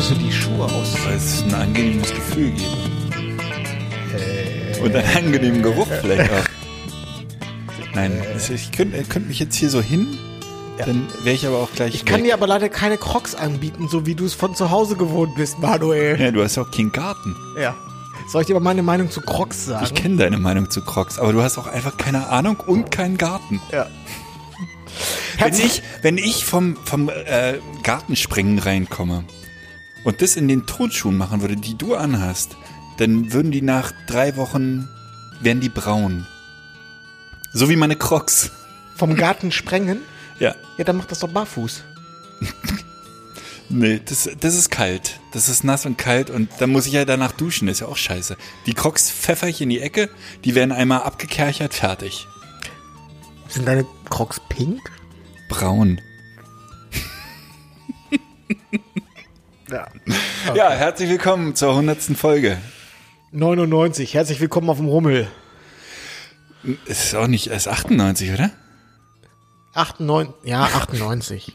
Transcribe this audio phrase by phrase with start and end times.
[0.00, 0.94] Solltest du die Schuhe aus?
[1.04, 2.68] Weil es ein angenehmes Gefühl gibt.
[4.80, 6.44] Und einen angenehmen Geruch vielleicht auch.
[7.94, 10.06] Nein, das- ich könnte könnt mich jetzt hier so hin,
[10.78, 12.26] dann wäre ich aber auch gleich Ich kann weg.
[12.26, 15.58] dir aber leider keine Crocs anbieten, so wie du es von zu Hause gewohnt bist,
[15.58, 16.20] Manuel.
[16.20, 17.34] Ja, du hast auch keinen Garten.
[17.60, 17.74] Ja.
[18.28, 19.94] Soll ich dir mal meine Meinung zu Crocs Ich sagen?
[19.96, 23.60] kenne deine Meinung zu Crocs, aber du hast auch einfach keine Ahnung und keinen Garten.
[23.72, 23.88] Ja.
[25.40, 29.24] Wenn ich, wenn ich vom, vom äh, Gartenspringen reinkomme
[30.08, 32.56] und das in den Turnschuhen machen würde, die du anhast,
[32.96, 34.88] dann würden die nach drei Wochen,
[35.42, 36.26] wären die braun.
[37.52, 38.50] So wie meine Crocs.
[38.96, 40.00] Vom Garten sprengen?
[40.38, 40.54] Ja.
[40.78, 41.84] Ja, dann mach das doch barfuß.
[43.70, 45.20] Nee, das, das ist kalt.
[45.34, 47.68] Das ist nass und kalt und dann muss ich ja danach duschen.
[47.68, 48.38] Ist ja auch scheiße.
[48.64, 50.08] Die Crocs pfeffer ich in die Ecke,
[50.42, 52.26] die werden einmal abgekerchert, fertig.
[53.50, 54.80] Sind deine Crocs pink?
[55.50, 56.00] Braun.
[59.70, 59.86] Ja.
[60.54, 62.58] Ja, herzlich willkommen zur hundertsten Folge.
[63.32, 64.14] 99.
[64.14, 65.28] Herzlich willkommen auf dem Rummel.
[66.86, 68.50] Es ist auch nicht erst 98, oder?
[69.74, 70.34] 98.
[70.44, 71.52] Ja, 98.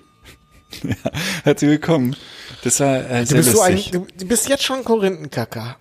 [1.43, 2.15] Herzlich willkommen.
[2.63, 3.91] Das war äh, Du sehr bist, so ein, lustig.
[3.91, 5.77] du, du bist jetzt schon Korinthenkacker.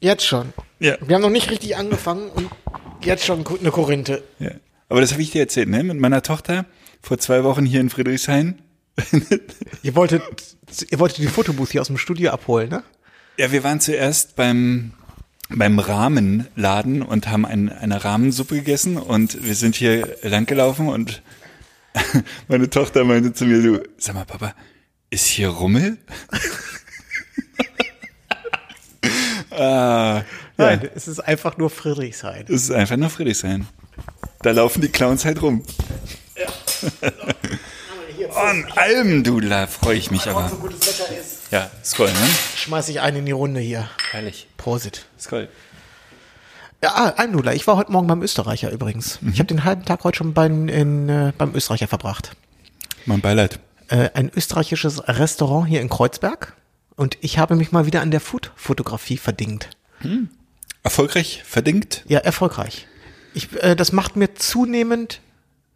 [0.00, 0.52] Jetzt schon.
[0.78, 0.96] ja.
[1.00, 2.50] Wir haben noch nicht richtig angefangen und
[3.02, 4.22] jetzt schon eine Korinthe.
[4.38, 4.50] ja.
[4.88, 5.84] Aber das habe ich dir erzählt, ne?
[5.84, 6.66] Mit meiner Tochter
[7.00, 8.60] vor zwei Wochen hier in Friedrichshain.
[9.82, 10.22] Ihr wolltet,
[10.90, 12.82] ihr wolltet die Fotobooth hier aus dem Studio abholen, ne?
[13.38, 14.92] Ja, wir waren zuerst beim
[15.50, 21.22] beim Rahmenladen und haben ein, eine Rahmensuppe gegessen und wir sind hier langgelaufen und
[22.48, 24.54] meine Tochter meinte zu mir, du, sag mal, Papa,
[25.10, 25.98] ist hier Rummel?
[29.50, 30.22] ah,
[30.56, 32.44] Nein, es ist einfach nur Friedrichshain.
[32.46, 33.66] Es ist einfach nur Friedrichshain.
[34.42, 35.64] Da laufen die Clowns halt rum.
[36.36, 37.08] Oh,
[38.42, 40.48] ein Almdudler, freue ich mich aber.
[40.48, 42.28] gutes Wetter ist, Ja, Skoll, ne?
[42.56, 43.88] schmeiß ich einen in die Runde hier.
[44.10, 44.48] Herrlich.
[44.56, 45.06] Prosit.
[45.18, 45.48] Skoll.
[46.82, 47.54] Ja, ah, Almdudler.
[47.54, 49.18] Ich war heute Morgen beim Österreicher übrigens.
[49.32, 52.32] Ich habe den halben Tag heute schon beim, in, äh, beim Österreicher verbracht.
[53.04, 53.60] Mein Beileid.
[53.88, 56.54] Äh, ein österreichisches Restaurant hier in Kreuzberg.
[56.96, 59.68] Und ich habe mich mal wieder an der Food-Fotografie verdingt.
[60.82, 62.04] Erfolgreich, verdingt.
[62.08, 62.86] Ja, erfolgreich.
[63.34, 65.20] Ich, äh, das macht mir zunehmend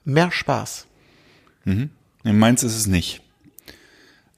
[0.04, 0.86] mehr Spaß.
[2.24, 3.20] Nee, Meins ist es nicht.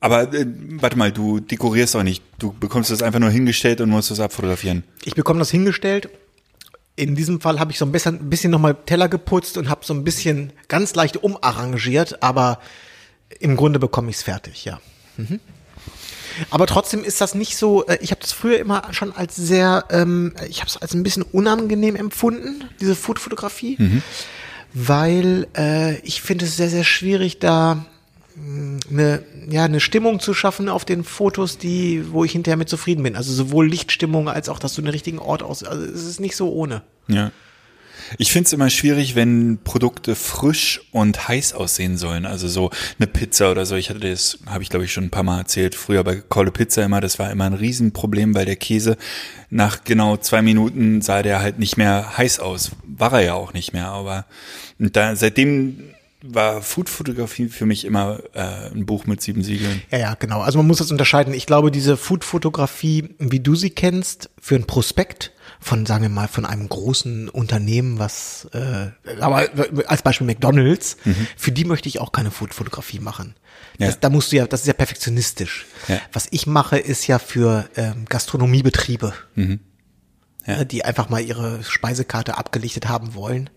[0.00, 2.22] Aber äh, warte mal, du dekorierst auch nicht.
[2.38, 4.84] Du bekommst das einfach nur hingestellt und musst es abfotografieren.
[5.04, 6.10] Ich bekomme das hingestellt.
[6.96, 9.84] In diesem Fall habe ich so ein bisschen, ein bisschen nochmal Teller geputzt und habe
[9.84, 12.60] so ein bisschen ganz leicht umarrangiert, aber
[13.38, 14.80] im Grunde bekomme ich es fertig, ja.
[15.16, 15.40] Mhm.
[16.50, 19.84] Aber trotzdem ist das nicht so, äh, ich habe das früher immer schon als sehr,
[19.90, 23.76] ähm, ich habe es als ein bisschen unangenehm empfunden, diese Foodfotografie,
[24.78, 27.86] weil äh, ich finde es sehr, sehr schwierig, da
[28.34, 32.68] mh, eine, ja, eine Stimmung zu schaffen auf den Fotos, die, wo ich hinterher mit
[32.68, 33.16] zufrieden bin.
[33.16, 35.64] Also sowohl Lichtstimmung als auch, dass du den richtigen Ort aus.
[35.64, 36.82] Also es ist nicht so ohne.
[37.08, 37.32] Ja.
[38.18, 42.26] Ich finde es immer schwierig, wenn Produkte frisch und heiß aussehen sollen.
[42.26, 43.76] Also so eine Pizza oder so.
[43.76, 46.50] Ich hatte das, habe ich glaube ich schon ein paar Mal erzählt, früher bei Kolle
[46.50, 48.96] Pizza immer, das war immer ein Riesenproblem, weil der Käse
[49.50, 52.72] nach genau zwei Minuten sah der halt nicht mehr heiß aus.
[52.84, 54.26] War er ja auch nicht mehr, aber
[54.78, 59.82] da, seitdem war Foodfotografie für mich immer äh, ein Buch mit sieben Siegeln.
[59.90, 60.40] Ja, ja, genau.
[60.40, 61.34] Also man muss das unterscheiden.
[61.34, 66.28] Ich glaube, diese Food-Fotografie, wie du sie kennst, für ein Prospekt von, sagen wir mal,
[66.28, 68.88] von einem großen Unternehmen, was, äh,
[69.20, 69.48] aber
[69.86, 70.96] als Beispiel McDonalds,
[71.36, 73.34] für die möchte ich auch keine Food-Fotografie machen.
[73.78, 74.00] Das, Ja.
[74.02, 75.66] Da musst du ja, das ist ja perfektionistisch.
[75.88, 76.00] Ja.
[76.12, 79.46] Was ich mache, ist ja für ähm, Gastronomiebetriebe, Ja.
[80.58, 83.50] ne, die einfach mal ihre Speisekarte abgelichtet haben wollen.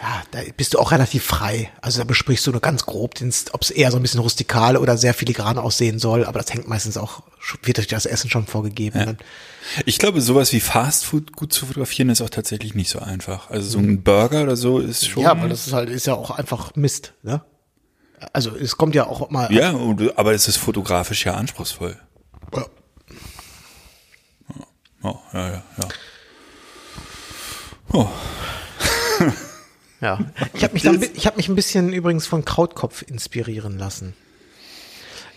[0.00, 1.70] Ja, da bist du auch relativ frei.
[1.80, 3.14] Also da besprichst du nur ganz grob,
[3.52, 6.68] ob es eher so ein bisschen rustikal oder sehr filigran aussehen soll, aber das hängt
[6.68, 7.22] meistens auch,
[7.64, 8.98] wird durch das Essen schon vorgegeben.
[8.98, 9.18] Dann-
[9.86, 13.50] Ich glaube, sowas wie Fast Food gut zu fotografieren ist auch tatsächlich nicht so einfach.
[13.50, 15.24] Also so ein Burger oder so ist schon.
[15.24, 17.42] Ja, weil das ist halt, ist ja auch einfach Mist, ne?
[18.32, 19.52] Also es kommt ja auch mal.
[19.52, 19.74] Ja,
[20.16, 21.96] aber es ist fotografisch ja anspruchsvoll.
[22.54, 22.66] Ja.
[25.02, 25.88] Oh, ja, ja, ja.
[27.92, 28.08] Oh.
[30.00, 30.18] Ja.
[30.54, 34.14] Ich habe mich, dann, ich hab mich ein bisschen übrigens von Krautkopf inspirieren lassen.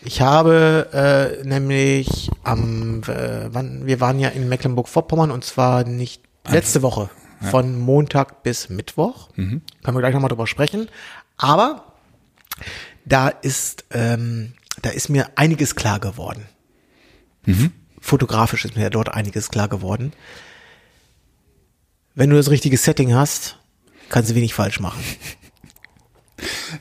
[0.03, 6.23] Ich habe äh, nämlich am, äh, wann, wir waren ja in Mecklenburg-Vorpommern und zwar nicht
[6.47, 7.09] letzte Woche,
[7.39, 9.29] von Montag bis Mittwoch.
[9.83, 10.89] Können wir gleich nochmal drüber sprechen.
[11.37, 11.93] Aber
[13.05, 16.45] da ist, ähm, da ist mir einiges klar geworden.
[17.99, 20.13] Fotografisch ist mir dort einiges klar geworden.
[22.13, 23.57] Wenn du das richtige Setting hast,
[24.11, 25.01] kannst du wenig falsch machen.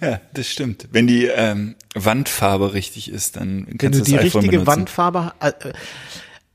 [0.01, 0.89] Ja, das stimmt.
[0.91, 4.65] Wenn die ähm, Wandfarbe richtig ist, dann kannst Wenn du du die das iPhone richtige
[4.65, 4.67] benutzen.
[4.67, 5.53] Wandfarbe, äh,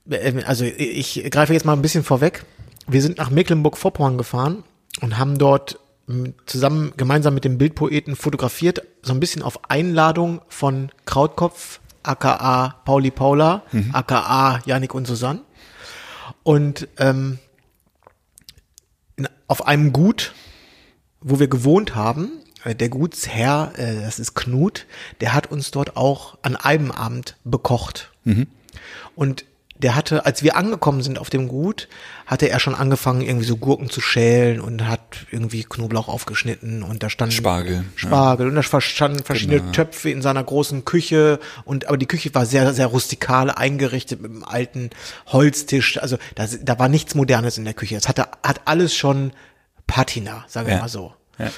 [0.09, 2.45] äh, also ich greife jetzt mal ein bisschen vorweg.
[2.87, 4.63] Wir sind nach Mecklenburg-Vorpommern gefahren
[5.01, 5.77] und haben dort
[6.07, 12.81] m, zusammen, gemeinsam mit dem Bildpoeten fotografiert, so ein bisschen auf Einladung von Krautkopf, aka
[12.85, 13.61] Pauli Paula,
[13.93, 15.41] aka Janik und Susanne.
[16.41, 17.37] Und ähm,
[19.47, 20.33] auf einem Gut,
[21.25, 22.29] wo wir gewohnt haben,
[22.63, 24.85] äh, der Gutsherr, äh, das ist Knut,
[25.21, 28.11] der hat uns dort auch an einem Abend bekocht.
[29.15, 29.45] Und
[29.77, 31.89] der hatte, als wir angekommen sind auf dem Gut,
[32.25, 35.01] hatte er schon angefangen, irgendwie so Gurken zu schälen und hat
[35.31, 39.71] irgendwie Knoblauch aufgeschnitten und da stand Spargel, Spargel und da standen verschiedene Genau.
[39.73, 44.31] Töpfe in seiner großen Küche und aber die Küche war sehr sehr rustikal eingerichtet mit
[44.31, 44.91] einem alten
[45.27, 46.01] Holztisch.
[46.01, 47.95] Also da, da war nichts Modernes in der Küche.
[47.97, 49.33] Es hatte hat alles schon
[49.87, 50.81] Patina, sagen wir Ja.
[50.81, 51.13] mal so.
[51.37, 51.51] Ja.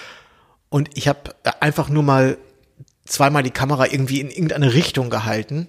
[0.69, 2.37] Und ich habe einfach nur mal
[3.05, 5.67] zweimal die Kamera irgendwie in irgendeine Richtung gehalten.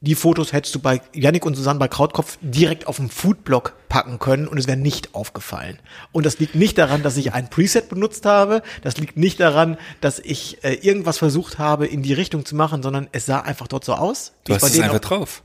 [0.00, 4.18] Die Fotos hättest du bei Yannick und Susanne bei Krautkopf direkt auf dem Foodblog packen
[4.18, 5.78] können und es wäre nicht aufgefallen.
[6.12, 8.62] Und das liegt nicht daran, dass ich ein Preset benutzt habe.
[8.82, 12.82] Das liegt nicht daran, dass ich äh, irgendwas versucht habe, in die Richtung zu machen,
[12.82, 14.32] sondern es sah einfach dort so aus.
[14.44, 15.42] Du hast es einfach drauf.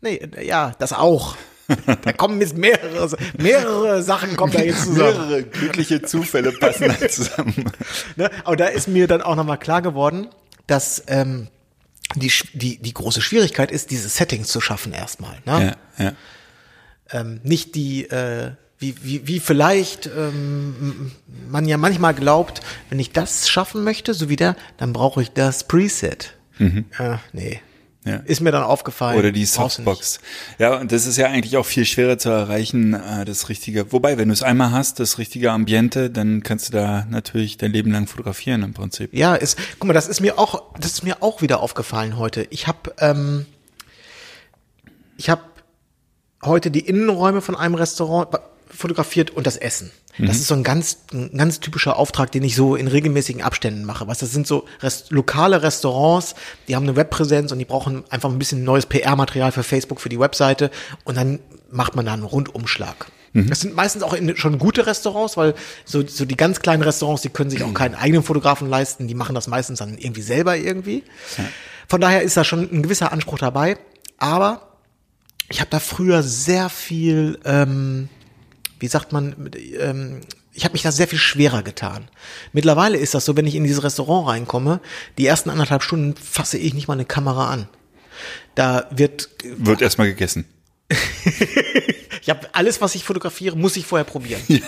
[0.00, 1.36] Nee, ja, das auch.
[2.02, 5.28] da kommen jetzt mehrere, mehrere Sachen kommen da jetzt zusammen.
[5.28, 7.72] Mehrere glückliche Zufälle passen da zusammen.
[8.16, 8.30] Ne?
[8.44, 10.28] Aber da ist mir dann auch nochmal klar geworden,
[10.66, 11.48] dass ähm,
[12.14, 15.38] die, die, die große Schwierigkeit ist, diese Settings zu schaffen erstmal.
[15.44, 15.76] Ne?
[15.98, 16.12] Ja, ja.
[17.12, 21.12] Ähm, nicht die, äh, wie, wie, wie vielleicht ähm,
[21.48, 25.30] man ja manchmal glaubt, wenn ich das schaffen möchte, so wie der, dann brauche ich
[25.32, 26.34] das Preset.
[26.98, 27.60] Äh, nee.
[28.04, 28.16] Ja.
[28.16, 29.18] Ist mir dann aufgefallen.
[29.18, 29.44] Oder die.
[29.44, 30.20] Softbox.
[30.58, 33.92] Ja, und das ist ja eigentlich auch viel schwerer zu erreichen, äh, das richtige.
[33.92, 37.72] Wobei, wenn du es einmal hast, das richtige Ambiente, dann kannst du da natürlich dein
[37.72, 39.12] Leben lang fotografieren im Prinzip.
[39.12, 42.46] Ja, ist, guck mal, das ist mir auch, das ist mir auch wieder aufgefallen heute.
[42.48, 43.44] Ich habe, ähm,
[45.18, 45.42] ich habe
[46.42, 48.30] heute die Innenräume von einem Restaurant
[48.80, 49.90] fotografiert und das Essen.
[50.18, 53.84] Das ist so ein ganz, ein ganz typischer Auftrag, den ich so in regelmäßigen Abständen
[53.84, 54.06] mache.
[54.06, 56.34] Was das sind so Rest lokale Restaurants,
[56.68, 60.08] die haben eine Webpräsenz und die brauchen einfach ein bisschen neues PR-Material für Facebook, für
[60.08, 60.70] die Webseite
[61.04, 61.38] und dann
[61.70, 63.06] macht man da einen Rundumschlag.
[63.32, 65.54] Das sind meistens auch in, schon gute Restaurants, weil
[65.84, 69.14] so, so die ganz kleinen Restaurants, die können sich auch keinen eigenen Fotografen leisten, die
[69.14, 71.04] machen das meistens dann irgendwie selber irgendwie.
[71.86, 73.78] Von daher ist da schon ein gewisser Anspruch dabei,
[74.18, 74.76] aber
[75.48, 78.08] ich habe da früher sehr viel, ähm,
[78.80, 80.20] wie sagt man, ähm,
[80.52, 82.08] ich habe mich da sehr viel schwerer getan.
[82.52, 84.80] Mittlerweile ist das so, wenn ich in dieses Restaurant reinkomme,
[85.16, 87.68] die ersten anderthalb Stunden fasse ich nicht mal eine Kamera an.
[88.54, 90.44] Da wird, Wird erstmal gegessen.
[92.20, 94.40] ich habe alles, was ich fotografiere, muss ich vorher probieren.
[94.48, 94.58] Ja,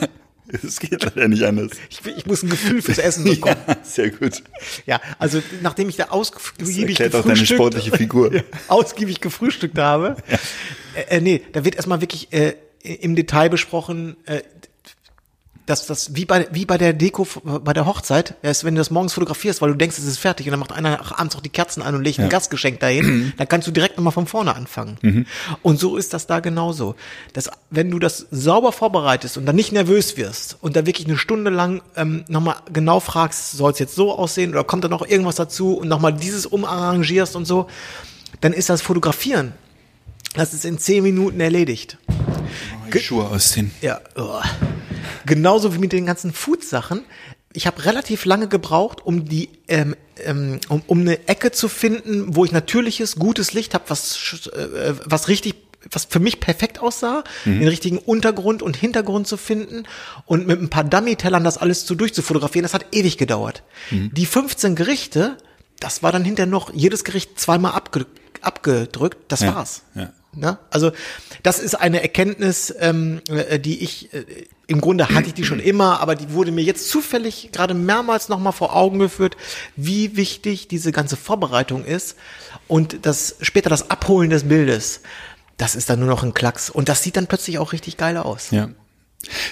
[0.62, 1.72] es geht leider nicht anders.
[1.90, 3.56] Ich, ich muss ein Gefühl fürs Essen bekommen.
[3.66, 4.42] Ja, sehr gut.
[4.86, 8.32] Ja, also nachdem ich da ausgiebig erklärt auch deine gefrühstückt- sportliche Figur.
[8.34, 10.16] Ja, ausgiebig gefrühstückt habe.
[10.94, 14.42] Äh, äh, nee, da wird erstmal wirklich äh, im Detail besprochen, äh,
[15.66, 18.90] dass das wie bei wie bei der Deko bei der Hochzeit, ist, wenn du das
[18.90, 21.50] morgens fotografierst, weil du denkst, es ist fertig und dann macht einer abends auch die
[21.50, 24.98] Kerzen an und legt ein Gastgeschenk dahin, dann kannst du direkt nochmal von vorne anfangen.
[25.62, 26.96] Und so ist das da genauso.
[27.32, 31.16] Dass, wenn du das sauber vorbereitest und dann nicht nervös wirst und da wirklich eine
[31.16, 35.06] Stunde lang ähm, nochmal genau fragst, soll es jetzt so aussehen oder kommt da noch
[35.06, 37.68] irgendwas dazu und nochmal dieses umarrangierst und so,
[38.40, 39.52] dann ist das Fotografieren.
[40.34, 41.98] Das ist in zehn Minuten erledigt.
[42.98, 43.70] Die Schuhe ausziehen.
[43.80, 44.40] Ja, oh.
[45.26, 47.04] genauso wie mit den ganzen Food-Sachen.
[47.52, 49.94] Ich habe relativ lange gebraucht, um die, ähm,
[50.24, 54.94] ähm, um, um eine Ecke zu finden, wo ich natürliches, gutes Licht habe, was, äh,
[55.04, 55.54] was richtig,
[55.90, 59.82] was für mich perfekt aussah, den richtigen Untergrund und Hintergrund zu finden
[60.26, 62.62] und mit ein paar Dummy-Tellern das alles so durchzufotografieren.
[62.62, 63.64] Das hat ewig gedauert.
[63.90, 65.36] Die 15 Gerichte,
[65.80, 68.06] das war dann hinterher noch jedes Gericht zweimal abge
[68.42, 69.18] abgedrückt.
[69.28, 69.82] Das Ja, war's.
[69.94, 70.10] ja.
[70.34, 70.58] Ne?
[70.70, 70.92] Also
[71.42, 74.24] das ist eine Erkenntnis, ähm, äh, die ich äh,
[74.66, 78.30] im Grunde hatte ich die schon immer, aber die wurde mir jetzt zufällig gerade mehrmals
[78.30, 79.36] nochmal vor Augen geführt,
[79.76, 82.16] wie wichtig diese ganze Vorbereitung ist
[82.68, 85.02] und das später das Abholen des Bildes.
[85.58, 88.16] Das ist dann nur noch ein Klacks und das sieht dann plötzlich auch richtig geil
[88.16, 88.50] aus.
[88.50, 88.70] Ja.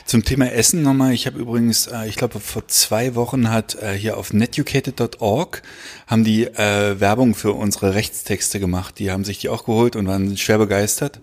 [0.05, 1.13] Zum Thema Essen nochmal.
[1.13, 5.63] Ich habe übrigens, äh, ich glaube, vor zwei Wochen hat äh, hier auf netucated.org
[6.07, 8.99] haben die äh, Werbung für unsere Rechtstexte gemacht.
[8.99, 11.21] Die haben sich die auch geholt und waren schwer begeistert.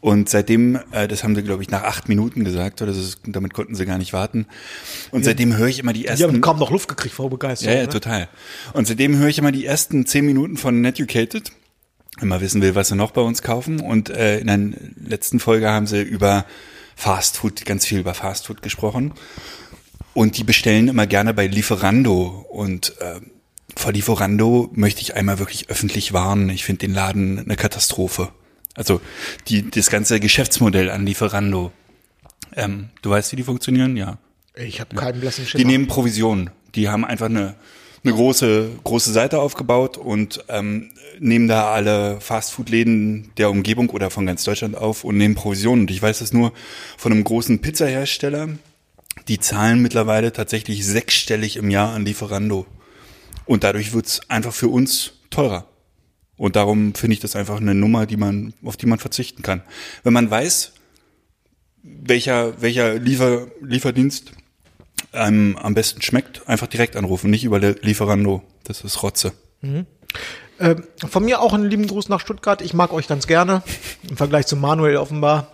[0.00, 3.54] Und seitdem, äh, das haben sie, glaube ich, nach acht Minuten gesagt, oder das damit
[3.54, 4.46] konnten sie gar nicht warten.
[5.12, 6.26] Und seitdem höre ich immer die Die ersten.
[6.26, 7.72] haben kaum noch Luft gekriegt vor Begeisterung.
[7.72, 7.92] Ja, ja, ne?
[7.92, 8.28] total.
[8.72, 11.52] Und seitdem höre ich immer die ersten zehn Minuten von Netucated,
[12.18, 13.78] wenn man wissen will, was sie noch bei uns kaufen.
[13.78, 14.58] Und äh, in der
[15.08, 16.46] letzten Folge haben sie über
[17.02, 19.12] Fast Food, ganz viel über Fast Food gesprochen.
[20.14, 22.46] Und die bestellen immer gerne bei Lieferando.
[22.48, 23.20] Und äh,
[23.76, 26.48] vor Lieferando möchte ich einmal wirklich öffentlich warnen.
[26.48, 28.28] Ich finde den Laden eine Katastrophe.
[28.74, 29.00] Also
[29.48, 31.72] die, das ganze Geschäftsmodell an Lieferando.
[32.54, 33.96] Ähm, du weißt, wie die funktionieren?
[33.96, 34.18] Ja.
[34.54, 35.64] Ich habe keinen blassen Die Schimmer.
[35.64, 36.50] nehmen Provision.
[36.76, 37.56] Die haben einfach eine,
[38.04, 44.26] eine große, große Seite aufgebaut und ähm, nehmen da alle Fastfood-Läden der Umgebung oder von
[44.26, 45.80] ganz Deutschland auf und nehmen Provision.
[45.80, 46.52] Und ich weiß das nur
[46.96, 48.48] von einem großen Pizzahersteller.
[49.28, 52.66] Die zahlen mittlerweile tatsächlich sechsstellig im Jahr an Lieferando.
[53.44, 55.66] Und dadurch wird's einfach für uns teurer.
[56.36, 59.62] Und darum finde ich das einfach eine Nummer, die man, auf die man verzichten kann.
[60.02, 60.72] Wenn man weiß,
[61.82, 64.32] welcher, welcher Liefer, Lieferdienst
[65.12, 68.42] einem am besten schmeckt, einfach direkt anrufen, nicht über Lieferando.
[68.64, 69.32] Das ist Rotze.
[70.62, 70.76] Äh,
[71.08, 72.62] von mir auch einen lieben Gruß nach Stuttgart.
[72.62, 73.62] Ich mag euch ganz gerne.
[74.08, 75.52] Im Vergleich zu Manuel offenbar.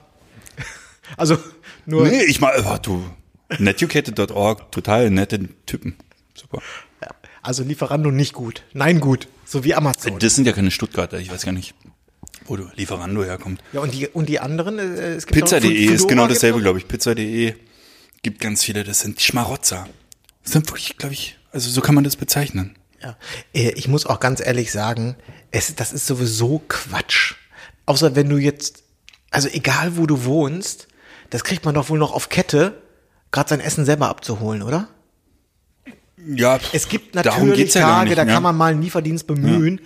[1.17, 1.39] Also
[1.87, 2.07] nur.
[2.07, 3.03] Nee, ich mal, oh, du,
[3.59, 5.97] netucated.org, total nette Typen.
[6.35, 6.61] Super.
[7.41, 8.63] Also Lieferando nicht gut.
[8.75, 9.27] Nein, gut.
[9.47, 10.19] So wie Amazon.
[10.19, 11.75] Das sind ja keine Stuttgarter, ich weiß gar nicht,
[12.45, 13.63] wo du Lieferando herkommt.
[13.73, 16.87] Ja, und die, und die anderen, äh, es gibt Pizza.de ist genau dasselbe, glaube ich.
[16.87, 17.55] Pizza.de
[18.21, 19.89] gibt ganz viele, das sind Schmarotzer.
[20.43, 22.77] Das sind wirklich, glaube ich, also so kann man das bezeichnen.
[23.03, 23.17] Ja.
[23.53, 25.17] Äh, Ich muss auch ganz ehrlich sagen,
[25.51, 27.35] es, das ist sowieso Quatsch.
[27.87, 28.83] Außer wenn du jetzt,
[29.31, 30.89] also egal wo du wohnst,
[31.31, 32.83] das kriegt man doch wohl noch auf Kette,
[33.31, 34.89] gerade sein Essen selber abzuholen, oder?
[36.27, 38.33] Ja, Es gibt natürlich ja Tage, nicht, da ne?
[38.33, 39.81] kann man mal einen Lieferdienst bemühen.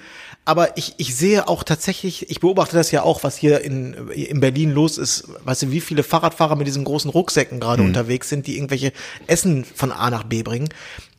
[0.45, 4.41] Aber ich, ich sehe auch tatsächlich, ich beobachte das ja auch, was hier in, in
[4.41, 5.29] Berlin los ist.
[5.45, 8.93] Weißt du, wie viele Fahrradfahrer mit diesen großen Rucksäcken gerade unterwegs sind, die irgendwelche
[9.29, 10.69] Essen von A nach B bringen.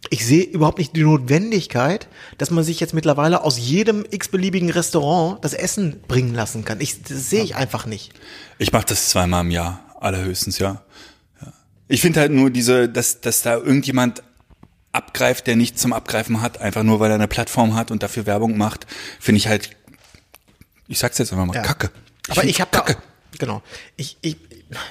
[0.09, 2.07] Ich sehe überhaupt nicht die Notwendigkeit,
[2.37, 6.81] dass man sich jetzt mittlerweile aus jedem x-beliebigen Restaurant das Essen bringen lassen kann.
[6.81, 8.11] Ich, das sehe ich einfach nicht.
[8.59, 10.81] Ich mache das zweimal im Jahr, allerhöchstens, ja.
[11.41, 11.53] ja.
[11.87, 14.23] Ich finde halt nur diese, dass, dass da irgendjemand
[14.91, 18.25] abgreift, der nichts zum Abgreifen hat, einfach nur weil er eine Plattform hat und dafür
[18.25, 18.85] Werbung macht,
[19.19, 19.71] finde ich halt,
[20.87, 21.61] ich sag's jetzt einfach mal, Ja.
[21.63, 21.89] Kacke.
[22.27, 23.01] aber find ich habe da, Kacke.
[23.39, 23.63] genau,
[23.95, 24.37] ich, ich,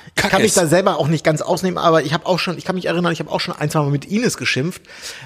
[0.06, 2.58] ich Kacke kann mich da selber auch nicht ganz ausnehmen, aber ich habe auch schon,
[2.58, 4.82] ich kann mich erinnern, ich habe auch schon ein, zwei Mal mit Ines geschimpft,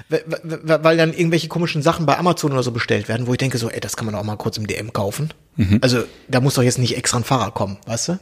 [0.09, 3.69] weil, dann irgendwelche komischen Sachen bei Amazon oder so bestellt werden, wo ich denke so,
[3.69, 5.33] ey, das kann man doch auch mal kurz im DM kaufen.
[5.55, 5.79] Mhm.
[5.81, 8.19] Also da muss doch jetzt nicht extra ein Fahrer kommen, weißt du?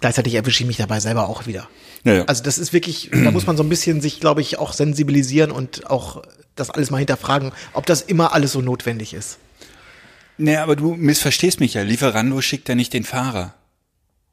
[0.00, 1.68] Gleichzeitig erwische ich mich dabei selber auch wieder.
[2.04, 2.24] Ja, ja.
[2.24, 5.52] Also das ist wirklich, da muss man so ein bisschen sich, glaube ich, auch sensibilisieren
[5.52, 6.22] und auch
[6.56, 9.38] das alles mal hinterfragen, ob das immer alles so notwendig ist.
[10.38, 11.82] Nee, aber du missverstehst mich ja.
[11.82, 13.54] Lieferando schickt ja nicht den Fahrer.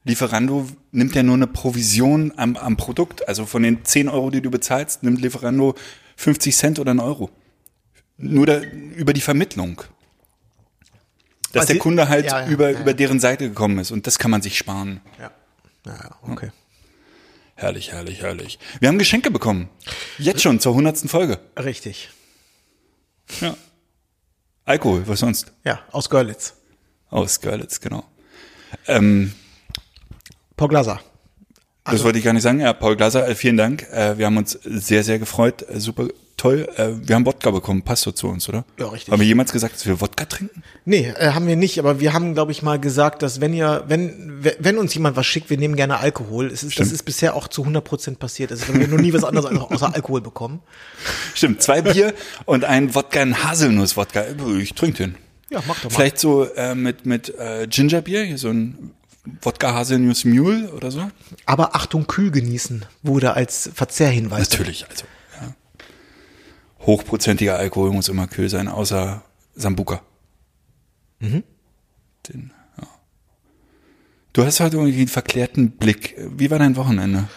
[0.10, 3.28] Lieferando nimmt ja nur eine Provision am, am Produkt.
[3.28, 5.76] Also von den 10 Euro, die du bezahlst, nimmt Lieferando
[6.18, 7.30] 50 Cent oder einen Euro.
[8.18, 9.84] Nur da, über die Vermittlung.
[11.54, 12.80] Dass Weil der Kunde halt ja, ja, über, ja.
[12.80, 13.92] über deren Seite gekommen ist.
[13.92, 15.02] Und das kann man sich sparen.
[15.20, 15.32] Ja.
[15.86, 16.52] Ja, okay.
[17.56, 18.60] Herrlich, herrlich, herrlich.
[18.80, 19.70] Wir haben Geschenke bekommen.
[20.18, 21.40] Jetzt schon zur hundertsten Folge.
[21.58, 22.10] Richtig.
[23.42, 23.56] Ja.
[24.66, 25.52] Alkohol, was sonst?
[25.64, 26.56] Ja, aus Görlitz.
[27.10, 28.06] Aus Görlitz, genau.
[28.88, 29.34] Ähm,
[30.60, 31.00] Paul Glaser.
[31.86, 32.60] Das wollte ich gar nicht sagen.
[32.60, 33.88] Ja, Paul Glaser, äh, vielen Dank.
[33.92, 35.66] Äh, wir haben uns sehr, sehr gefreut.
[35.70, 36.70] Äh, super toll.
[37.04, 37.82] Wir haben Wodka bekommen.
[37.82, 38.64] Passt so zu uns, oder?
[38.78, 39.12] Ja, richtig.
[39.12, 40.64] Haben wir jemals gesagt, dass wir Wodka trinken?
[40.86, 44.42] Nee, haben wir nicht, aber wir haben, glaube ich, mal gesagt, dass wenn ihr, wenn,
[44.60, 46.48] wenn- uns jemand was schickt, wir nehmen gerne Alkohol.
[46.48, 48.52] Ist, das ist bisher auch zu 100 Prozent passiert.
[48.52, 50.62] Also wir haben noch nie was anderes außer Alkohol bekommen.
[51.36, 52.14] Stimmt, zwei Bier
[52.46, 54.24] und ein Wodka, ein Haselnuss-Wodka.
[54.60, 55.16] Ich trinke den.
[55.50, 55.96] Ja, mach doch mal.
[55.96, 58.92] Vielleicht so äh, mit, mit äh, Gingerbier, hier so ein
[59.42, 61.10] Wodka Haselnuss Mule oder so.
[61.46, 64.50] Aber Achtung, kühl genießen wurde als Verzehrhinweis.
[64.50, 65.06] Natürlich, also.
[65.42, 65.56] Ja.
[66.86, 69.24] Hochprozentiger Alkohol muss immer kühl sein, außer
[69.56, 70.02] Sambuka.
[71.20, 71.44] Mhm.
[72.28, 72.88] Den, ja.
[74.34, 76.16] Du hast heute irgendwie einen verklärten Blick.
[76.18, 77.28] Wie war dein Wochenende?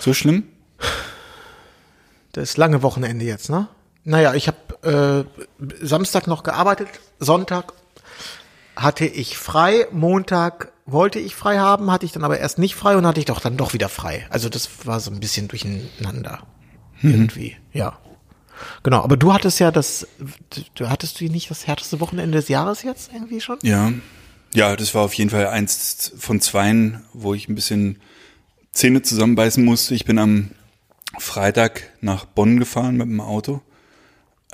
[0.00, 0.44] So schlimm?
[2.32, 3.68] Das lange Wochenende jetzt, ne?
[4.04, 6.88] Naja, ich habe äh, Samstag noch gearbeitet,
[7.20, 7.72] Sonntag
[8.74, 12.96] hatte ich frei, Montag wollte ich frei haben, hatte ich dann aber erst nicht frei
[12.96, 14.26] und hatte ich doch dann doch wieder frei.
[14.30, 16.46] Also das war so ein bisschen durcheinander.
[17.02, 17.98] Irgendwie, ja.
[18.82, 20.06] Genau, aber du hattest ja das,
[20.74, 23.58] du hattest du nicht das härteste Wochenende des Jahres jetzt irgendwie schon?
[23.62, 23.92] Ja.
[24.54, 27.98] Ja, das war auf jeden Fall eins von zweien, wo ich ein bisschen
[28.72, 29.94] Zähne zusammenbeißen musste.
[29.94, 30.50] Ich bin am
[31.18, 33.62] Freitag nach Bonn gefahren mit dem Auto.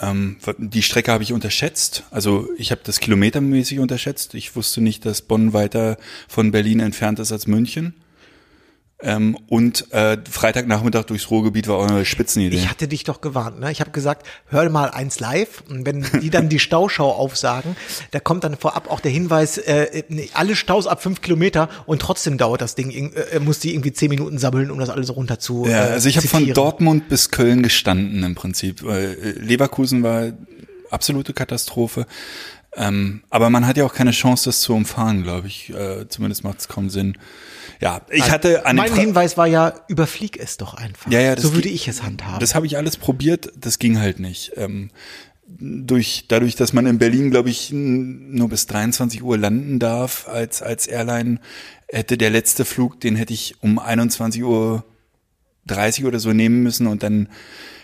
[0.01, 2.05] Ähm, die Strecke habe ich unterschätzt.
[2.11, 4.35] Also ich habe das kilometermäßig unterschätzt.
[4.35, 5.97] Ich wusste nicht, dass Bonn weiter
[6.29, 7.95] von Berlin entfernt ist als München.
[9.01, 12.57] Ähm, und äh, Freitagnachmittag durchs Ruhrgebiet war auch eine Spitzenidee.
[12.57, 13.61] Ich hatte dich doch gewarnt.
[13.61, 13.71] Ne?
[13.71, 15.63] Ich habe gesagt, hör mal eins live.
[15.71, 17.77] Und wenn die dann die Stauschau aufsagen,
[18.11, 20.03] da kommt dann vorab auch der Hinweis, äh,
[20.35, 24.09] alle Staus ab fünf Kilometer und trotzdem dauert das Ding, äh, muss die irgendwie zehn
[24.09, 26.53] Minuten sammeln, um das alles runter zu Ja, äh, also ich habe von.
[26.53, 28.83] Dortmund bis Köln gestanden im Prinzip.
[28.83, 30.33] Äh, Leverkusen war
[30.91, 32.07] absolute Katastrophe.
[32.77, 35.71] Ähm, aber man hat ja auch keine Chance, das zu umfahren, glaube ich.
[35.71, 37.17] Äh, zumindest macht es kaum Sinn.
[37.81, 41.11] Ja, ich hatte an Mein Hinweis war ja, überflieg es doch einfach.
[41.11, 42.41] Ja, ja, so würde ich es handhaben.
[42.41, 44.53] Das habe ich alles probiert, das ging halt nicht.
[44.57, 44.91] Ähm,
[45.47, 50.61] durch, dadurch, dass man in Berlin, glaube ich, nur bis 23 Uhr landen darf als,
[50.61, 51.41] als Airline,
[51.89, 54.85] hätte der letzte Flug, den hätte ich um 21 Uhr
[55.67, 57.29] 30 oder so nehmen müssen und dann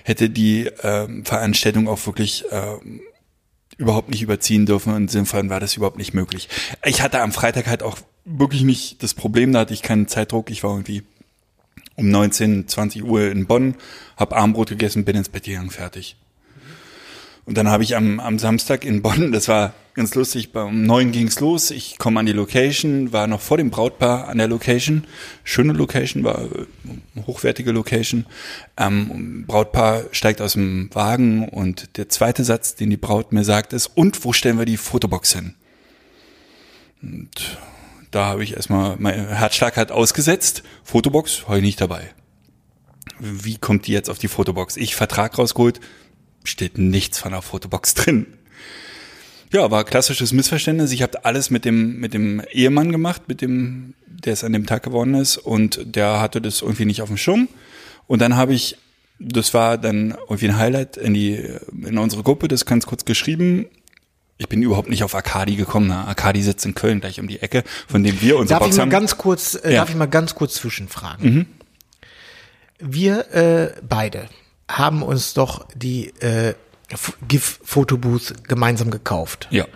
[0.03, 3.00] hätte die ähm, Veranstaltung auch wirklich ähm,
[3.76, 4.95] überhaupt nicht überziehen dürfen.
[4.95, 6.49] Und insofern war das überhaupt nicht möglich.
[6.85, 10.50] Ich hatte am Freitag halt auch wirklich nicht das Problem, da hatte ich keinen Zeitdruck.
[10.50, 11.02] Ich war irgendwie
[11.97, 13.76] um 19, 20 Uhr in Bonn,
[14.16, 16.16] hab Armbrot gegessen, bin ins Bett gegangen, fertig.
[17.47, 21.13] Und dann habe ich am, am Samstag in Bonn, das war ganz lustig, um neun
[21.13, 25.05] ging's los, ich komme an die Location, war noch vor dem Brautpaar an der Location,
[25.45, 28.27] schöne Location, war äh, hochwertige Location.
[28.77, 33.73] Ähm, Brautpaar steigt aus dem Wagen und der zweite Satz, den die Braut mir sagt,
[33.73, 35.55] ist, und wo stellen wir die Fotobox hin?
[37.03, 37.59] Und
[38.11, 42.11] da habe ich erstmal, mein Herzschlag hat ausgesetzt, Fotobox, habe ich nicht dabei.
[43.21, 44.77] Wie kommt die jetzt auf die Fotobox?
[44.77, 45.81] Ich Vertrag rausgeholt,
[46.45, 48.27] steht nichts von der Fotobox drin.
[49.53, 50.91] Ja, war klassisches Missverständnis.
[50.93, 54.67] Ich habe alles mit dem mit dem Ehemann gemacht, mit dem der es an dem
[54.67, 57.49] Tag geworden ist und der hatte das irgendwie nicht auf dem Schirm.
[58.07, 58.79] Und dann habe ich,
[59.19, 61.35] das war dann irgendwie ein Highlight in die
[61.87, 63.66] in unsere Gruppe, das ganz kurz geschrieben.
[64.38, 65.87] Ich bin überhaupt nicht auf Akadi gekommen.
[65.88, 66.07] Ne?
[66.09, 68.77] Akadi sitzt in Köln gleich um die Ecke, von dem wir unsere Darf ich Box
[68.79, 68.90] mal haben.
[68.90, 69.81] ganz kurz, äh, Ja.
[69.81, 71.47] darf ich mal ganz kurz zwischenfragen?
[72.81, 74.29] Wir äh, beide
[74.68, 76.55] haben uns doch die äh,
[76.90, 79.48] F- GIF Fotobooth gemeinsam gekauft.
[79.50, 79.66] Ja.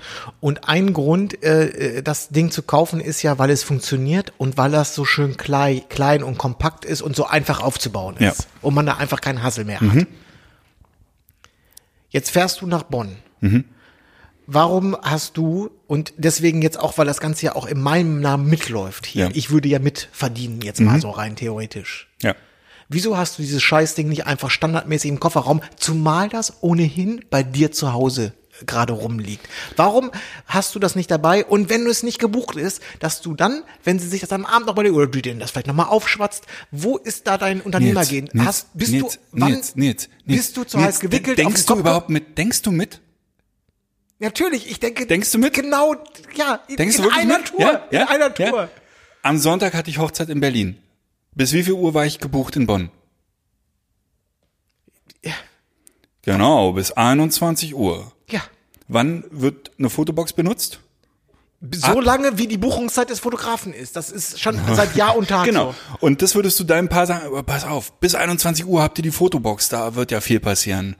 [0.40, 4.56] Und ein Grund, äh, äh, das Ding zu kaufen, ist ja, weil es funktioniert und
[4.58, 8.20] weil das so schön klein, klein und kompakt ist und so einfach aufzubauen ist.
[8.40, 8.44] Ja.
[8.60, 10.06] Und man da einfach keinen Hassel mehr hat.
[12.10, 13.16] Jetzt fährst du nach Bonn.
[14.46, 18.48] Warum hast du, und deswegen jetzt auch, weil das Ganze ja auch in meinem Namen
[18.48, 19.30] mitläuft hier, Ja.
[19.34, 22.08] ich würde ja mitverdienen, jetzt mal so rein theoretisch.
[22.22, 22.34] ja.
[22.88, 27.70] Wieso hast du dieses Scheißding nicht einfach standardmäßig im Kofferraum, zumal das ohnehin bei dir
[27.70, 28.32] zu Hause
[28.66, 29.46] gerade rumliegt?
[29.76, 30.10] Warum
[30.46, 31.44] hast du das nicht dabei?
[31.44, 34.66] Und wenn es nicht gebucht ist, dass du dann, wenn sie sich das am Abend
[34.66, 38.30] noch dir oder du dir das vielleicht nochmal aufschwatzt, wo ist da dein Unternehmergehen?
[38.32, 41.36] Nils, Hast, bist Nils, du, wann Nils, Nils, bist du zu heiß gewickelt?
[41.36, 42.38] Denkst du überhaupt mit?
[42.38, 43.00] Denkst du mit?
[44.18, 45.06] Natürlich, ich denke.
[45.06, 45.52] Denkst du mit?
[45.52, 45.94] Genau,
[46.34, 47.48] ja, in, Denkst in du wirklich einer mit?
[47.48, 47.60] Tour.
[47.60, 48.62] Ja, ja, in einer Tour.
[48.62, 48.68] Ja.
[49.22, 50.78] Am Sonntag hatte ich Hochzeit in Berlin.
[51.38, 52.90] Bis wie viel Uhr war ich gebucht in Bonn?
[55.24, 55.34] Ja.
[56.22, 58.10] Genau, bis 21 Uhr.
[58.28, 58.40] Ja.
[58.88, 60.80] Wann wird eine Fotobox benutzt?
[61.72, 63.94] So lange, wie die Buchungszeit des Fotografen ist.
[63.94, 65.76] Das ist schon seit Jahr und Tag Genau.
[65.92, 66.06] so.
[66.06, 69.02] Und das würdest du deinem Paar sagen, aber pass auf, bis 21 Uhr habt ihr
[69.02, 70.96] die Fotobox, da wird ja viel passieren.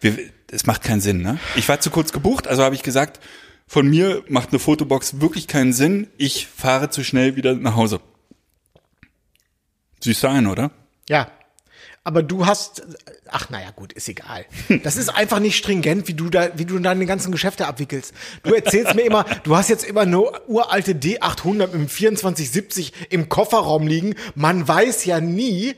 [0.00, 0.18] Wir,
[0.50, 1.38] es macht keinen Sinn, ne?
[1.54, 3.20] Ich war zu kurz gebucht, also habe ich gesagt,
[3.68, 8.00] von mir macht eine Fotobox wirklich keinen Sinn, ich fahre zu schnell wieder nach Hause.
[10.00, 10.70] Siehst du ein, oder?
[11.08, 11.28] Ja.
[12.04, 12.82] Aber du hast,
[13.28, 14.46] ach naja, gut, ist egal.
[14.82, 18.14] Das ist einfach nicht stringent, wie du da, wie du deine ganzen Geschäfte abwickelst.
[18.44, 23.28] Du erzählst mir immer, du hast jetzt immer eine uralte D800 mit dem 2470 im
[23.28, 24.14] Kofferraum liegen.
[24.34, 25.74] Man weiß ja nie,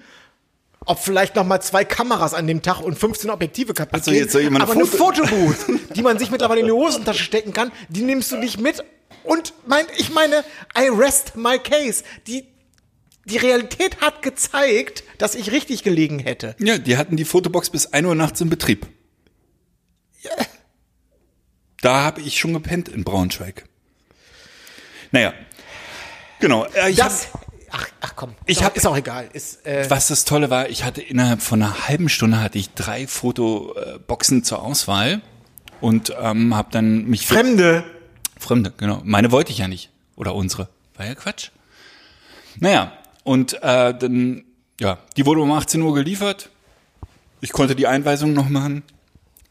[0.86, 4.10] ob vielleicht noch mal zwei Kameras an dem Tag und 15 Objektive kaputt Ach so,
[4.12, 4.20] gehen.
[4.20, 5.56] jetzt soll eine Aber eine Foto- Fotobooth,
[5.96, 8.84] die man sich mittlerweile in die Hosentasche stecken kann, die nimmst du nicht mit.
[9.24, 10.44] Und mein, ich meine,
[10.78, 12.04] I rest my case.
[12.28, 12.46] Die,
[13.24, 16.56] die Realität hat gezeigt, dass ich richtig gelegen hätte.
[16.58, 18.86] Ja, die hatten die Fotobox bis 1 Uhr nachts in Betrieb.
[21.82, 23.64] Da habe ich schon gepennt in Braunschweig.
[25.12, 25.32] Naja,
[26.38, 26.66] genau.
[26.66, 27.28] äh, Ich Das,
[27.70, 29.28] ach, ach komm, Ich ist, auch, hab- ist auch egal.
[29.32, 32.70] Ist, äh, was das Tolle war, ich hatte innerhalb von einer halben Stunde hatte ich
[32.74, 35.22] drei Fotoboxen zur Auswahl
[35.80, 37.84] und ähm, habe dann mich Fremde.
[38.38, 39.00] Fremde, genau.
[39.04, 39.90] Meine wollte ich ja nicht.
[40.16, 40.68] Oder unsere.
[40.96, 41.50] War ja Quatsch.
[42.58, 42.92] Naja,
[43.30, 44.42] und äh, dann,
[44.80, 46.50] ja, die wurde um 18 Uhr geliefert.
[47.40, 48.82] Ich konnte die Einweisung noch machen.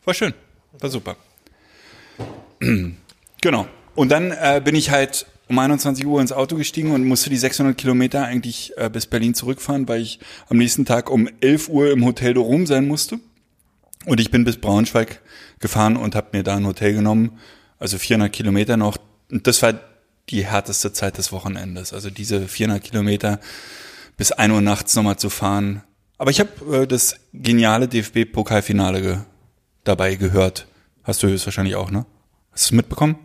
[0.04, 0.34] War schön.
[0.82, 1.16] War super.
[3.42, 3.68] genau.
[3.96, 7.38] Und dann äh, bin ich halt um 21 Uhr ins Auto gestiegen und musste die
[7.38, 11.90] 600 Kilometer eigentlich äh, bis Berlin zurückfahren, weil ich am nächsten Tag um 11 Uhr
[11.90, 13.22] im Hotel de Rum sein musste.
[14.06, 15.22] Und ich bin bis Braunschweig
[15.60, 17.40] gefahren und habe mir da ein Hotel genommen,
[17.80, 18.98] also 400 Kilometer noch.
[19.32, 19.80] Und das war
[20.30, 21.94] die härteste Zeit des Wochenendes.
[21.94, 23.40] Also diese 400 Kilometer
[24.18, 25.84] bis 1 Uhr nachts nochmal zu fahren.
[26.18, 29.18] Aber ich habe äh, das geniale DFB-Pokalfinale ge
[29.84, 30.68] dabei gehört.
[31.04, 32.06] Hast du höchstwahrscheinlich auch, ne?
[32.52, 33.18] Hast du es mitbekommen?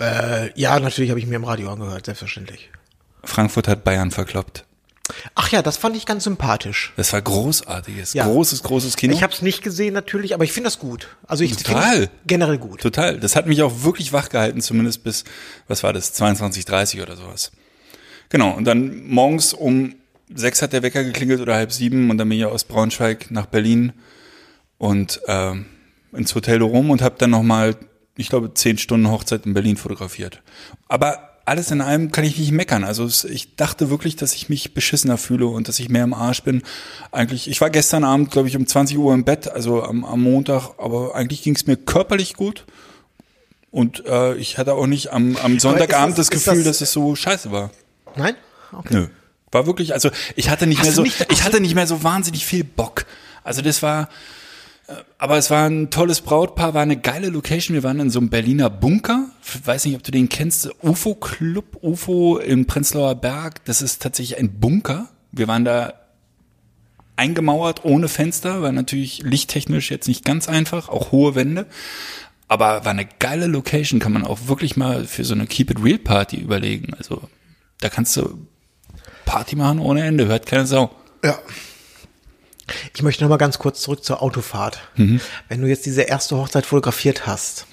[0.00, 2.70] Äh, ja, natürlich habe ich mir im Radio angehört, selbstverständlich.
[3.24, 4.64] Frankfurt hat Bayern verkloppt.
[5.34, 6.92] Ach ja, das fand ich ganz sympathisch.
[6.96, 8.26] Das war großartiges, Ja.
[8.26, 9.14] großes, großes Kino.
[9.14, 11.08] Ich habe es nicht gesehen natürlich, aber ich finde das gut.
[11.26, 12.08] Also ich Total.
[12.26, 12.80] generell gut.
[12.80, 13.18] Total.
[13.18, 15.24] Das hat mich auch wirklich wach gehalten, zumindest bis,
[15.66, 17.52] was war das, 22, 30 oder sowas.
[18.28, 18.50] Genau.
[18.52, 19.94] Und dann morgens um
[20.34, 23.46] sechs hat der Wecker geklingelt oder halb sieben und dann bin ich aus Braunschweig nach
[23.46, 23.92] Berlin
[24.76, 25.66] und ähm,
[26.12, 27.76] ins Hotel Rom und habe dann nochmal,
[28.16, 30.42] ich glaube, zehn Stunden Hochzeit in Berlin fotografiert.
[30.88, 32.84] Aber alles in allem kann ich nicht meckern.
[32.84, 36.42] Also ich dachte wirklich, dass ich mich beschissener fühle und dass ich mehr im Arsch
[36.42, 36.62] bin.
[37.10, 40.22] Eigentlich, ich war gestern Abend, glaube ich, um 20 Uhr im Bett, also am, am
[40.22, 42.64] Montag, aber eigentlich ging es mir körperlich gut.
[43.70, 46.92] Und äh, ich hatte auch nicht am, am Sonntagabend das- das, Gefühl, das- dass es
[46.92, 47.70] so scheiße war.
[48.16, 48.34] Nein?
[48.72, 48.94] Okay.
[48.94, 49.06] Nö.
[49.50, 52.02] War wirklich, also ich hatte nicht Hast mehr so, nicht- ich hatte nicht mehr so
[52.02, 53.04] wahnsinnig viel Bock.
[53.44, 54.08] Also das war,
[55.18, 57.74] aber es war ein tolles Brautpaar, war eine geile Location.
[57.74, 59.28] Wir waren in so einem Berliner Bunker.
[59.44, 60.70] Ich weiß nicht, ob du den kennst.
[60.82, 63.64] UFO Club, UFO im Prenzlauer Berg.
[63.66, 65.08] Das ist tatsächlich ein Bunker.
[65.32, 65.92] Wir waren da
[67.16, 71.66] eingemauert, ohne Fenster, war natürlich lichttechnisch jetzt nicht ganz einfach, auch hohe Wände.
[72.46, 75.84] Aber war eine geile Location, kann man auch wirklich mal für so eine Keep It
[75.84, 76.94] Real Party überlegen.
[76.94, 77.22] Also
[77.80, 78.46] da kannst du
[79.26, 80.90] Party machen ohne Ende, hört keine Sau.
[81.22, 81.38] Ja.
[82.94, 84.80] Ich möchte noch mal ganz kurz zurück zur Autofahrt.
[84.96, 85.20] Mhm.
[85.48, 87.66] Wenn du jetzt diese erste Hochzeit fotografiert hast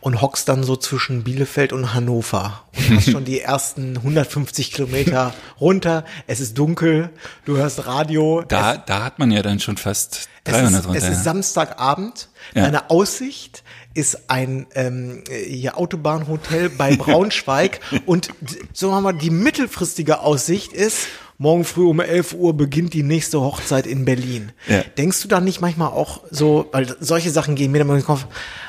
[0.00, 5.34] und hockst dann so zwischen Bielefeld und Hannover und hast schon die ersten 150 Kilometer
[5.60, 7.10] runter, es ist dunkel,
[7.44, 10.98] du hörst Radio, Da, da hat man ja dann schon fast es 300 ist, runter.
[10.98, 11.24] es ist.
[11.24, 12.62] Samstagabend, Ja.
[12.62, 13.62] deine Aussicht
[13.94, 18.30] ist ein ähm, hier Autobahnhotel bei Braunschweig und
[18.72, 21.06] so haben wir die mittelfristige Aussicht ist,
[21.42, 24.52] morgen früh um 11 Uhr beginnt die nächste Hochzeit in Berlin.
[24.68, 24.82] Ja.
[24.96, 28.04] Denkst du da nicht manchmal auch so, weil solche Sachen gehen mir dann in den
[28.04, 28.26] Kopf,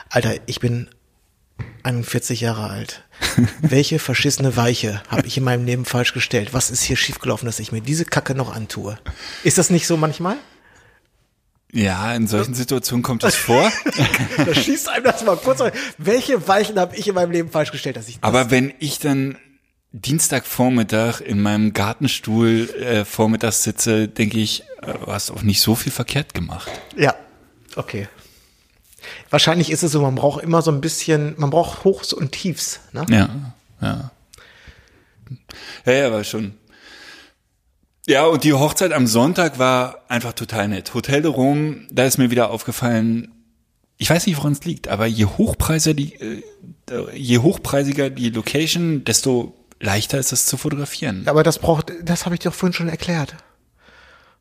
[0.09, 0.89] Alter, ich bin
[1.83, 3.03] 41 Jahre alt.
[3.62, 6.53] Welche verschissene Weiche habe ich in meinem Leben falsch gestellt?
[6.53, 8.97] Was ist hier schiefgelaufen, dass ich mir diese Kacke noch antue?
[9.43, 10.38] Ist das nicht so manchmal?
[11.75, 13.71] ja, in solchen Situationen kommt es vor.
[14.38, 15.63] Da schießt einem das mal kurz.
[15.97, 18.99] Welche Weichen habe ich in meinem Leben falsch gestellt, dass ich das Aber wenn ich
[18.99, 19.38] dann
[19.93, 25.75] Dienstagvormittag in meinem Gartenstuhl äh, vormittags sitze, denke ich, äh, du hast auch nicht so
[25.75, 26.69] viel verkehrt gemacht.
[26.97, 27.13] Ja,
[27.75, 28.08] okay.
[29.29, 32.79] Wahrscheinlich ist es so, man braucht immer so ein bisschen, man braucht Hochs und Tiefs.
[32.91, 33.06] Ne?
[33.10, 33.29] Ja,
[33.82, 34.12] ja.
[35.86, 36.56] Ja, ja, war schon.
[38.08, 40.93] Ja, und die Hochzeit am Sonntag war einfach total nett.
[40.95, 43.32] Hotel de Rome, da ist mir wieder aufgefallen,
[43.97, 46.43] ich weiß nicht, woran es liegt, aber je hochpreisiger die, äh,
[47.13, 49.53] je hochpreisiger die Location, desto
[49.84, 51.28] leichter ist es zu fotografieren.
[51.28, 53.36] Aber das braucht, das habe ich dir doch vorhin schon erklärt.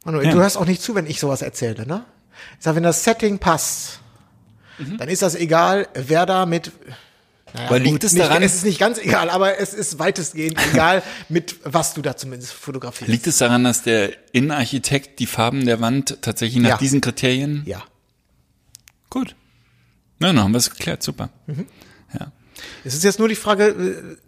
[0.05, 0.33] Manuel, Ja.
[0.33, 2.05] du hörst auch nicht zu, wenn ich sowas erzähle, ne?
[2.59, 4.01] Ich sag, wenn das Setting passt,
[4.79, 4.97] Mhm.
[4.99, 6.73] dann ist das egal, wer da mit.
[7.55, 10.57] Naja, Aber liegt es nicht, daran- Es ist nicht ganz egal, aber es ist weitestgehend
[10.73, 13.11] egal, mit was du da zumindest fotografierst.
[13.11, 16.77] Liegt es daran, dass der Innenarchitekt die Farben der Wand tatsächlich nach Ja.
[16.79, 17.63] diesen Kriterien?
[17.67, 17.83] ja.
[19.11, 19.37] Gut.
[20.19, 21.29] Na, dann haben wir es geklärt, super.
[21.47, 21.67] Mhm.
[22.19, 22.33] Ja.
[22.85, 23.67] Es ist jetzt nur die Frage,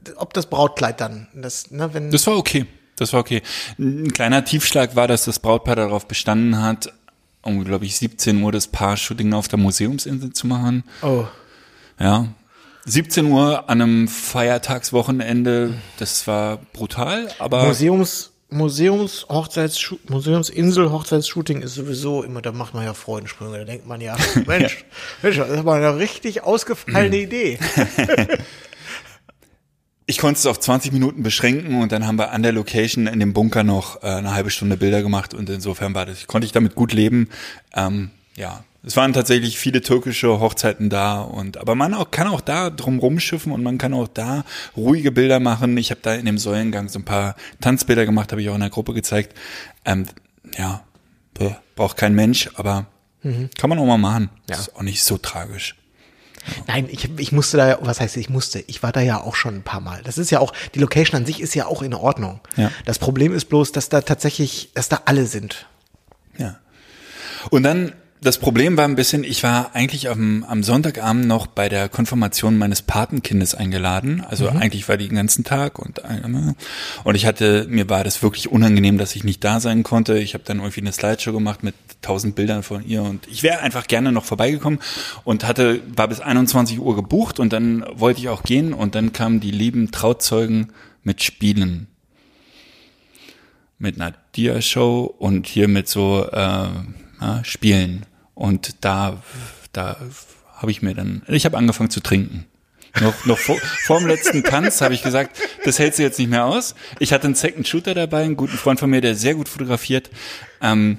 [0.07, 2.11] äh, ob das Brautkleid dann, das, ne, wenn.
[2.11, 2.67] Das war okay.
[2.97, 3.43] Das war okay.
[3.79, 6.93] Ein kleiner Tiefschlag war, dass das Brautpaar darauf bestanden hat,
[7.43, 10.85] um, glaube ich, 17 Uhr das Paar-Shooting auf der Museumsinsel zu machen.
[11.03, 11.27] oh.
[11.99, 12.29] Ja.
[12.87, 21.75] 17 Uhr an einem Feiertagswochenende, das war brutal, aber Museums, Museums, Hochzeits, Museumsinsel, Hochzeitsshooting ist
[21.75, 23.59] sowieso immer, da macht man ja Freudensprünge.
[23.59, 24.85] Da denkt man ja, Mensch,
[25.23, 26.43] Mensch, das ist aber eine richtig Mhm.
[26.43, 27.59] ausgefallene Idee.
[30.07, 33.21] ich konnte es auf 20 Minuten beschränken und dann haben wir an der Location in
[33.21, 36.53] dem Bunker noch äh, eine halbe Stunde Bilder gemacht und insofern war das, konnte ich
[36.53, 37.31] damit gut leben.
[37.75, 42.41] Ähm, ja, es waren tatsächlich viele türkische Hochzeiten da und aber man auch, kann auch
[42.41, 44.45] da drum rumschiffen und man kann auch da
[44.77, 45.77] ruhige Bilder machen.
[45.79, 48.61] Ich habe da in dem Säulengang so ein paar Tanzbilder gemacht, habe ich auch in
[48.61, 49.39] der Gruppe gezeigt.
[49.85, 50.07] Ähm,
[50.59, 50.85] ja,
[51.33, 52.87] bäh, braucht kein Mensch, aber
[53.57, 54.29] kann man auch mal machen.
[54.51, 54.57] Ja.
[54.57, 55.77] Ist auch nicht so tragisch.
[56.67, 58.63] Nein, ich, ich musste da was heißt ich musste?
[58.67, 60.03] Ich war da ja auch schon ein paar Mal.
[60.03, 62.41] Das ist ja auch, die Location an sich ist ja auch in Ordnung.
[62.57, 62.71] Ja.
[62.85, 65.67] Das Problem ist bloß, dass da tatsächlich, dass da alle sind.
[66.37, 66.59] Ja.
[67.49, 71.69] Und dann das Problem war ein bisschen, ich war eigentlich am, am Sonntagabend noch bei
[71.69, 74.25] der Konfirmation meines Patenkindes eingeladen.
[74.29, 74.57] Also Mhm.
[74.57, 76.23] eigentlich war die den ganzen Tag und äh,
[77.05, 80.19] und ich hatte mir war das wirklich unangenehm, dass ich nicht da sein konnte.
[80.19, 83.61] Ich habe dann irgendwie eine Slideshow gemacht mit tausend Bildern von ihr und ich wäre
[83.61, 84.81] einfach gerne noch vorbeigekommen
[85.25, 89.13] und hatte war bis 21 Uhr gebucht und dann wollte ich auch gehen und dann
[89.13, 91.89] kamen die lieben Trauzeugen mit Spielen
[93.79, 96.69] mit einer Dia-Show und hier mit so äh,
[97.43, 98.07] Spielen.
[98.35, 99.23] Und da,
[99.73, 99.97] da
[100.55, 102.47] habe ich mir dann, ich habe angefangen zu trinken.
[103.01, 106.31] Noch, noch vor, vor dem letzten Tanz habe ich gesagt, das hältst du jetzt nicht
[106.31, 106.77] mehr aus.
[107.01, 110.11] Ich hatte einen Second Shooter dabei, einen guten Freund von mir, der sehr gut fotografiert,
[110.61, 110.99] ähm,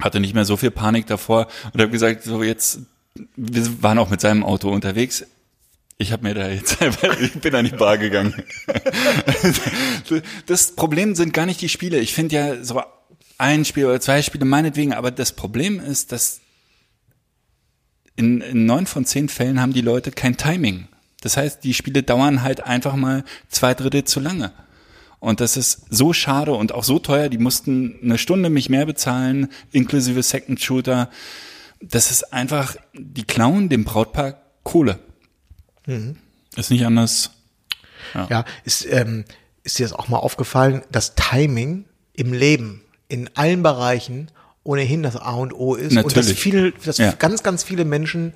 [0.00, 2.80] hatte nicht mehr so viel Panik davor und habe gesagt, so jetzt,
[3.34, 5.24] wir waren auch mit seinem Auto unterwegs.
[5.98, 8.34] Ich habe mir da jetzt einfach, ich bin an die Bar gegangen.
[10.46, 11.98] Das Problem sind gar nicht die Spiele.
[11.98, 12.82] Ich finde ja so
[13.38, 16.41] ein Spiel oder zwei Spiele meinetwegen, aber das Problem ist, dass
[18.16, 20.88] in, neun von zehn Fällen haben die Leute kein Timing.
[21.20, 24.52] Das heißt, die Spiele dauern halt einfach mal zwei Drittel zu lange.
[25.20, 27.28] Und das ist so schade und auch so teuer.
[27.28, 31.10] Die mussten eine Stunde mich mehr bezahlen, inklusive Second Shooter.
[31.80, 34.98] Das ist einfach, die klauen dem Brautpaar Kohle.
[36.56, 37.30] Ist nicht anders.
[38.28, 39.24] Ja, ist, ähm,
[39.62, 44.28] ist dir das auch mal aufgefallen, dass Timing im Leben in allen Bereichen
[44.64, 46.38] ohnehin das A und O ist und dass Natürlich.
[46.40, 47.12] viele, dass Ja.
[47.12, 48.34] ganz, ganz viele Menschen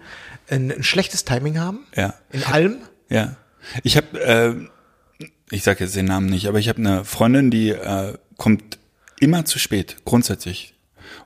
[0.49, 1.81] ein, ein schlechtes Timing haben.
[1.95, 2.15] Ja.
[2.33, 2.79] In allem.
[3.09, 3.37] Ja.
[3.83, 7.71] Ich habe, äh, ich sage jetzt den Namen nicht, aber ich habe eine Freundin, die
[7.71, 8.79] äh, kommt
[9.21, 10.75] immer zu spät, grundsätzlich.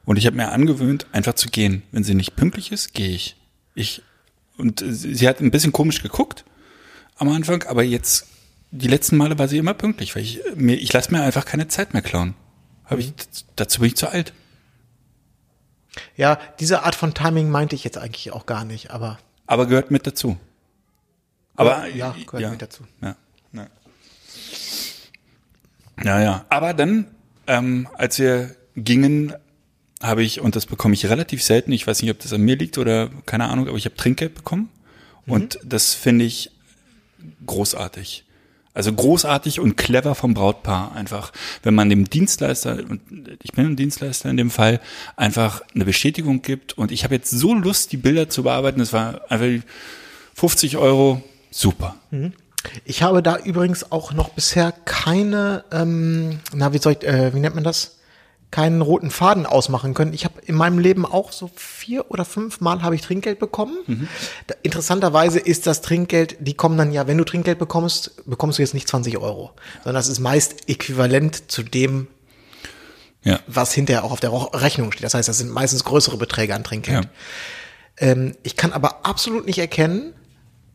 [0.04, 1.82] Und ich habe mir angewöhnt, einfach zu gehen.
[1.92, 3.36] Wenn sie nicht pünktlich ist, gehe ich.
[3.74, 4.02] Ich
[4.58, 6.44] und sie hat ein bisschen komisch geguckt
[7.16, 8.26] am Anfang, aber jetzt
[8.70, 11.68] die letzten Male war sie immer pünktlich, weil ich mir ich lasse mir einfach keine
[11.68, 12.34] Zeit mehr klauen.
[12.84, 13.12] Hab ich
[13.56, 14.34] dazu bin ich zu alt.
[16.16, 19.90] Ja, diese Art von Timing meinte ich jetzt eigentlich auch gar nicht, aber Aber gehört
[19.90, 20.36] mit dazu.
[21.56, 22.84] Aber ja, gehört mit dazu.
[23.02, 23.16] Ja,
[23.52, 23.66] ja.
[26.02, 26.44] Ja, ja.
[26.48, 27.06] Aber dann,
[27.46, 29.34] ähm, als wir gingen,
[30.02, 32.56] habe ich, und das bekomme ich relativ selten, ich weiß nicht, ob das an mir
[32.56, 34.70] liegt oder keine Ahnung, aber ich habe Trinkgeld bekommen.
[35.26, 36.50] Und das finde ich
[37.46, 38.24] großartig.
[38.72, 41.32] Also großartig und clever vom Brautpaar einfach,
[41.64, 43.00] wenn man dem Dienstleister, und
[43.42, 44.80] ich bin ein Dienstleister in dem Fall,
[45.16, 46.78] einfach eine Bestätigung gibt.
[46.78, 48.78] Und ich habe jetzt so Lust, die Bilder zu bearbeiten.
[48.78, 49.66] Das war einfach
[50.34, 51.96] 50 Euro, super.
[52.84, 57.40] Ich habe da übrigens auch noch bisher keine, ähm, na wie soll ich, äh, wie
[57.40, 57.96] nennt man das?
[58.50, 60.12] Keinen roten Faden ausmachen können.
[60.12, 64.08] Ich habe in meinem Leben auch so vier oder fünf Mal habe ich Trinkgeld bekommen.
[64.48, 68.62] Da, interessanterweise ist das Trinkgeld, die kommen dann ja, wenn du Trinkgeld bekommst, bekommst du
[68.62, 69.52] jetzt nicht 20 Euro,
[69.84, 72.08] sondern das ist meist äquivalent zu dem,
[73.22, 73.38] Ja.
[73.46, 75.04] was hinterher auch auf der Rechnung steht.
[75.04, 77.04] Das heißt, das sind meistens größere Beträge an Trinkgeld.
[77.04, 77.10] Ja.
[77.98, 80.12] Ähm, ich kann aber absolut nicht erkennen,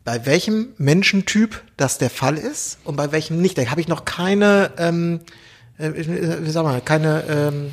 [0.04, 3.58] bei welchem Menschentyp das der Fall ist und bei welchem nicht.
[3.58, 5.20] Da habe ich noch keine, ähm,
[5.78, 5.92] äh,
[6.44, 7.70] wie sag mal, keine, ähm,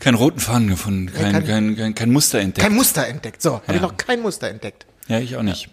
[0.00, 2.64] Keinen roten Faden gefunden, kein, kein- kein, kein, kein Muster entdeckt.
[2.66, 3.42] kein Muster entdeckt.
[3.42, 3.74] So, habe Ja.
[3.74, 4.86] ich noch kein Muster entdeckt.
[5.08, 5.68] Ja, ich auch nicht.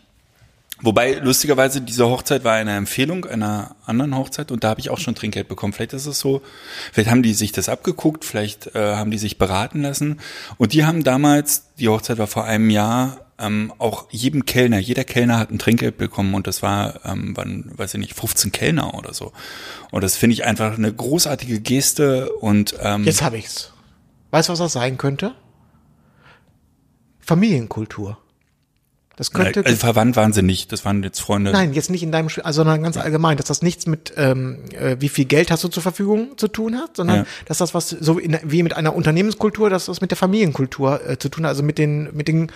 [0.81, 4.97] Wobei, lustigerweise, diese Hochzeit war eine Empfehlung einer anderen Hochzeit und da habe ich auch
[4.99, 5.71] schon Trinkgeld bekommen.
[5.71, 6.41] Vielleicht ist es so,
[6.91, 10.19] vielleicht haben die sich das abgeguckt, vielleicht äh, haben die sich beraten lassen.
[10.57, 15.03] Und die haben damals, die Hochzeit war vor einem Jahr, ähm, auch jedem Kellner, jeder
[15.03, 18.93] Kellner hat ein Trinkgeld bekommen und das war, ähm, waren, weiß ich nicht, 15 Kellner
[18.93, 19.33] oder so.
[19.91, 23.73] Und das finde ich einfach eine großartige Geste und ähm, Jetzt habe ich's.
[24.31, 25.33] Weißt du, was das sein könnte?
[27.19, 28.17] Familienkultur.
[29.17, 29.65] Das könnte.
[29.65, 31.51] also verwandt waren sie nicht, das waren jetzt Freunde.
[31.51, 34.65] Nein, jetzt nicht in deinem, Spiel, also, sondern ganz allgemein, dass das nichts mit, ähm,
[34.71, 37.25] äh, wie viel Geld hast du zur Verfügung zu tun hat, sondern Ja.
[37.45, 41.17] dass das was so in, wie mit einer Unternehmenskultur, dass das mit der Familienkultur äh,
[41.17, 42.51] zu tun hat, also mit den, mit den,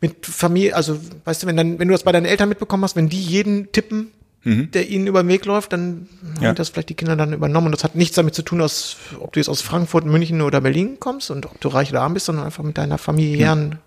[0.00, 2.94] mit Familie, also weißt du, wenn dann, wenn du das bei deinen Eltern mitbekommen hast,
[2.96, 4.12] wenn die jeden tippen,
[4.44, 6.34] der ihnen über den Weg läuft, dann Mhm.
[6.40, 6.48] Ja.
[6.48, 7.66] haben das vielleicht die Kinder dann übernommen.
[7.66, 10.62] Und das hat nichts damit zu tun, dass, ob du jetzt aus Frankfurt, München oder
[10.62, 13.78] Berlin kommst und ob du reich oder arm bist, sondern einfach mit deiner familiären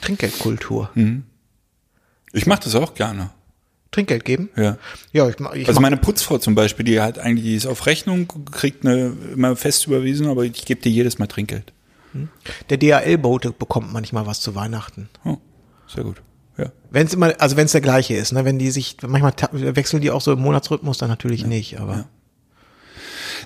[0.00, 0.90] Trinkgeldkultur.
[0.94, 1.24] Mhm.
[2.32, 3.30] Ich mache das auch gerne.
[3.90, 4.50] Trinkgeld geben?
[4.56, 4.76] Ja.
[5.12, 7.66] Ja, ich, ma- ich Also mach- meine Putzfrau zum Beispiel, die hat eigentlich, die ist
[7.66, 11.72] auf Rechnung, kriegt eine immer fest überwiesen, aber ich gebe dir jedes Mal Trinkgeld.
[12.70, 15.08] Der DHL-Bote bekommt manchmal was zu Weihnachten.
[15.24, 15.38] Oh,
[15.86, 16.22] sehr gut.
[16.58, 16.72] Ja.
[16.90, 20.00] Wenn es immer, also wenn es der gleiche ist, ne, wenn die sich, manchmal wechseln
[20.00, 22.08] die auch so im Monatsrhythmus, dann natürlich nicht, aber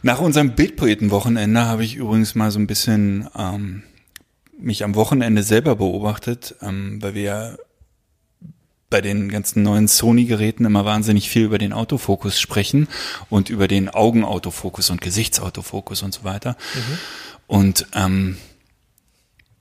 [0.03, 3.83] Nach unserem Bildpoetenwochenende habe ich übrigens mal so ein bisschen ähm,
[4.59, 7.57] mich am Wochenende selber beobachtet, ähm, weil wir ja
[8.91, 12.89] bei den ganzen neuen Sony-Geräten immer wahnsinnig viel über den Autofokus sprechen
[13.29, 16.57] und über den Augenautofokus und Gesichtsautofokus und so weiter.
[17.47, 18.37] Und ähm,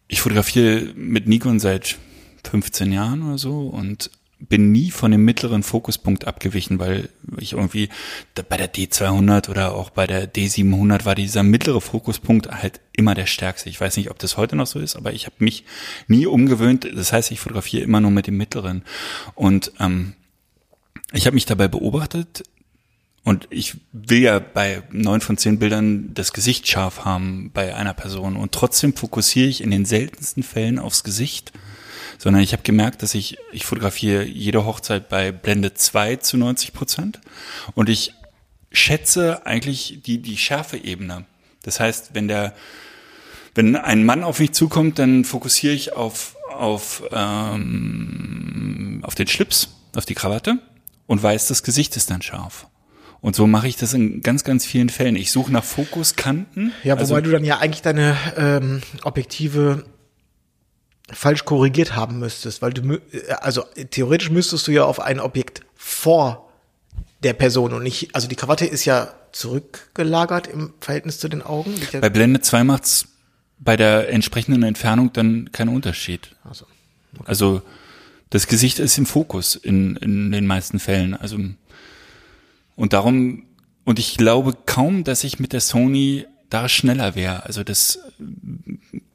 [0.09, 1.97] ich fotografiere mit Nikon seit
[2.43, 7.89] 15 Jahren oder so und bin nie von dem mittleren Fokuspunkt abgewichen, weil ich irgendwie
[8.47, 13.25] bei der D200 oder auch bei der D700 war dieser mittlere Fokuspunkt halt immer der
[13.25, 13.69] stärkste.
[13.69, 15.65] Ich weiß nicht, ob das heute noch so ist, aber ich habe mich
[16.07, 16.89] nie umgewöhnt.
[16.95, 18.83] Das heißt, ich fotografiere immer nur mit dem mittleren.
[19.35, 20.13] Und ähm,
[21.11, 22.43] ich habe mich dabei beobachtet,
[23.29, 27.93] und ich will ja bei neun von zehn Bildern das Gesicht scharf haben bei einer
[27.93, 28.35] Person.
[28.35, 31.51] Und trotzdem fokussiere ich in den seltensten Fällen aufs Gesicht.
[32.17, 36.73] Sondern ich habe gemerkt, dass ich, ich fotografiere jede Hochzeit bei Blende 2 zu 90
[36.73, 37.19] Prozent.
[37.75, 38.15] Und ich
[38.71, 41.25] schätze eigentlich die, die Schärfeebene.
[41.61, 42.55] Das heißt, wenn der,
[43.53, 49.69] wenn ein Mann auf mich zukommt, dann fokussiere ich auf, auf, ähm, auf den Schlips,
[49.95, 50.57] auf die Krawatte
[51.05, 52.65] und weiß, das Gesicht ist dann scharf.
[53.21, 55.15] Und so mache ich das in ganz, ganz vielen Fällen.
[55.15, 56.71] Ich suche nach Fokuskanten.
[56.83, 59.85] Ja, wobei also, du dann ja eigentlich deine ähm, Objektive
[61.11, 62.99] falsch korrigiert haben müsstest, weil du,
[63.41, 66.49] also theoretisch müsstest du ja auf ein Objekt vor
[67.23, 71.73] der Person und nicht, also die Krawatte ist ja zurückgelagert im Verhältnis zu den Augen.
[71.99, 73.07] Bei Blende 2 macht's
[73.59, 76.35] bei der entsprechenden Entfernung dann keinen Unterschied.
[76.43, 76.65] Also,
[77.15, 77.23] okay.
[77.25, 77.61] also
[78.29, 81.13] das Gesicht ist im Fokus in, in den meisten Fällen.
[81.13, 81.37] Also
[82.79, 83.43] und darum,
[83.83, 87.43] und ich glaube kaum, dass ich mit der Sony da schneller wäre.
[87.43, 87.99] Also das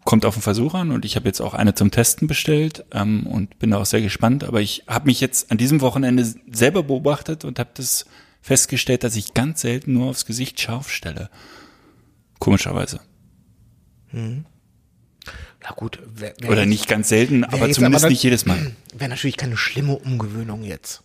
[0.05, 3.27] kommt auf den Versuch an und ich habe jetzt auch eine zum Testen bestellt ähm,
[3.27, 4.45] und bin da auch sehr gespannt.
[4.45, 8.05] Aber ich habe mich jetzt an diesem Wochenende selber beobachtet und habe das
[8.43, 11.31] festgestellt, dass ich ganz selten nur aufs Gesicht scharf stelle.
[12.39, 13.01] Komischerweise.
[14.09, 14.45] Hm.
[15.63, 16.01] Na gut.
[16.05, 18.77] Wär, wär Oder nicht ganz selten, aber zumindest aber nicht jedes Mal.
[18.95, 21.03] Wäre natürlich keine schlimme Umgewöhnung jetzt.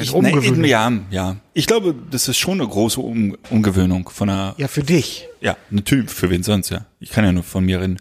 [0.00, 1.36] Ich, ne, ja, ja.
[1.52, 4.54] Ich glaube, das ist schon eine große um Umgewöhnung von einer.
[4.56, 5.28] Ja, für dich.
[5.40, 6.86] Ja, natürlich, für wen sonst, ja.
[7.00, 7.98] Ich kann ja nur von mir reden.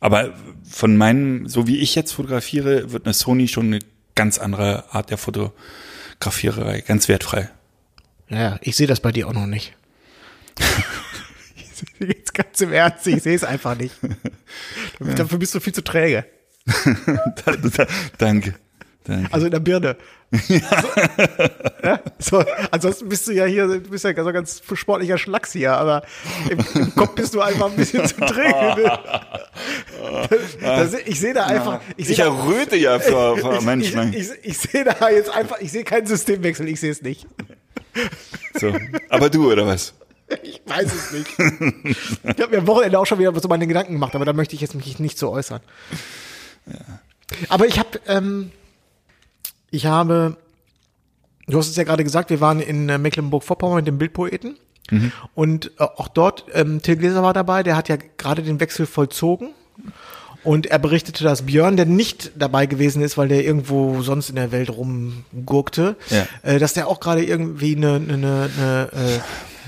[0.00, 0.34] Aber
[0.68, 3.78] von meinem, so wie ich jetzt fotografiere, wird eine Sony schon eine
[4.14, 7.48] ganz andere Art der Fotografiererei, ganz wertfrei.
[8.28, 9.74] Ja, ich sehe das bei dir auch noch nicht.
[12.00, 13.94] jetzt ganz im Ernst, ich sehe es einfach nicht.
[14.98, 16.24] Dafür bist du viel zu träge.
[18.18, 18.54] Danke.
[19.04, 19.32] Danke.
[19.32, 19.96] Also in der Birne.
[20.48, 20.82] Ja.
[20.82, 25.52] So, ja, so, ansonsten bist du ja hier, du bist ja so ganz sportlicher Schlacks
[25.52, 26.02] hier, aber
[26.48, 28.82] im, im Kopf bist du einfach ein bisschen zu träge.
[28.82, 30.38] Ne?
[30.60, 31.80] Das, ich sehe da einfach.
[31.96, 34.14] Ich, ich erröte ja vor, vor ich, manchmal.
[34.14, 37.26] Ich, ich, ich sehe da jetzt einfach, ich sehe keinen Systemwechsel, ich sehe es nicht.
[38.58, 38.74] So.
[39.10, 39.94] Aber du, oder was?
[40.42, 41.28] Ich weiß es nicht.
[42.24, 44.54] Ich habe mir am Wochenende auch schon wieder so meine Gedanken gemacht, aber da möchte
[44.54, 45.60] ich jetzt mich nicht so äußern.
[46.66, 47.00] Ja.
[47.48, 48.50] Aber ich habe ähm,
[49.74, 50.36] ich habe,
[51.48, 54.56] du hast es ja gerade gesagt, wir waren in äh, Mecklenburg-Vorpommern mit dem Bildpoeten.
[54.90, 55.12] Mhm.
[55.34, 58.86] Und äh, auch dort, ähm, Till Gläser war dabei, der hat ja gerade den Wechsel
[58.86, 59.50] vollzogen.
[60.44, 64.36] Und er berichtete, dass Björn, der nicht dabei gewesen ist, weil der irgendwo sonst in
[64.36, 66.26] der Welt rumgurkte, ja.
[66.42, 69.20] äh, dass der auch gerade irgendwie eine, eine, eine äh,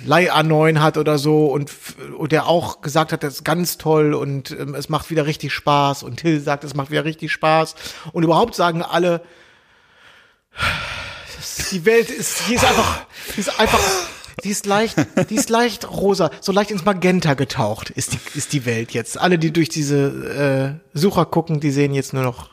[0.05, 1.73] Leih A9 hat oder so und,
[2.17, 5.53] und der auch gesagt hat, das ist ganz toll und ähm, es macht wieder richtig
[5.53, 7.75] Spaß und Till sagt, es macht wieder richtig Spaß
[8.13, 9.23] und überhaupt sagen alle,
[11.71, 13.81] die Welt ist, die ist einfach, die ist einfach,
[14.45, 14.97] die ist leicht,
[15.31, 19.19] die ist leicht rosa, so leicht ins Magenta getaucht ist die, ist die Welt jetzt.
[19.19, 22.51] Alle, die durch diese äh, Sucher gucken, die sehen jetzt nur noch,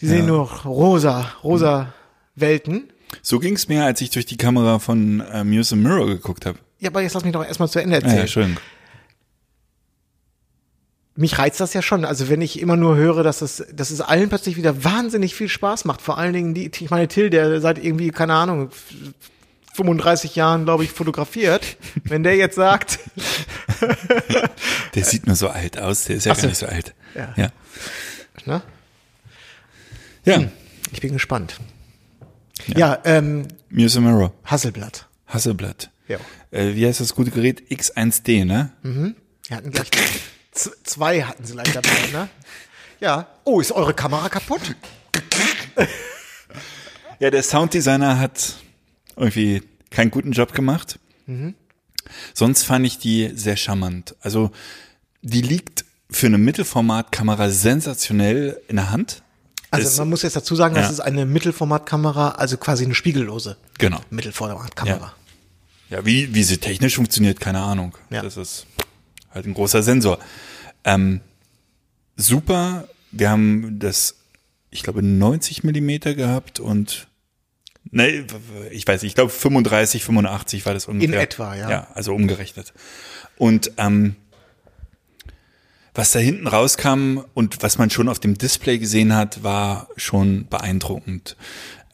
[0.00, 0.26] die sehen ja.
[0.26, 1.92] nur noch rosa, rosa
[2.34, 2.92] Welten.
[3.22, 6.58] So ging's mir, als ich durch die Kamera von äh, Muse Mirror geguckt habe.
[6.80, 8.16] Ja, aber jetzt lass mich doch erstmal zu Ende erzählen.
[8.16, 8.56] Ja, ja, schön
[11.16, 12.04] mich reizt das ja schon.
[12.04, 15.48] Also wenn ich immer nur höre, dass es, dass es allen plötzlich wieder wahnsinnig viel
[15.48, 16.02] Spaß macht.
[16.02, 18.70] Vor allen Dingen die, ich meine Till, der seit irgendwie, keine Ahnung,
[19.74, 21.76] 35 Jahren, glaube ich, fotografiert.
[22.04, 22.98] Wenn der jetzt sagt.
[24.94, 26.42] der sieht nur so alt aus, der ist ja so.
[26.42, 26.94] gar nicht so alt.
[27.14, 27.32] Ja.
[27.36, 27.48] Ja.
[28.44, 28.62] Na?
[30.24, 30.36] ja.
[30.36, 30.50] Hm,
[30.92, 31.60] ich bin gespannt.
[32.66, 33.46] Ja, ja ähm.
[33.70, 34.32] Muse Mirror.
[34.44, 35.08] Hasselblatt.
[35.26, 35.90] Hasselblatt.
[36.08, 36.18] Ja.
[36.50, 37.62] Äh, wie heißt das gute Gerät?
[37.70, 38.72] X1D, ne?
[38.82, 39.14] Mhm.
[39.48, 39.90] Wir hatten gleich
[40.54, 42.28] Z zwei hatten sie leider dabei, ne?
[43.00, 43.26] Ja.
[43.44, 44.76] Oh, ist eure Kamera kaputt?
[47.18, 48.54] ja, der Sounddesigner hat
[49.16, 50.98] irgendwie keinen guten Job gemacht.
[51.26, 51.54] Mhm.
[52.32, 54.14] Sonst fand ich die sehr charmant.
[54.20, 54.50] Also,
[55.22, 59.22] die liegt für eine Mittelformatkamera sensationell in der Hand.
[59.70, 60.82] Also ist, man muss jetzt dazu sagen, ja.
[60.82, 64.00] das ist eine Mittelformatkamera, also quasi eine spiegellose genau.
[64.10, 65.14] Mittelformatkamera.
[65.90, 65.98] Ja.
[65.98, 67.96] ja, wie, wie sie technisch funktioniert, keine Ahnung.
[68.10, 68.22] Ja.
[68.22, 68.66] Das ist
[69.34, 70.18] halt ein großer Sensor.
[70.84, 71.20] Ähm,
[72.16, 74.16] super, wir haben das,
[74.70, 77.08] ich glaube, 90 Millimeter gehabt und
[77.90, 78.26] ne,
[78.70, 81.14] ich weiß nicht, ich glaube 35, 85 war das ungefähr.
[81.14, 81.70] In etwa, ja.
[81.70, 82.72] Ja, also umgerechnet.
[83.36, 84.16] Und ähm,
[85.94, 90.46] was da hinten rauskam und was man schon auf dem Display gesehen hat, war schon
[90.48, 91.36] beeindruckend.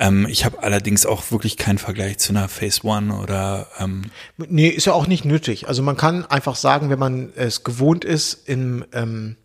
[0.01, 4.07] Ähm, ich habe allerdings auch wirklich keinen Vergleich zu einer Phase One oder ähm,
[4.39, 5.69] Nee, ist ja auch nicht nötig.
[5.69, 9.37] Also man kann einfach sagen, wenn man es gewohnt ist, im ähm,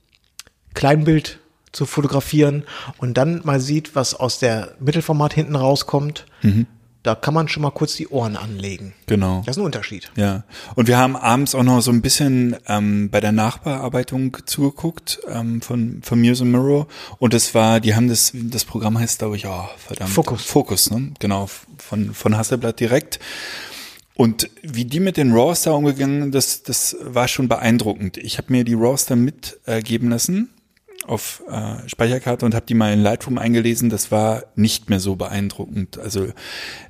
[0.74, 1.40] Kleinbild
[1.74, 2.64] zu fotografieren
[2.98, 6.26] und dann mal sieht, was aus der Mittelformat hinten rauskommt,
[7.06, 8.94] da kann man schon mal kurz die Ohren anlegen.
[9.06, 9.44] genau.
[9.46, 10.12] Das ist ein Unterschied.
[10.16, 10.44] Ja,
[10.76, 15.62] und wir haben abends auch noch so ein bisschen ähm, bei der Nachbearbeitung zugeguckt ähm,
[15.62, 16.88] von von Muse and Mirror
[17.20, 20.44] und das war, die haben das, das Programm heißt glaube ich, oh verdammt, Focus.
[20.44, 21.14] Focus, ne?
[21.20, 21.48] Genau
[21.78, 23.20] von von Hasselblatt direkt.
[24.18, 28.18] Und wie die mit den RAWs da umgegangen, das das war schon beeindruckend.
[28.18, 30.50] Ich habe mir die RAWs dann mitgeben lassen
[31.08, 33.90] auf äh, Speicherkarte und habe die mal in Lightroom eingelesen.
[33.90, 35.98] Das war nicht mehr so beeindruckend.
[35.98, 36.28] Also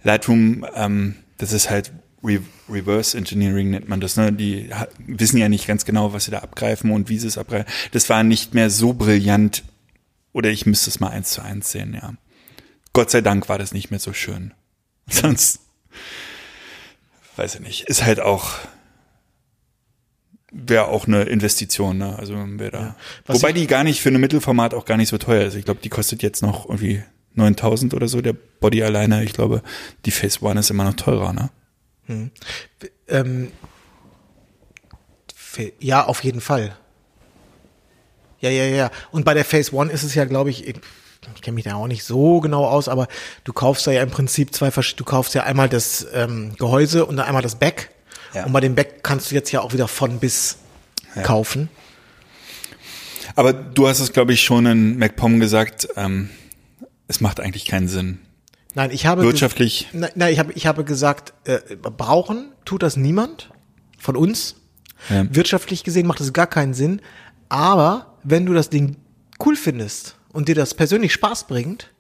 [0.03, 1.91] Lightroom, ähm, das ist halt
[2.23, 4.17] Re Reverse Engineering nennt man das.
[4.17, 4.33] Ne?
[4.33, 7.71] Die wissen ja nicht ganz genau, was sie da abgreifen und wie sie es abgreifen.
[7.91, 9.63] Das war nicht mehr so brillant.
[10.33, 11.93] Oder ich müsste es mal eins zu eins sehen.
[11.93, 12.13] Ja.
[12.93, 14.53] Gott sei Dank war das nicht mehr so schön.
[15.07, 15.59] Sonst
[17.35, 17.81] weiß ich nicht.
[17.83, 18.51] Ist halt auch
[20.57, 22.17] wäre auch eine Investition, ne?
[22.17, 22.95] Also wäre da.
[23.25, 25.55] Was Wobei die gar nicht für eine Mittelformat auch gar nicht so teuer ist.
[25.55, 27.03] Ich glaube, die kostet jetzt noch irgendwie
[27.33, 29.23] 9000 oder so, der Body alleine.
[29.23, 29.61] Ich glaube,
[30.05, 31.49] die Phase One ist immer noch teurer, ne?
[33.07, 33.51] Ähm,
[35.35, 36.75] fe- ja, auf jeden Fall.
[38.39, 38.91] Ja, ja, ja.
[39.11, 40.75] Und bei der Phase One ist es ja, glaube ich, ich,
[41.35, 43.07] ich kenne mich da auch nicht so genau aus, aber
[43.43, 47.17] du kaufst da ja im Prinzip zwei, du kaufst ja einmal das ähm, Gehäuse und
[47.17, 47.89] dann einmal das Back.
[48.35, 48.45] Ja.
[48.45, 50.57] Und bei dem Back kannst du jetzt ja auch wieder von bis
[51.23, 51.69] kaufen.
[53.35, 56.29] Aber du hast es, glaube ich, schon in MacPom gesagt, ähm,
[57.07, 58.19] es macht eigentlich keinen Sinn.
[58.73, 62.97] Nein, ich habe Wirtschaftlich, Nein, nein, ich habe ich habe gesagt, äh, brauchen tut das
[62.97, 63.49] niemand
[63.97, 64.55] von uns.
[65.09, 65.25] Ja.
[65.33, 67.01] Wirtschaftlich gesehen macht es gar keinen Sinn.
[67.47, 68.97] Aber wenn du das Ding
[69.43, 71.91] cool findest und dir das persönlich Spaß bringt,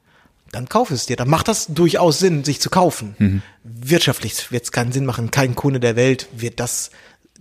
[0.55, 1.15] dann kauf es dir.
[1.15, 3.15] Dann macht das durchaus Sinn, sich zu kaufen.
[3.19, 3.41] Mhm.
[3.63, 5.31] Wirtschaftlich wird es keinen Sinn machen.
[5.31, 6.91] Kein Kunde der Welt wird das,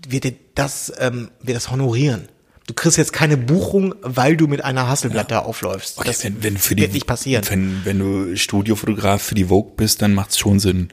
[0.09, 2.29] wird dir das, ähm, wird das honorieren.
[2.67, 5.99] Du kriegst jetzt keine Buchung, weil du mit einer Hasselblatt da aufläufst.
[5.99, 7.45] okay, das wenn, wenn für die, wird nicht passieren.
[7.49, 10.89] Wenn, wenn du Studiofotograf für die Vogue bist, dann macht es schon Sinn.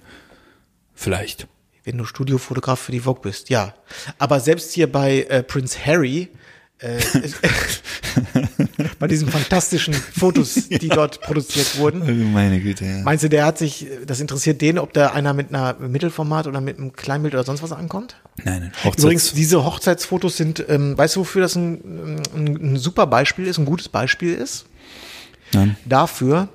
[0.93, 1.47] Vielleicht.
[1.83, 3.73] Wenn du Studiofotograf für die Vogue bist, ja.
[4.19, 6.29] Aber selbst hier bei äh, Prince Harry,
[6.81, 6.99] äh,
[8.99, 13.01] bei diesen fantastischen Fotos, die dort produziert wurden, Also meine Güte, ja.
[13.03, 16.59] meinst du, der hat sich, das interessiert den, ob da einer mit einer Mittelformat oder
[16.59, 18.15] mit einem Kleinbild oder sonst was ankommt?
[18.43, 18.71] Nein, nein.
[18.83, 23.45] Hochzeits Übrigens, diese Hochzeitsfotos sind, ähm, weißt du, wofür das ein, ein, ein super Beispiel
[23.45, 24.65] ist, ein gutes Beispiel ist?
[25.53, 25.75] Nein.
[25.85, 26.49] Dafür,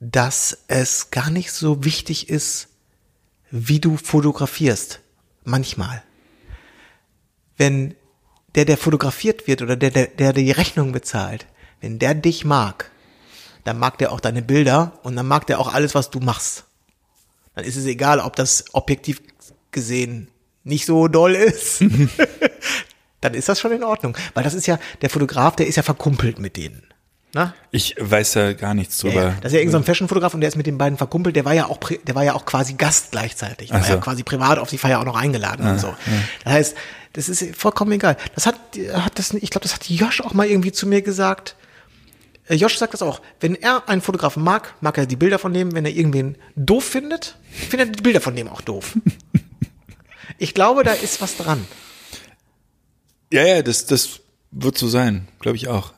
[0.00, 2.68] dass es gar nicht so wichtig ist,
[3.50, 5.00] wie du fotografierst.
[5.44, 6.02] Manchmal.
[7.56, 7.94] Wenn
[8.54, 11.46] der, der fotografiert wird oder der, der, der die Rechnung bezahlt,
[11.80, 12.90] wenn der dich mag,
[13.64, 16.64] dann mag der auch deine Bilder und dann mag der auch alles, was du machst.
[17.54, 19.20] Dann ist es egal, ob das objektiv
[19.70, 20.28] gesehen
[20.64, 21.84] nicht so doll ist.
[23.20, 24.16] dann ist das schon in Ordnung.
[24.34, 26.82] Weil das ist ja, der Fotograf, der ist ja verkumpelt mit denen.
[27.32, 27.54] Na?
[27.70, 29.14] Ich weiß da gar nichts drüber.
[29.14, 29.34] Ja, ja.
[29.40, 31.36] Das ist ja irgendein so Fashion-Fotograf und der ist mit den beiden verkumpelt.
[31.36, 33.68] Der war ja auch, der war ja auch quasi Gast gleichzeitig.
[33.68, 34.00] Der Ach war ja so.
[34.00, 35.94] quasi privat auf die Feier auch noch eingeladen und so.
[36.44, 36.76] Das heißt,
[37.12, 38.16] das ist vollkommen egal.
[38.34, 38.56] Das hat,
[38.92, 41.56] hat das, ich glaube, das hat Josh auch mal irgendwie zu mir gesagt.
[42.48, 43.20] Äh, Josh sagt das auch.
[43.38, 45.72] Wenn er einen Fotografen mag, mag er die Bilder von dem.
[45.72, 48.96] Wenn er irgendwen doof findet, findet er die Bilder von dem auch doof.
[50.38, 51.64] ich glaube, da ist was dran.
[53.32, 54.20] Ja, ja, das, das
[54.50, 55.92] wird so sein, glaube ich auch.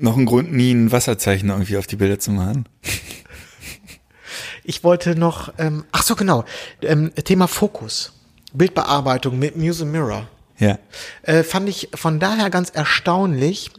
[0.00, 2.66] Noch ein Grund, nie ein Wasserzeichen irgendwie auf die Bilder zu machen.
[4.64, 6.44] Ich wollte noch, ähm, ach so genau,
[6.82, 8.12] ähm, Thema Fokus,
[8.52, 10.28] Bildbearbeitung mit Muse Mirror.
[10.58, 10.78] Ja.
[11.22, 13.70] Äh, fand ich von daher ganz erstaunlich.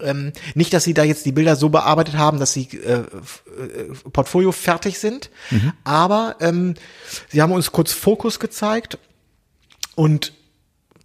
[0.00, 3.04] Ähm, nicht, dass sie da jetzt die Bilder so bearbeitet haben, dass sie äh, äh,
[4.12, 5.30] Portfolio fertig sind,
[5.84, 6.74] aber ähm,
[7.28, 8.98] sie haben uns kurz Fokus gezeigt
[9.94, 10.32] und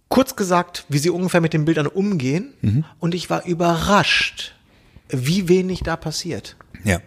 [0.08, 2.54] kurz gesagt, wie sie ungefähr mit den Bildern umgehen.
[2.98, 4.55] Und ich war überrascht,
[5.08, 6.56] wie wenig da passiert.
[6.84, 7.00] Ja.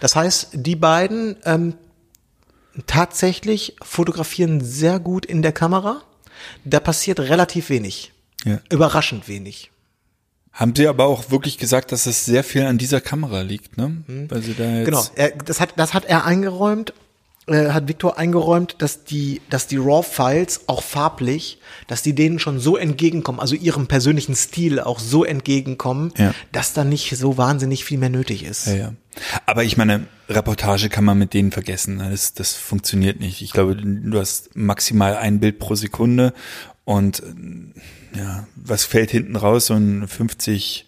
[0.00, 1.74] Das heißt, die beiden ähm,
[2.86, 6.02] tatsächlich fotografieren sehr gut in der Kamera.
[6.64, 8.12] Da passiert relativ wenig.
[8.44, 8.60] Ja.
[8.70, 9.70] Überraschend wenig.
[10.52, 14.02] Haben sie aber auch wirklich gesagt, dass es sehr viel an dieser Kamera liegt, ne?
[14.06, 14.84] Weil sie da jetzt.
[14.84, 16.92] Genau, er, das, hat, das hat er eingeräumt.
[17.46, 22.58] Äh, hat Victor eingeräumt, dass die, dass die RAW-Files auch farblich, dass die denen schon
[22.60, 26.34] so entgegenkommen, also ihrem persönlichen Stil auch so entgegenkommen, Ja.
[26.52, 28.66] dass da nicht so wahnsinnig viel mehr nötig ist.
[28.66, 28.92] Ja, ja.
[29.46, 31.96] Aber ich meine, Reportage kann man mit denen vergessen.
[31.96, 32.10] ne?
[32.10, 33.42] Das, das funktioniert nicht.
[33.42, 36.32] Ich glaube, du hast maximal ein Bild pro Sekunde
[36.84, 39.66] und äh, ja, was fällt hinten raus?
[39.66, 40.86] So ein 50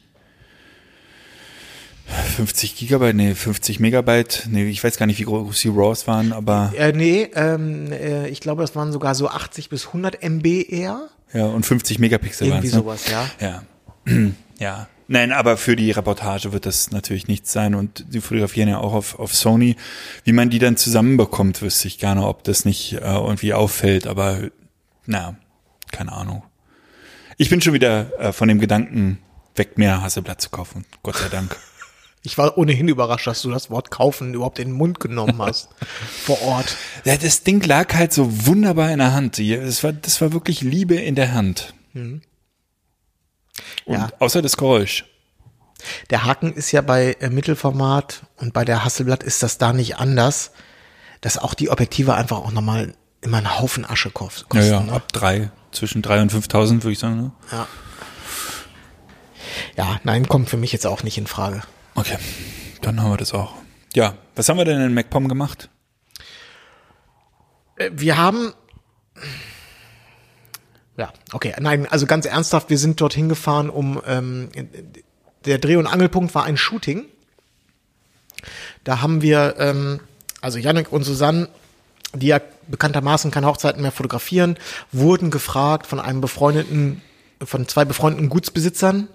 [2.06, 6.32] 50 Gigabyte, nee, 50 Megabyte, nee, ich weiß gar nicht, wie groß die RAWs waren,
[6.32, 10.46] aber Äh, nee, ähm, äh, ich glaube, das waren sogar so 80 bis 100 MB
[10.68, 11.08] eher.
[11.32, 12.82] ja, und 50 Megapixel waren Irgendwie ne?
[12.82, 13.30] sowas, ja.
[13.40, 13.62] Ja.
[14.58, 14.88] ja.
[15.06, 18.94] Nein, aber für die Reportage wird das natürlich nichts sein und die fotografieren ja auch
[18.94, 19.76] auf, auf Sony.
[20.24, 24.38] Wie man die dann zusammenbekommt, wüsste ich gerne, ob das nicht äh, irgendwie auffällt, aber
[25.06, 25.36] na,
[25.92, 26.42] keine Ahnung.
[27.36, 29.18] Ich bin schon wieder äh, von dem Gedanken
[29.56, 30.86] weg, mir Hasselblatt zu kaufen.
[31.02, 31.56] Gott sei Dank.
[32.26, 35.68] Ich war ohnehin überrascht, dass du das Wort kaufen überhaupt in den Mund genommen hast.
[36.24, 36.76] vor Ort.
[37.04, 39.38] Ja, das Ding lag halt so wunderbar in der Hand.
[39.38, 41.74] Das war, das war wirklich Liebe in der Hand.
[41.92, 42.22] Und
[43.86, 44.08] Ja.
[44.20, 45.04] außer das Geräusch.
[46.08, 49.98] Der Haken ist ja bei äh, Mittelformat und bei der Hasselblatt ist das da nicht
[49.98, 50.52] anders,
[51.20, 54.70] dass auch die Objektive einfach auch nochmal immer einen Haufen Asche kost- Ja, kosten.
[54.70, 54.92] ja, ne?
[54.92, 57.16] ab drei, zwischen drei und 5000 würde ich sagen.
[57.20, 57.32] Ne?
[57.52, 57.66] ja.
[59.76, 61.62] Ja, nein, kommt für mich jetzt auch nicht in Frage.
[61.94, 62.18] Okay,
[62.82, 63.54] dann haben wir das auch.
[63.94, 65.68] Ja, was haben wir denn in MacPom gemacht?
[67.76, 68.52] Äh, Wir haben.
[70.96, 71.54] Ja, okay.
[71.60, 74.48] Nein, also ganz ernsthaft, wir sind dorthin gefahren, um ähm,
[75.44, 77.04] der Dreh- und Angelpunkt war ein Shooting.
[78.84, 80.00] Da haben wir, ähm,
[80.40, 81.48] also Yannick und Susanne,
[82.12, 84.56] die ja bekanntermaßen keine Hochzeiten mehr fotografieren,
[84.92, 87.02] wurden gefragt von einem befreundeten,
[87.42, 89.08] von zwei befreundeten Gutsbesitzern,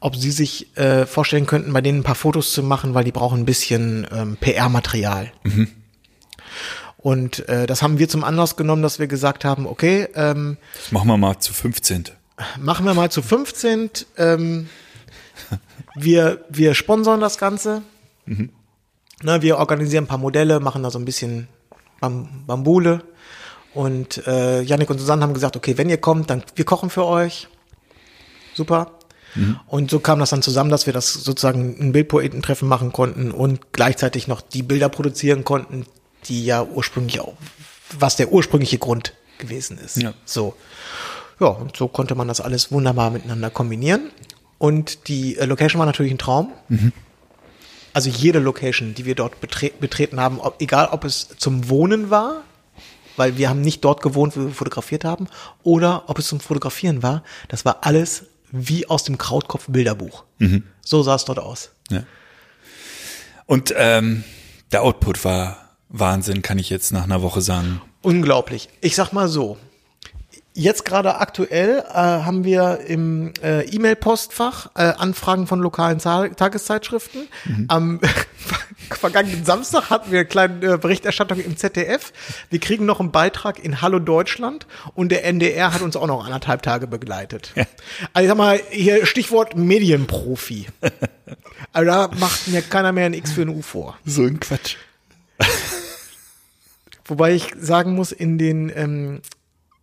[0.00, 3.12] ob sie sich äh, vorstellen könnten, bei denen ein paar Fotos zu machen, weil die
[3.12, 5.32] brauchen ein bisschen ähm, PR-Material.
[6.96, 10.92] Und äh, das haben wir zum Anlass genommen, dass wir gesagt haben, okay, ähm, Das
[10.92, 12.04] machen wir mal zu 15.
[12.60, 13.90] machen wir mal zu 15.
[14.16, 14.68] Ähm,
[15.94, 17.82] wir, wir sponsern das Ganze.
[18.26, 21.48] Ne, wir organisieren ein paar Modelle, machen da so ein bisschen
[22.00, 23.02] Bam Bambule.
[23.74, 27.04] Und äh, Yannick und Susanne haben gesagt, okay, wenn ihr kommt, dann wir kochen für
[27.04, 27.48] euch.
[28.54, 28.98] Super.
[29.66, 33.72] Und so kam das dann zusammen, dass wir das sozusagen ein Bildpoetentreffen machen konnten und
[33.72, 35.86] gleichzeitig noch die Bilder produzieren konnten,
[36.26, 37.34] die ja ursprünglich auch,
[37.98, 39.96] was der ursprüngliche Grund gewesen ist.
[39.96, 40.12] Ja.
[40.24, 40.54] So.
[41.40, 44.10] Ja, und so konnte man das alles wunderbar miteinander kombinieren.
[44.58, 46.52] Und die äh, Location war natürlich ein Traum.
[47.94, 52.10] Also jede Location, die wir dort betre betreten haben, ob, egal ob es zum Wohnen
[52.10, 52.42] war,
[53.16, 55.26] weil wir haben nicht dort gewohnt, wo wir fotografiert haben,
[55.62, 60.24] oder ob es zum Fotografieren war, das war alles wie aus dem Krautkopf Bilderbuch.
[60.84, 61.70] So sah es dort aus.
[61.90, 62.04] Ja.
[63.46, 64.22] Und ähm,
[64.70, 67.80] der Output war Wahnsinn, kann ich jetzt nach einer Woche sagen.
[68.02, 68.68] Unglaublich.
[68.80, 69.58] Ich sag mal so.
[70.54, 77.28] Jetzt gerade aktuell äh, haben wir im äh, E-Mail-Postfach äh, Anfragen von lokalen Ta Tageszeitschriften.
[77.68, 78.00] Am
[78.90, 82.12] vergangenen Samstag hatten wir eine kleine äh, Berichterstattung im ZDF.
[82.50, 86.22] Wir kriegen noch einen Beitrag in Hallo Deutschland und der NDR hat uns auch noch
[86.24, 87.54] anderthalb Tage begleitet.
[88.12, 90.66] Also ich sag mal, hier Stichwort Medienprofi.
[91.74, 93.96] Also da macht mir keiner mehr ein X für ein U vor.
[94.04, 94.76] So ein Quatsch.
[97.06, 99.22] Wobei ich sagen muss, in den, ähm,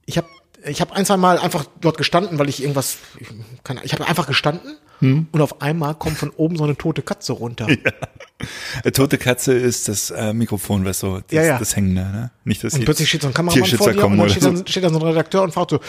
[0.06, 0.28] ich habe
[0.66, 3.28] ich hab ein, zwei Mal einfach dort gestanden, weil ich irgendwas, ich,
[3.64, 7.34] keine, ich habe einfach gestanden und auf einmal kommt von oben so eine tote Katze
[7.34, 7.68] runter.
[8.86, 11.60] Äh, Tote Katze ist das äh, Mikrofon, was so, das, Ja, ja.
[11.60, 12.32] das Hängende, ne?
[12.46, 14.84] Nicht das Und plötzlich steht so ein Kameramann vor dir und dann steht dann, steht
[14.86, 15.82] dann so ein Redakteur und fragt so,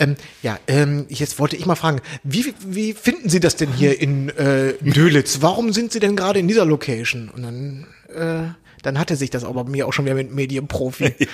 [0.00, 4.00] ähm, ja, ähm, jetzt wollte ich mal fragen, wie, wie finden Sie das denn hier
[4.00, 5.38] in äh, Dölitz?
[5.40, 7.28] Warum sind Sie denn gerade in dieser Location?
[7.28, 8.48] Und dann, äh,
[8.82, 11.14] dann hatte sich das aber bei mir auch schon wieder mit Medienprofi.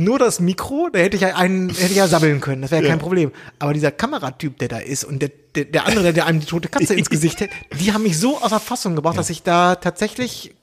[0.00, 2.82] Nur das Mikro, da hätte ich ja einen, hätte ich ja sabbeln können, das wäre
[2.82, 3.32] ja kein Problem.
[3.58, 6.68] Aber dieser Kameratyp, der da ist und der, der, der andere, der einem die tote
[6.68, 10.54] Katze ins Gesicht hält, die haben mich so außer Fassung gebracht, dass ich da tatsächlich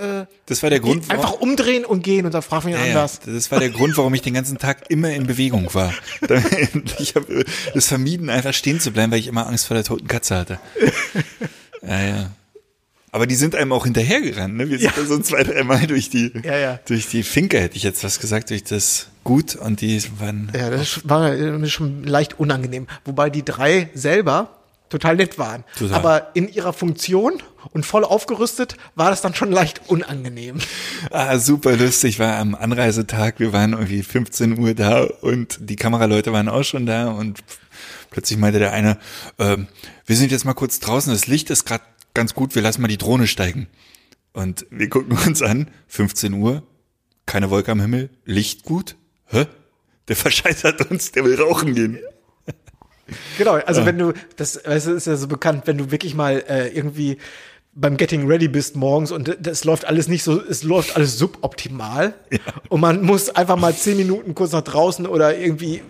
[0.00, 2.84] äh, Das war der Grund, warum- einfach umdrehen und gehen und dann frag mich Ja,
[2.84, 3.20] ja, anders.
[3.26, 5.92] das war der Grund, warum ich den ganzen Tag immer in Bewegung war.
[6.98, 10.06] ich habe es vermieden, einfach stehen zu bleiben, weil ich immer Angst vor der toten
[10.06, 10.60] Katze hatte.
[11.82, 12.30] Ja, ja.
[13.10, 14.68] Aber die sind einem auch hinterhergerannt, ne?
[14.68, 15.02] Wir sind Ja.
[15.02, 16.80] da so zwei, dreimal durch die, Ja, ja.
[16.86, 20.70] durch die Finke, hätte ich jetzt was gesagt, durch das Gut und die waren, Ja,
[20.70, 22.86] das war mir schon leicht unangenehm.
[23.04, 24.50] Wobei die drei selber
[24.90, 25.64] total nett waren.
[25.78, 25.96] Total.
[25.98, 27.42] Aber in ihrer Funktion
[27.72, 30.58] und voll aufgerüstet war das dann schon leicht unangenehm.
[31.10, 36.32] ah, super lustig, war am Anreisetag, wir waren irgendwie 15 Uhr da und die Kameraleute
[36.32, 37.40] waren auch schon da und
[38.10, 38.96] plötzlich meinte der eine,
[39.38, 39.66] ähm,
[40.06, 41.84] wir sind jetzt mal kurz draußen, das Licht ist gerade
[42.18, 43.68] ganz gut, wir lassen mal die Drohne steigen.
[44.32, 46.64] Und wir gucken uns an, 15 Uhr,
[47.26, 48.96] keine Wolke am Himmel, Licht gut.
[49.26, 49.46] Hä?
[50.08, 51.98] Der verscheißert uns, der will rauchen gehen.
[53.38, 56.68] Genau, also wenn du, das, das ist ja so bekannt, wenn du wirklich mal äh,
[56.68, 57.18] irgendwie
[57.72, 62.14] beim Getting Ready bist morgens und das läuft alles nicht so, es läuft alles suboptimal
[62.68, 65.82] und man muss einfach mal zehn Minuten kurz nach draußen oder irgendwie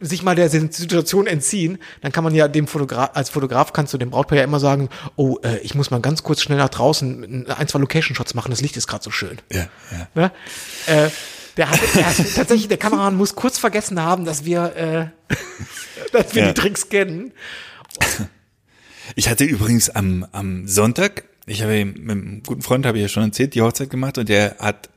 [0.00, 3.98] sich mal der Situation entziehen, dann kann man ja dem Fotograf, als Fotograf kannst du
[3.98, 7.46] dem Brautpaar ja immer sagen, oh, äh, ich muss mal ganz kurz schnell nach draußen
[7.50, 9.38] ein, zwei Location-Shots machen, das Licht ist gerade so schön.
[9.52, 10.08] Ja, ja.
[10.14, 10.32] Ne?
[10.86, 11.08] Äh,
[11.56, 15.34] der hat, der hat tatsächlich, der Kameramann muss kurz vergessen haben, dass wir, äh,
[16.12, 16.52] dass wir Ja.
[16.52, 17.32] die Tricks kennen.
[19.14, 23.08] Ich hatte übrigens am, am Sonntag, ich habe mit einem guten Freund, habe ich ja
[23.08, 24.90] schon erzählt, die Hochzeit gemacht und der hat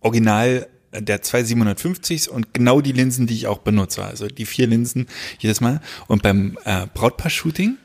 [0.00, 4.66] original der zwei 750s und genau die Linsen, die ich auch benutze, also die vier
[4.66, 5.06] Linsen
[5.38, 5.80] jedes Mal.
[6.06, 7.76] Und beim äh, Brautpaar-Shooting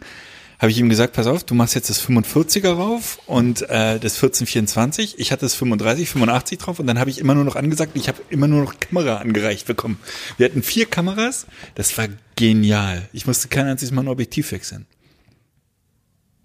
[0.60, 4.16] habe ich ihm gesagt, pass auf, du machst jetzt das 45er rauf und äh, das
[4.16, 5.20] 1424.
[5.20, 8.08] Ich hatte das 35, 85 drauf und dann habe ich immer nur noch angesagt, ich
[8.08, 10.00] habe immer nur noch Kamera angereicht bekommen.
[10.38, 11.46] Wir hatten vier Kameras,
[11.76, 13.08] das war genial.
[13.14, 14.88] Ich musste kein einziges Mal ein Objektiv wechseln.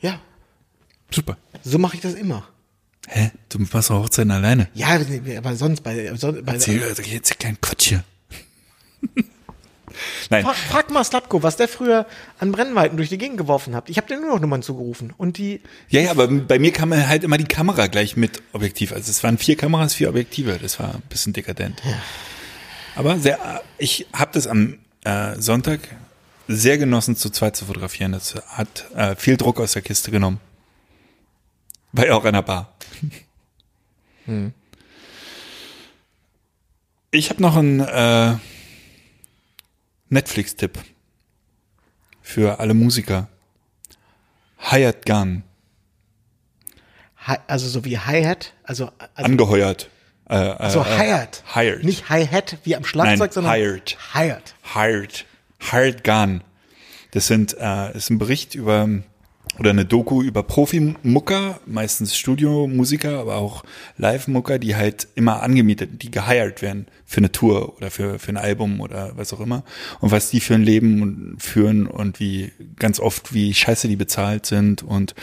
[0.00, 0.20] Ja,
[1.10, 1.38] Super.
[1.64, 2.46] so mache ich das immer.
[3.14, 3.30] Hä?
[3.50, 4.68] Du machst doch Hochzeiten alleine.
[4.74, 4.98] Ja,
[5.38, 8.04] aber sonst bei, son- bei Erzähl also jetzt kein Quatsch hier.
[10.30, 12.06] Nein, frag, frag mal Slatko, was der früher
[12.38, 13.90] an Brennweiten durch die Gegend geworfen hat.
[13.90, 15.60] Ich habe dir nur noch Nummern zugerufen und die
[15.90, 18.92] ja, ja, aber bei mir kam halt immer die Kamera gleich mit Objektiv.
[18.92, 20.58] Also es waren vier Kameras, vier Objektive.
[20.62, 21.82] Das war ein bisschen dekadent.
[22.94, 25.80] Aber sehr, ich habe das am äh, Sonntag
[26.48, 28.12] sehr genossen, zu zweit zu fotografieren.
[28.12, 30.40] Das hat äh, viel Druck aus der Kiste genommen.
[31.92, 32.72] War ja auch der Bar.
[37.10, 38.36] Ich habe noch einen äh,
[40.08, 40.78] Netflix-Tipp
[42.22, 43.28] für alle Musiker.
[44.58, 45.42] Hired Gun,
[47.26, 49.90] Hi- also so wie Hi-Hat, also, also angeheuert.
[50.28, 51.42] Äh, so äh, hired.
[51.52, 51.84] Hired.
[51.84, 53.96] Nicht Hi-Hat wie am Schlagzeug, Nein, sondern hired.
[54.14, 54.54] Hired.
[54.74, 55.24] Hired.
[55.70, 56.42] Hired Gun.
[57.10, 58.88] Das sind, äh, ist ein Bericht über,
[59.58, 63.64] oder eine Doku über Profimucker, meistens Studiomusiker, aber auch
[63.98, 68.38] Live-Mucker, die halt immer angemietet, die gehired werden für eine Tour oder für, für ein
[68.38, 69.64] Album oder was auch immer.
[70.00, 74.46] Und was die für ein Leben führen und wie, ganz oft, wie scheiße die bezahlt
[74.46, 75.14] sind und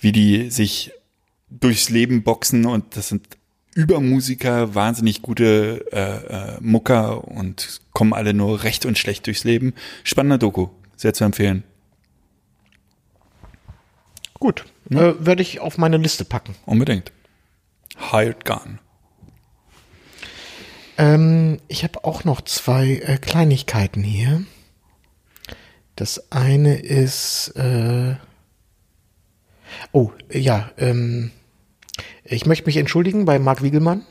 [0.00, 0.92] wie die sich
[1.50, 3.26] durchs Leben boxen und das sind
[3.74, 9.74] Übermusiker, wahnsinnig gute äh, äh, Mucker und kommen alle nur recht und schlecht durchs Leben.
[10.02, 11.62] Spannender Doku, sehr zu empfehlen.
[14.38, 16.54] Gut, äh, werde ich auf meine Liste packen.
[16.64, 17.12] Unbedingt.
[18.10, 18.78] Hired Gun.
[20.96, 24.44] Ähm, ich habe auch noch zwei äh, Kleinigkeiten hier.
[25.96, 28.14] Das eine ist, äh,
[29.92, 31.32] oh ja, ähm,
[32.24, 34.04] ich möchte mich entschuldigen bei Marc Wiegelmann.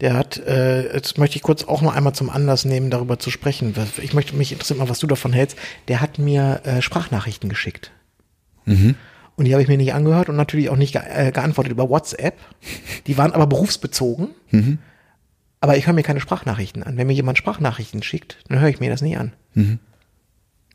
[0.00, 3.30] Der hat, äh, jetzt möchte ich kurz auch noch einmal zum Anlass nehmen, darüber zu
[3.30, 3.74] sprechen.
[4.02, 5.56] Ich möchte mich interessiert mal, was du davon hältst.
[5.86, 7.92] Der hat mir äh, Sprachnachrichten geschickt.
[9.36, 11.88] Und die habe ich mir nicht angehört und natürlich auch nicht ge äh, geantwortet über
[11.90, 12.34] WhatsApp.
[13.06, 14.28] Die waren aber berufsbezogen.
[15.60, 16.96] Aber ich höre mir keine Sprachnachrichten an.
[16.96, 19.32] Wenn mir jemand Sprachnachrichten schickt, dann höre ich mir das nie an.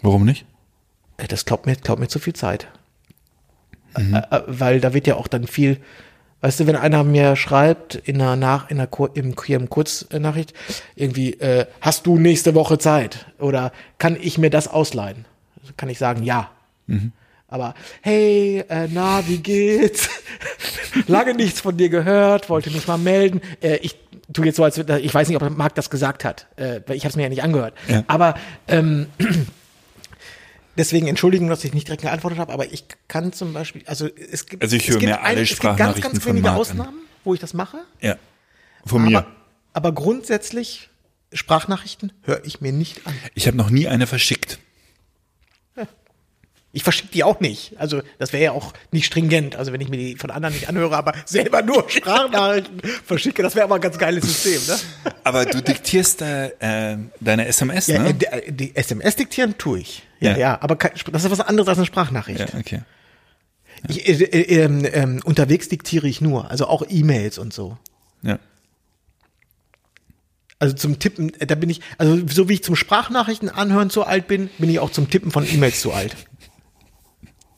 [0.01, 0.45] Warum nicht?
[1.17, 2.67] Äh, Das glaubt mir, glaubt mir zu viel Zeit.
[3.95, 5.77] Äh, äh, weil da wird ja auch dann viel,
[6.41, 9.69] weißt du, wenn einer mir schreibt in einer Nach, in einer Kur, im, hier im
[9.69, 10.53] Kurznachricht,
[10.95, 13.25] irgendwie, äh, hast du nächste Woche Zeit?
[13.39, 15.25] Oder kann ich mir das ausleihen?
[15.77, 16.49] Kann ich sagen, ja.
[17.49, 20.07] Aber hey, äh, na, wie geht's?
[21.07, 23.41] Lange nichts von dir gehört, wollte mich mal melden.
[23.61, 23.95] Äh, ich
[24.31, 26.95] tu jetzt so, als würde- ich weiß nicht, ob Marc das gesagt hat, äh, weil
[26.95, 27.73] ich habe es mir ja nicht angehört.
[27.87, 28.03] Ja.
[28.07, 28.35] Aber
[28.67, 29.07] ähm,
[30.77, 34.45] deswegen Entschuldigung, dass ich nicht direkt geantwortet habe, aber ich kann zum Beispiel, also es
[34.45, 36.51] gibt, Also ich es höre gibt mir alle es gibt ganz, ganz wenige.
[36.51, 37.77] Ausnahmen, wo ich das mache.
[38.01, 38.15] Ja.
[38.85, 39.17] Von mir.
[39.17, 39.27] Aber,
[39.73, 40.89] aber grundsätzlich
[41.33, 43.13] Sprachnachrichten höre ich mir nicht an.
[43.35, 44.59] Ich habe noch nie eine verschickt.
[46.71, 47.73] Ich verschicke die auch nicht.
[47.79, 49.55] Also das wäre ja auch nicht stringent.
[49.55, 53.55] Also wenn ich mir die von anderen nicht anhöre, aber selber nur Sprachnachrichten verschicke, das
[53.55, 55.13] wäre aber ein ganz geiles System, ne?
[55.23, 58.09] Aber du diktierst da äh, deine SMS, Ja, ne?
[58.09, 60.03] äh, die, SMS diktieren tue ich.
[60.19, 60.37] Ja, Ja.
[60.37, 62.39] ja, aber das ist was anderes als eine Sprachnachricht.
[62.53, 62.81] Ja, okay.
[63.87, 67.77] Ich, äh, äh, ähm, ähm, unterwegs diktiere ich nur, also auch E-Mails und so.
[68.21, 68.37] Ja.
[70.59, 74.03] Also zum Tippen, äh, da bin ich, also so wie ich zum Sprachnachrichten anhören zu
[74.03, 76.15] alt bin, bin ich auch zum Tippen von E-Mails zu alt.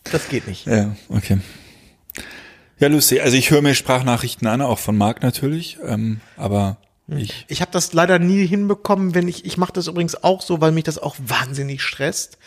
[0.06, 0.66] Das geht nicht.
[0.66, 1.40] Ja, okay.
[2.80, 3.22] Ja, lustig.
[3.22, 6.78] Also ich höre mir Sprachnachrichten an, auch von Marc natürlich, ähm, aber
[7.08, 10.62] ich Ich habe das leider nie hinbekommen, wenn ich, ich mache das übrigens auch so,
[10.62, 12.38] weil mich das auch wahnsinnig stresst.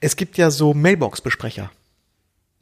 [0.00, 1.70] Es gibt ja so Mailbox-Besprecher.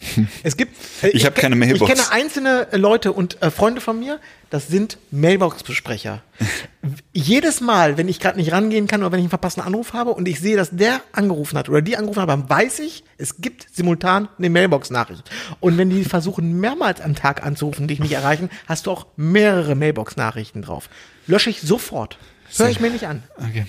[0.42, 0.76] Es gibt.
[1.02, 1.90] äh, Ich hab ke- keine Mailbox.
[1.90, 6.22] Ich kenne einzelne äh, Leute und äh, Freunde von mir, das sind Mailbox-Besprecher.
[7.12, 10.10] Jedes Mal, wenn ich gerade nicht rangehen kann oder wenn ich einen verpassten Anruf habe
[10.12, 13.36] und ich sehe, dass der angerufen hat oder die angerufen hat, dann weiß ich, es
[13.42, 15.30] gibt simultan eine Mailbox-Nachricht.
[15.60, 19.74] Und wenn die versuchen, mehrmals am Tag anzurufen, dich nicht erreichen, hast du auch mehrere
[19.74, 20.88] Mailbox-Nachrichten drauf.
[21.26, 22.16] Lösche ich sofort.
[22.56, 23.22] Höre ich mir nicht an.
[23.36, 23.66] Okay.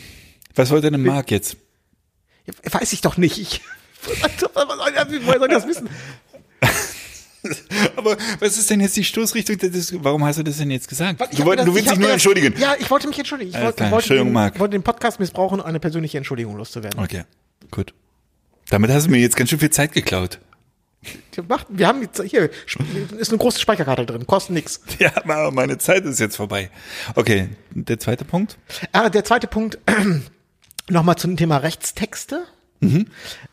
[0.55, 1.57] Was wollte denn Marc jetzt?
[2.63, 3.37] Weiß ich doch nicht.
[3.37, 3.61] Ich,
[4.03, 5.89] woher soll ich das wissen?
[7.95, 9.57] Aber was ist denn jetzt die Stoßrichtung?
[9.57, 11.19] Das ist, warum hast du das denn jetzt gesagt?
[11.19, 12.53] Du, wollt, gedacht, du willst dich nur gedacht- entschuldigen.
[12.59, 13.49] Ja, ich wollte mich entschuldigen.
[13.49, 16.99] Ich Alles wollte, wollte, den, wollte den Podcast missbrauchen, um eine persönliche Entschuldigung loszuwerden.
[17.03, 17.23] Okay,
[17.71, 17.93] gut.
[18.69, 20.39] Damit hast du mir jetzt ganz schön viel Zeit geklaut.
[21.69, 22.51] Wir haben jetzt hier,
[23.17, 24.81] ist eine große Speicherkarte drin, kostet nix.
[24.99, 26.69] Ja, aber meine Zeit ist jetzt vorbei.
[27.15, 28.57] Okay, der zweite Punkt.
[28.91, 29.79] Ah, der zweite Punkt,
[30.89, 32.43] nochmal zum Thema Rechtstexte.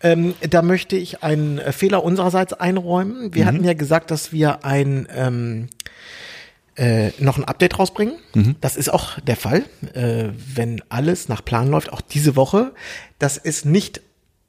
[0.02, 3.34] Ähm, da möchte ich einen äh, Fehler unsererseits einräumen.
[3.34, 5.68] Wir hatten ja gesagt, dass wir ein ähm,
[6.76, 8.14] äh, noch ein Update rausbringen.
[8.60, 9.64] Das ist auch der Fall,
[9.94, 12.72] äh, wenn alles nach Plan läuft, auch diese Woche.
[13.18, 14.00] Das ist nicht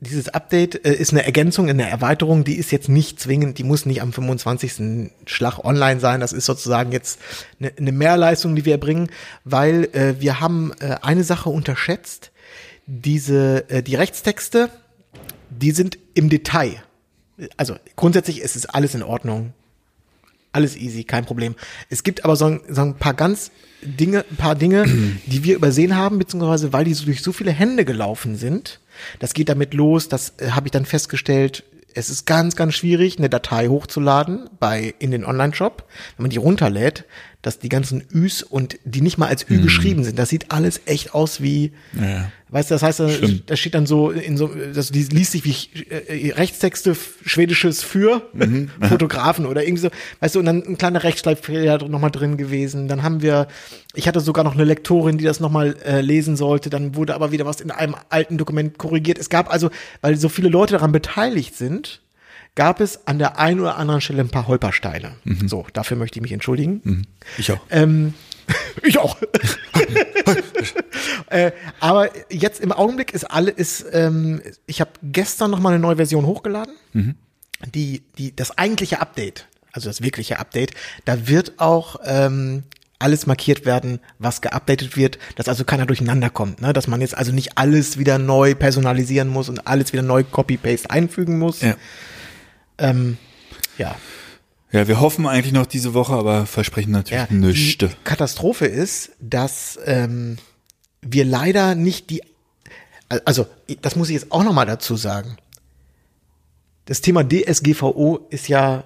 [0.02, 3.86] dieses Update äh, ist eine Ergänzung, eine Erweiterung, die ist jetzt nicht zwingend, die muss
[3.86, 5.12] nicht am 25.
[5.26, 6.22] Schlag online sein.
[6.22, 7.20] Das ist sozusagen jetzt
[7.60, 9.10] eine, eine Mehrleistung, die wir erbringen,
[9.44, 12.32] weil äh, wir haben äh, eine Sache unterschätzt.
[12.92, 14.72] Diese, äh, die Rechtstexte,
[15.52, 16.82] die sind im Detail.
[17.56, 19.54] Also grundsätzlich ist es alles in Ordnung.
[20.52, 21.54] Alles easy, kein Problem.
[21.92, 23.52] Es gibt aber so ein, so ein paar ganz
[23.84, 24.86] Dinge, ein paar Dinge,
[25.28, 28.80] die wir übersehen haben, beziehungsweise weil die so durch so viele Hände gelaufen sind.
[29.20, 31.64] Das geht damit los, das äh, habe ich dann festgestellt.
[31.94, 35.88] Es ist ganz, ganz schwierig, eine Datei hochzuladen bei in den Online-Shop,
[36.18, 37.06] wenn man die runterlädt,
[37.42, 40.20] dass die ganzen Üs und die nicht mal als Ü geschrieben sind.
[40.20, 42.30] Das sieht alles echt aus wie, Ja.
[42.50, 43.02] weißt du, das heißt,
[43.46, 45.56] da, steht dann so in so, das liest sich wie
[45.90, 48.24] äh, Rechtstexte, f- schwedisches für
[48.90, 52.90] Fotografen oder irgendwie so, weißt du, und dann ein kleiner Rechtschreibfehler nochmal drin gewesen.
[52.90, 53.48] Dann haben wir,
[53.96, 56.70] ich hatte sogar noch eine Lektorin, die das nochmal äh, lesen sollte.
[56.70, 59.18] Dann wurde aber wieder was in einem alten Dokument korrigiert.
[59.18, 59.70] Es gab also,
[60.02, 62.02] weil so viele Leute daran beteiligt sind,
[62.56, 65.14] gab es an der einen oder anderen Stelle ein paar Holpersteine.
[65.46, 67.08] So, dafür möchte ich mich entschuldigen.
[67.38, 67.60] Ich auch.
[67.70, 68.14] Ähm,
[68.84, 69.18] ich auch.
[71.30, 75.80] äh, aber jetzt im Augenblick ist alle ist ähm, ich habe gestern noch mal eine
[75.80, 76.76] neue Version hochgeladen.
[77.74, 80.72] Die die das eigentliche Update, also das wirkliche Update,
[81.06, 82.64] da wird auch ähm,
[83.00, 86.74] alles markiert werden, was geupdatet wird, dass also keiner durcheinander kommt, ne?
[86.74, 90.90] dass man jetzt also nicht alles wieder neu personalisieren muss und alles wieder neu Copy-Paste
[90.90, 91.62] einfügen muss.
[91.62, 91.76] Ja.
[92.80, 93.18] Ähm,
[93.78, 93.96] ja.
[94.72, 97.78] ja, wir hoffen eigentlich noch diese Woche, aber versprechen natürlich Ja, nichts.
[97.78, 100.38] Die Katastrophe ist, dass ähm,
[101.02, 102.22] wir leider nicht die,
[103.26, 103.48] also
[103.82, 105.38] das muss ich jetzt auch noch mal dazu sagen.
[106.86, 108.84] Das Thema DSGVO ist ja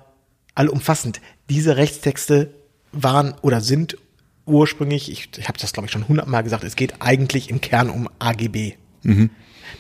[0.55, 1.21] allumfassend.
[1.49, 2.53] Diese Rechtstexte
[2.91, 3.97] waren oder sind
[4.45, 7.89] ursprünglich, ich, ich habe das glaube ich schon hundertmal gesagt, es geht eigentlich im Kern
[7.89, 8.73] um AGB.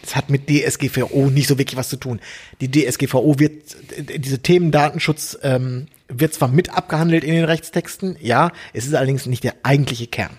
[0.03, 2.19] Das hat mit DSGVO nicht so wirklich was zu tun.
[2.61, 8.51] Die DSGVO wird, diese Themen Datenschutz ähm, wird zwar mit abgehandelt in den Rechtstexten, ja,
[8.73, 10.31] es ist allerdings nicht der eigentliche Kern.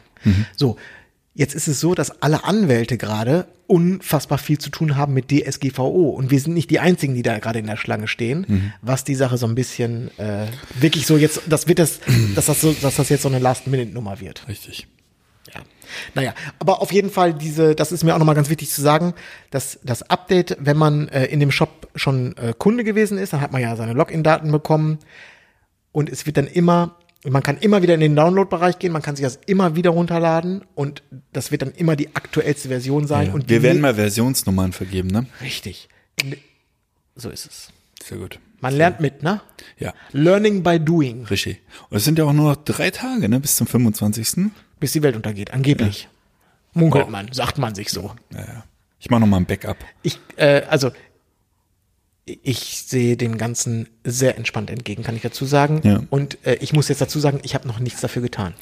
[0.56, 0.76] So,
[1.34, 6.10] jetzt ist es so, dass alle Anwälte gerade unfassbar viel zu tun haben mit DSGVO
[6.10, 9.14] und wir sind nicht die einzigen, die da gerade in der Schlange stehen, was die
[9.14, 10.46] Sache so ein bisschen äh,
[10.78, 12.00] wirklich so jetzt, das wird das,
[12.34, 14.46] dass das so, dass das jetzt so eine Last-Minute-Nummer wird.
[14.48, 14.86] Richtig.
[15.84, 16.22] Ja.
[16.22, 19.14] Naja, aber auf jeden Fall diese, das ist mir auch nochmal ganz wichtig zu sagen,
[19.50, 23.40] dass das Update, wenn man äh, in dem Shop schon äh, Kunde gewesen ist, dann
[23.40, 24.98] hat man ja seine Login-Daten bekommen
[25.92, 29.16] und es wird dann immer, man kann immer wieder in den Download-Bereich gehen, man kann
[29.16, 33.28] sich das immer wieder runterladen und das wird dann immer die aktuellste Version sein.
[33.28, 33.32] Ja.
[33.34, 35.26] Und wir werden mal Versionsnummern vergeben, ne?
[35.40, 35.88] Richtig.
[37.16, 37.68] So ist es.
[38.02, 38.40] Sehr gut.
[38.64, 39.42] Man lernt mit, ne?
[39.78, 41.60] Ja, Learning by doing, richtig.
[41.90, 43.38] Und es sind ja auch nur noch drei Tage, ne?
[43.38, 44.50] Bis zum 25.
[44.80, 46.08] bis die Welt untergeht, angeblich.
[46.72, 47.10] Munkelt Wow.
[47.10, 48.14] man, sagt man sich so.
[48.32, 48.64] Ja, ja.
[49.00, 49.76] Ich mache nochmal ein Backup.
[50.02, 50.92] Ich, äh, also,
[52.24, 55.82] ich sehe dem Ganzen sehr entspannt entgegen, kann ich dazu sagen.
[55.84, 56.00] Ja.
[56.08, 58.54] Und äh, ich muss jetzt dazu sagen, ich habe noch nichts dafür getan.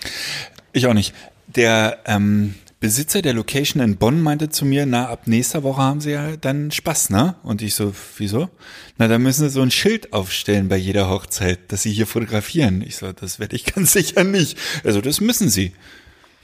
[0.72, 1.14] Ich auch nicht.
[1.46, 6.01] Der ähm, Besitzer der Location in Bonn meinte zu mir, na, ab nächster Woche haben
[6.01, 7.37] sie ja dann Spaß, ne?
[7.45, 8.51] Und ich so, wieso?
[8.99, 12.83] Na, da müssen sie so ein Schild aufstellen bei jeder Hochzeit, dass sie hier fotografieren.
[12.83, 14.59] Ich so, das werde ich ganz sicher nicht.
[14.83, 15.74] Also, das müssen sie.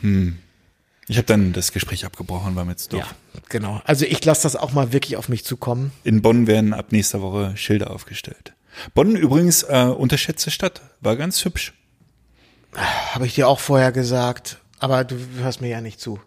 [0.01, 0.39] Hm.
[1.09, 3.01] Ich habe dann das Gespräch abgebrochen, war mir jetzt doof.
[3.01, 3.83] Ja, genau.
[3.85, 5.91] Also ich lasse das auch mal wirklich auf mich zukommen.
[6.05, 8.53] In Bonn werden ab nächster Woche Schilder aufgestellt.
[8.95, 11.73] Bonn übrigens äh, unterschätzte Stadt, war ganz hübsch.
[12.75, 16.21] Habe ich dir auch vorher gesagt, aber du hörst mir ja nicht zu.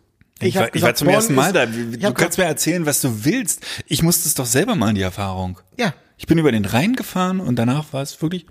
[0.47, 1.63] Ich, hab war, ich war gesagt, zum ersten Mal da.
[1.65, 3.65] Ich Du kannst mir erzählen, was du willst.
[3.87, 5.59] Ich musste es doch selber mal in die Erfahrung.
[5.77, 8.45] Ja, Ich bin über den Rhein gefahren und danach war es wirklich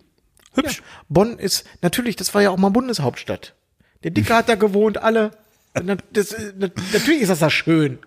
[0.55, 0.82] hübsch.
[1.09, 3.55] Bonn ist, natürlich, das war ja auch mal Bundeshauptstadt.
[4.03, 5.30] Der Dicke hat da gewohnt, alle.
[6.12, 7.99] Das, äh, na- natürlich ist das da schön.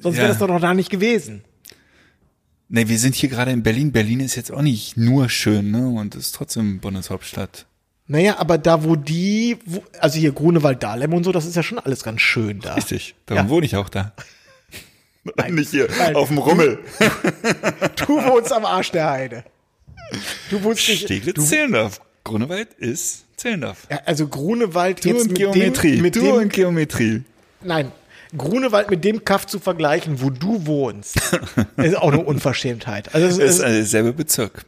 [0.00, 0.28] Sonst wäre Ja.
[0.28, 1.44] das doch noch da nicht gewesen.
[2.68, 3.92] Nee, wir sind hier gerade in Berlin.
[3.92, 5.88] Berlin ist jetzt auch nicht nur schön, ne?
[5.88, 7.66] Und ist trotzdem Bundeshauptstadt.
[8.06, 11.62] Naja, aber da, wo die, wo, also hier Grunewald, Dahlem und so, das ist ja
[11.62, 12.74] schon alles ganz schön da.
[12.74, 13.14] Richtig.
[13.26, 13.50] Darum Ja.
[13.50, 14.12] wohne ich auch da.
[15.48, 16.14] nicht hier Nein.
[16.14, 16.78] auf dem Rummel.
[17.96, 19.44] Du wohnst am Arsch der Heide.
[20.50, 22.00] Du wohnst nicht, Steglitz, du, Zehlendorf.
[22.24, 23.86] Grunewald ist Zehlendorf.
[23.90, 25.92] ja, also Grunewald Du jetzt und mit Geometrie.
[25.92, 27.22] dem, mit du dem, und Geometrie.
[27.62, 27.90] nein,
[28.36, 31.16] Grunewald mit dem Kaff zu vergleichen, wo du wohnst,
[31.76, 33.14] ist auch eine Unverschämtheit.
[33.14, 34.64] Also es Ist ist, derselbe Bezirk.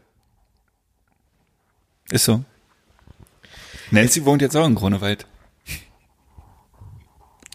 [2.10, 2.42] Ist so.
[3.90, 5.26] Nancy wohnt jetzt auch in Grunewald.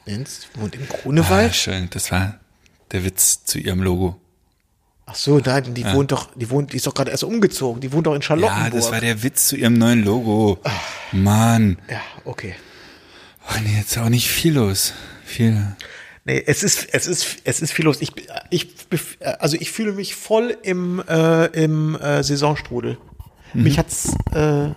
[0.05, 1.55] Jens wohnt im Ah, Grunewald?
[1.55, 1.89] schön.
[1.91, 2.39] Das war
[2.91, 4.19] der Witz zu ihrem Logo.
[5.05, 7.81] Ach so, nein, die wohnt doch, die wohnt, die ist doch gerade erst umgezogen.
[7.81, 8.71] Die wohnt doch in Ja, Charlottenburg.
[8.73, 10.59] das war der Witz zu ihrem neuen Logo.
[11.11, 11.77] Mann.
[11.89, 12.55] Ja, okay.
[13.49, 14.93] Oh, nee, jetzt auch nicht viel los.
[15.25, 15.75] Viel.
[16.23, 17.97] Nee, es ist, es ist, es ist viel los.
[18.01, 18.11] Ich,
[18.51, 18.67] ich,
[19.39, 22.97] also ich fühle mich voll im, äh, im äh, Saisonstrudel.
[23.53, 23.63] Mhm.
[23.63, 24.69] Mich hat's, äh,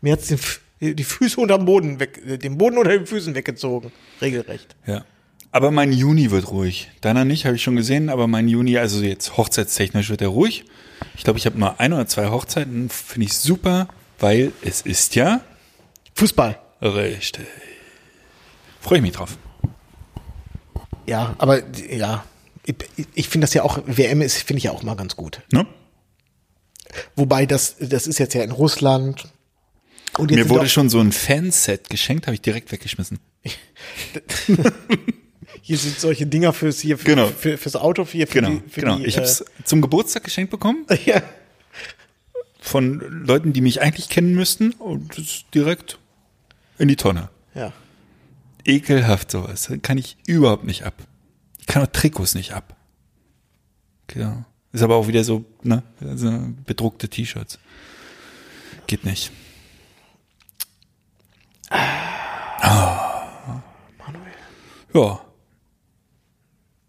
[0.00, 0.38] mir hat's den,
[0.80, 3.92] die Füße unterm Boden weg, den Boden unter den Füßen weggezogen.
[4.20, 4.76] Regelrecht.
[4.86, 5.04] Ja.
[5.52, 6.90] Aber mein Juni wird ruhig.
[7.00, 10.64] Deiner nicht, habe ich schon gesehen, aber mein Juni, also jetzt hochzeitstechnisch wird er ruhig.
[11.16, 15.14] Ich glaube, ich habe nur ein oder zwei Hochzeiten, finde ich super, weil es ist
[15.14, 15.40] ja
[16.14, 16.58] Fußball.
[16.82, 17.46] richtig.
[18.80, 19.38] Freue ich mich drauf.
[21.06, 22.24] Ja, aber, ja.
[22.64, 22.76] Ich,
[23.14, 25.40] ich finde das ja auch, WM ist, finde ich ja auch mal ganz gut.
[25.52, 25.66] Ne?
[27.14, 29.28] Wobei das, das ist jetzt ja in Russland.
[30.18, 33.18] Und Mir wurde schon so ein Fanset geschenkt, habe ich direkt weggeschmissen.
[35.62, 37.26] Hier sind solche Dinger fürs hier für, Genau.
[37.28, 38.98] für, fürs Auto für, für Genau, die, für genau.
[38.98, 41.22] Die, Ich habe es zum Geburtstag geschenkt bekommen äh, ja.
[42.60, 45.98] von Leuten, die mich eigentlich kennen müssten und das ist direkt
[46.78, 47.30] in die Tonne.
[47.54, 47.72] ja.
[48.64, 49.70] Ekelhaft sowas.
[49.82, 50.94] Kann ich überhaupt nicht ab.
[51.60, 52.74] Ich kann auch Trikots nicht ab.
[54.08, 54.44] Genau.
[54.72, 56.36] Ist aber auch wieder so, ne, so
[56.66, 57.60] bedruckte T-Shirts.
[58.88, 59.30] Geht nicht.
[61.70, 63.26] Ah.
[64.94, 65.20] Ja.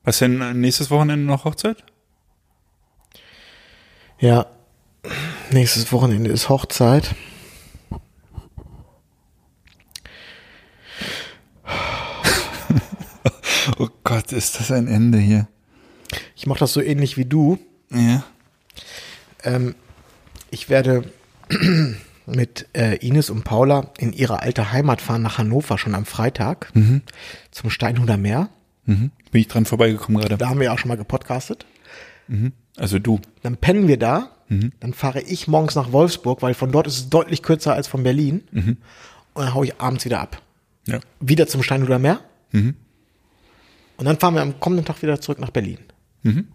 [0.03, 1.83] Was denn nächstes Wochenende noch Hochzeit?
[4.19, 4.45] Ja.
[5.51, 7.15] Nächstes Wochenende ist Hochzeit.
[13.79, 15.47] Oh Gott, ist das ein Ende hier.
[16.37, 17.59] Ich mache das so ähnlich wie du.
[17.91, 18.23] Ja.
[19.43, 19.75] Ähm,
[20.51, 21.11] ich werde
[22.27, 26.71] mit äh, Ines und Paula in ihre alte Heimat fahren nach Hannover schon am Freitag
[27.51, 28.49] zum Steinhuder Meer.
[28.85, 29.11] Mhm.
[29.31, 30.37] Bin ich dran vorbeigekommen gerade.
[30.37, 31.65] Da haben wir ja auch schon mal gepodcastet.
[32.77, 33.19] Also du.
[33.43, 34.31] Dann pennen wir da.
[34.79, 38.03] Dann fahre ich morgens nach Wolfsburg, weil von dort ist es deutlich kürzer als von
[38.03, 38.43] Berlin.
[39.33, 40.41] Und dann hau ich abends wieder ab.
[40.85, 40.99] Ja.
[41.19, 42.21] Wieder zum Steinhuder Meer.
[43.97, 45.79] Und dann fahren wir am kommenden Tag wieder zurück nach Berlin.
[46.23, 46.47] Oh.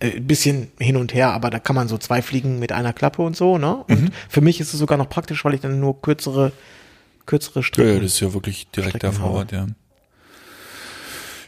[0.00, 2.92] Äh, Ein bisschen hin und her, aber da kann man so zwei Fliegen mit einer
[2.92, 3.84] Klappe und so, ne?
[3.88, 6.52] Und für mich ist es sogar noch praktisch, weil ich dann nur kürzere,
[7.26, 7.94] kürzere Ja, Strecken.
[7.94, 9.38] ja, das ist ja wirklich direkt da Strecken vor habe.
[9.38, 9.66] Ort, ja.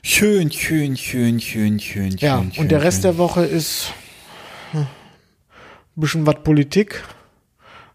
[0.05, 2.53] Schön, schön, schön, schön, schön, Ja, schön.
[2.63, 3.93] und der Rest der Woche ist
[4.73, 4.87] hm, ein
[6.01, 7.05] bisschen was Politik,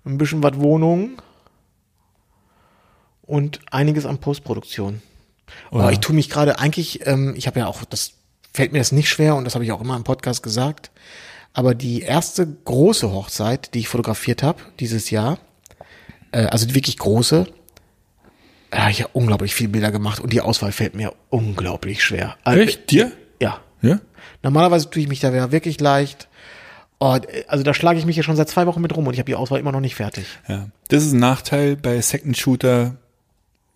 [0.05, 1.21] ein bisschen was Wohnung
[3.23, 5.01] und einiges an Postproduktion.
[5.71, 5.89] Aber Ja.
[5.91, 8.13] ich tue mich gerade eigentlich, ähm, ich habe ja auch, das
[8.57, 10.89] fällt mir das nicht schwer und das habe ich auch immer im Podcast gesagt,
[11.53, 15.37] aber die erste große Hochzeit, die ich fotografiert habe dieses Jahr,
[16.31, 17.47] äh, also die wirklich große,
[18.71, 22.35] habe ich ja unglaublich viele Bilder gemacht und die Auswahl fällt mir unglaublich schwer.
[22.43, 22.89] Also, Echt?
[22.89, 23.11] Dir?
[23.39, 23.61] Ja.
[23.81, 23.99] Ja?
[24.41, 26.27] Normalerweise tue ich mich da ja wirklich leicht.
[26.99, 27.15] Oh,
[27.47, 29.29] also da schlage ich mich ja schon seit zwei Wochen mit rum und ich habe
[29.29, 30.25] die Auswahl immer noch nicht fertig.
[30.47, 30.67] Ja.
[30.87, 32.97] Das ist ein Nachteil bei Second Shooter.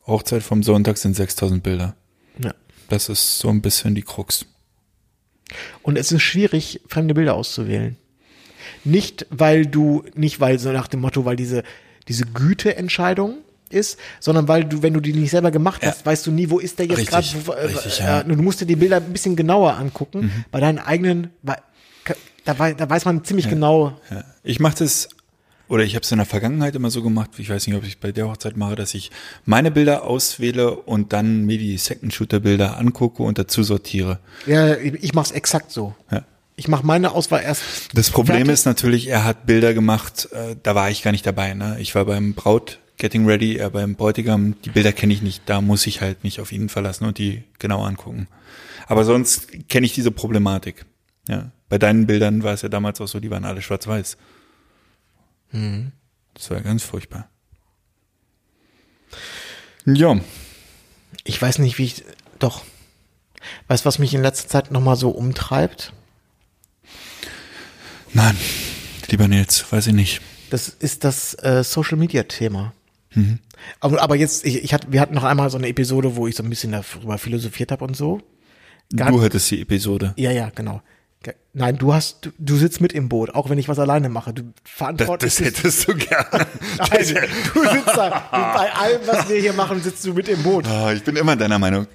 [0.07, 1.95] Hochzeit vom Sonntag sind 6000 Bilder.
[2.43, 2.55] Ja.
[2.89, 4.47] Das ist so ein bisschen die Krux.
[5.81, 7.97] Und es ist schwierig, fremde Bilder auszuwählen.
[8.83, 11.63] Nicht, weil du, nicht weil so nach dem Motto, weil diese,
[12.07, 13.37] diese Güteentscheidung
[13.69, 16.05] ist, sondern weil du, wenn du die nicht selber gemacht hast, Ja.
[16.07, 17.25] weißt du nie, wo ist der jetzt gerade.
[17.57, 18.23] Äh, äh, ja.
[18.23, 18.37] Mhm.
[18.37, 20.45] Du musst dir die Bilder ein bisschen genauer angucken.
[20.51, 21.55] Bei deinen eigenen, da,
[22.45, 24.23] da weiß man ziemlich genau, Ja.
[24.43, 25.09] Ich mache das,
[25.71, 27.97] oder ich habe es in der Vergangenheit immer so gemacht, ich weiß nicht, ob ich
[27.97, 29.09] bei der Hochzeit mache, dass ich
[29.45, 34.19] meine Bilder auswähle und dann mir die Second Shooter Bilder angucke und dazu sortiere.
[34.45, 35.95] ja, ich, ich mache es exakt so.
[36.11, 36.25] Ja.
[36.57, 37.63] Ich mache meine Auswahl erst.
[37.93, 38.53] Das Problem fertig.
[38.53, 41.53] ist natürlich, er hat Bilder gemacht, äh, da war ich gar nicht dabei.
[41.53, 41.77] Ne?
[41.79, 44.55] Ich war beim Braut Getting Ready, er beim Bräutigam.
[44.65, 47.43] Die Bilder kenne ich nicht, da muss ich halt mich auf ihn verlassen und die
[47.59, 48.27] genau angucken.
[48.87, 50.85] Aber sonst kenne ich diese Problematik.
[51.29, 51.51] Ja.
[51.69, 54.17] Bei deinen Bildern war es ja damals auch so, die waren alle schwarz-weiß.
[55.51, 55.91] Mhm.
[56.33, 57.29] Das war ganz furchtbar.
[59.85, 60.19] Ja.
[61.23, 62.03] Ich weiß nicht, wie ich,
[62.39, 62.63] doch.
[63.67, 65.93] Weißt du, was mich in letzter Zeit nochmal so umtreibt?
[68.13, 68.37] Nein,
[69.09, 70.21] lieber Nils, weiß ich nicht.
[70.49, 72.73] Das ist das äh, Social Media Thema.
[73.81, 76.35] Aber, aber jetzt, ich, ich hatte, wir hatten noch einmal so eine Episode, wo ich
[76.35, 78.21] so ein bisschen darüber philosophiert habe und so.
[78.95, 80.13] Gar- Du hattest die Episode.
[80.17, 80.81] Ja, ja, genau.
[81.53, 84.33] Nein, du hast, du, du sitzt mit im Boot, auch wenn ich was alleine mache.
[84.33, 86.25] Du Das, verantwortest das hättest du gerne.
[86.77, 90.41] Nein, du sitzt da, du, bei allem, was wir hier machen, sitzt du mit im
[90.41, 90.65] Boot.
[90.65, 91.87] Ah, ich bin immer deiner Meinung.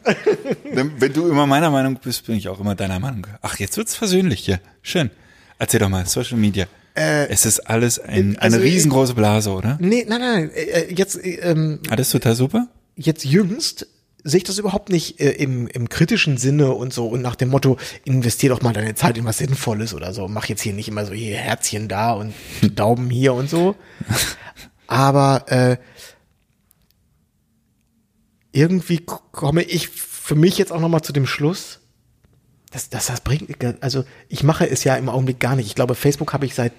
[0.64, 3.26] Wenn du immer meiner Meinung bist, bin ich auch immer deiner Meinung.
[3.42, 4.60] Ach, jetzt wird's versöhnlich hier.
[4.82, 5.10] Schön.
[5.58, 6.66] Erzähl doch mal, Social Media.
[6.94, 9.76] es ist alles ein, also eine riesengroße Blase, oder?
[9.80, 12.68] Nee, nein, nein, äh, jetzt, äh, ähm, Alles total super?
[12.94, 13.86] jetzt jüngst
[14.26, 17.48] sehe ich das überhaupt nicht äh, im, im kritischen Sinne und so und nach dem
[17.48, 20.26] Motto, investier doch mal deine Zeit in was Sinnvolles oder so.
[20.26, 22.34] Mach jetzt hier nicht immer so hier Herzchen da und
[22.74, 23.76] Daumen hier und so.
[24.88, 25.76] Aber äh,
[28.52, 31.80] irgendwie komme ich für mich jetzt auch nochmal zu dem Schluss,
[32.72, 33.48] dass, dass das bringt,
[33.80, 35.66] also ich mache es ja im Augenblick gar nicht.
[35.66, 36.72] Ich glaube, Facebook habe ich seit,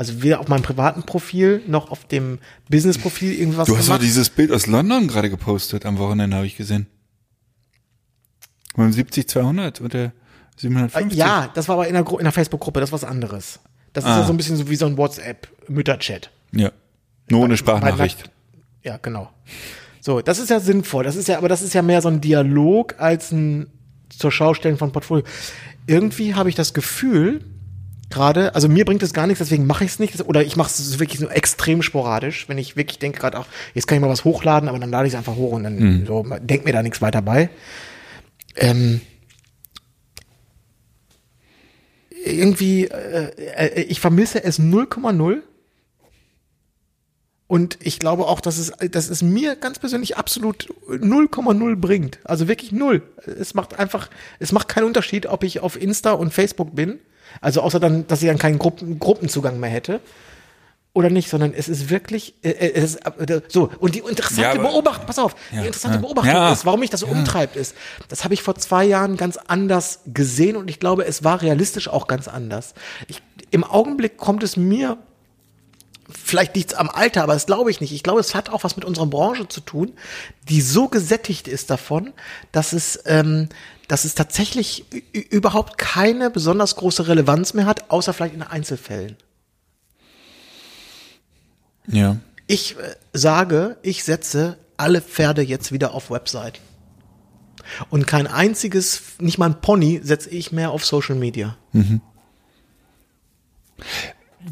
[0.00, 2.38] also weder auf meinem privaten Profil noch auf dem
[2.70, 4.02] Business-Profil irgendwas Du hast doch gemacht.
[4.02, 6.86] dieses Bild aus London gerade gepostet am Wochenende, habe ich gesehen.
[8.74, 10.12] Beim 70-200 oder
[10.56, 11.18] 750.
[11.18, 13.60] Ja, das war aber in der, der Facebook-Gruppe, das ist was anderes.
[13.92, 14.20] Das ist Ah.
[14.20, 16.30] ja so ein bisschen so wie so ein WhatsApp-Mütter-Chat.
[16.52, 16.72] Ja.
[17.30, 18.30] Nur ohne Sprachnachricht.
[18.82, 19.30] Ja, genau.
[20.00, 21.04] So, das ist ja sinnvoll.
[21.04, 23.66] Das ist ja, aber das ist ja mehr so ein Dialog als ein
[24.08, 25.24] zur Schaustellen von Portfolio.
[25.86, 27.44] Irgendwie habe ich das Gefühl,
[28.10, 30.20] gerade, also mir bringt es gar nichts, deswegen mache ich es nicht.
[30.20, 33.86] Oder ich mache es wirklich nur extrem sporadisch, wenn ich wirklich denke gerade, ach, jetzt
[33.86, 36.26] kann ich mal was hochladen, aber dann lade ich es einfach hoch und dann so,
[36.40, 37.50] denk mir da nichts weiter bei.
[38.56, 39.00] Ähm,
[42.24, 45.42] irgendwie, äh, äh, ich vermisse es 0,0.
[47.46, 52.20] Und ich glaube auch, dass es, dass es mir ganz persönlich absolut 0,0 bringt.
[52.22, 53.02] Also wirklich null.
[53.26, 54.08] Es macht einfach,
[54.38, 57.00] es macht keinen Unterschied, ob ich auf Insta und Facebook bin.
[57.40, 60.00] Also außer dann, dass ich dann keinen Gruppen, Gruppenzugang mehr hätte.
[60.92, 63.70] Oder nicht, sondern es ist wirklich, äh, äh, es ist, äh, so.
[63.78, 66.00] Und die interessante Ja, Beobachtung, pass auf, Ja, die interessante ja.
[66.00, 67.76] Beobachtung ist, warum mich das so umtreibt, ist,
[68.08, 71.86] das habe ich vor zwei Jahren ganz anders gesehen und ich glaube, es war realistisch
[71.86, 72.74] auch ganz anders.
[73.06, 73.22] Ich,
[73.52, 74.98] Im Augenblick kommt es mir
[76.12, 77.92] vielleicht es am Alter, aber das glaube ich nicht.
[77.92, 79.92] Ich glaube, es hat auch was mit unserer Branche zu tun,
[80.48, 82.12] die so gesättigt ist davon,
[82.50, 83.48] dass es, ähm,
[83.90, 89.16] dass es tatsächlich überhaupt keine besonders große Relevanz mehr hat, außer vielleicht in Einzelfällen.
[91.88, 92.18] Ja.
[92.46, 96.60] Ich äh, sage, ich setze alle Pferde jetzt wieder auf Website.
[97.88, 101.56] Und kein einziges, nicht mal ein Pony, setze ich mehr auf Social Media.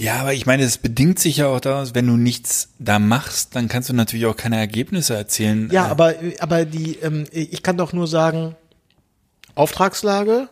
[0.00, 3.54] Ja, aber ich meine, es bedingt sich ja auch daraus, wenn du nichts da machst,
[3.54, 5.70] dann kannst du natürlich auch keine Ergebnisse erzielen.
[5.70, 8.56] Ja, Äh, aber, aber die, ähm, ich kann doch nur sagen,
[9.58, 10.48] Auftragslage,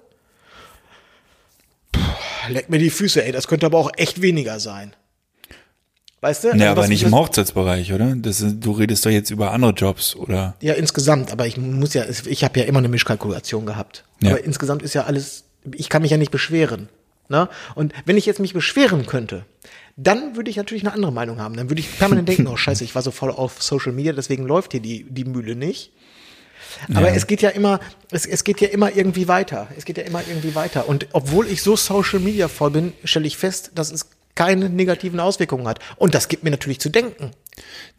[1.92, 2.00] Puh,
[2.48, 4.94] leck mir die Füße, ey, das könnte aber auch echt weniger sein.
[6.20, 6.48] Weißt du?
[6.48, 8.16] Ja, Also aber nicht im Hochzeitsbereich, oder?
[8.16, 10.56] Das ist, du redest doch jetzt über andere Jobs, oder?
[10.60, 14.04] Ja, insgesamt, aber ich muss ja, ich habe ja immer eine Mischkalkulation gehabt.
[14.22, 14.30] Ja.
[14.30, 16.88] Aber insgesamt ist ja alles, ich kann mich ja nicht beschweren.
[17.28, 17.48] Ne?
[17.74, 19.44] Und wenn ich jetzt mich beschweren könnte,
[19.96, 21.56] dann würde ich natürlich eine andere Meinung haben.
[21.56, 24.46] Dann würde ich permanent denken, oh scheiße, ich war so voll auf Social Media, deswegen
[24.46, 25.92] läuft hier die, die Mühle nicht.
[26.94, 27.14] Aber Ja.
[27.14, 29.68] es geht ja immer, es, es geht ja immer irgendwie weiter.
[29.76, 30.88] Es geht ja immer irgendwie weiter.
[30.88, 35.18] Und obwohl ich so Social Media voll bin, stelle ich fest, dass es keine negativen
[35.18, 35.78] Auswirkungen hat.
[35.96, 37.30] Und das gibt mir natürlich zu denken.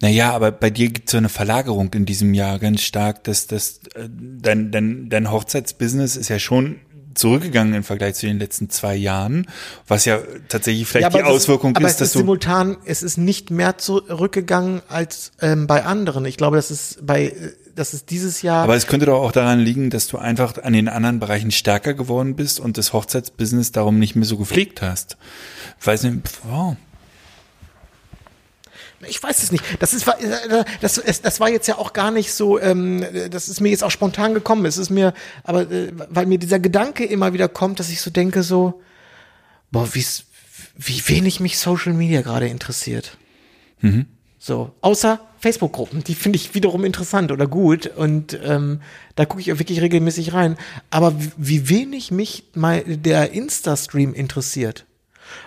[0.01, 3.47] Naja, aber bei dir gibt es so eine Verlagerung in diesem Jahr ganz stark, dass
[3.47, 6.79] das äh, dein, dein, dein Hochzeitsbusiness ist ja schon
[7.15, 9.47] zurückgegangen im Vergleich zu den letzten zwei Jahren,
[9.87, 10.19] was ja
[10.49, 13.17] tatsächlich vielleicht die aber es Auswirkung aber ist, es dass ist du simultan, es ist
[13.17, 16.25] nicht mehr zurückgegangen als ähm, bei anderen.
[16.25, 18.63] Ich glaube, das ist bei, äh, das ist dieses Jahr.
[18.63, 21.93] Aber es könnte doch auch daran liegen, dass du einfach an den anderen Bereichen stärker
[21.93, 25.17] geworden bist und das Hochzeitsbusiness darum nicht mehr so gepflegt hast.
[25.83, 26.75] Weiß nicht, wow.
[29.07, 29.63] Ich weiß es nicht.
[29.79, 30.07] Das ist
[30.81, 32.59] das, das war jetzt ja auch gar nicht so.
[32.59, 34.65] Ähm, das ist mir jetzt auch spontan gekommen.
[34.65, 35.13] Es ist mir,
[35.43, 38.81] aber äh, weil mir dieser Gedanke immer wieder kommt, dass ich so denke so,
[39.71, 40.25] boah, wie's,
[40.75, 43.17] wie wenig mich Social Media gerade interessiert.
[44.39, 48.81] So, außer Facebook-Gruppen, die finde ich wiederum interessant oder gut und ähm,
[49.15, 50.57] da gucke ich auch wirklich regelmäßig rein.
[50.89, 54.85] Aber wie, wenig mich mal der Insta-Stream interessiert.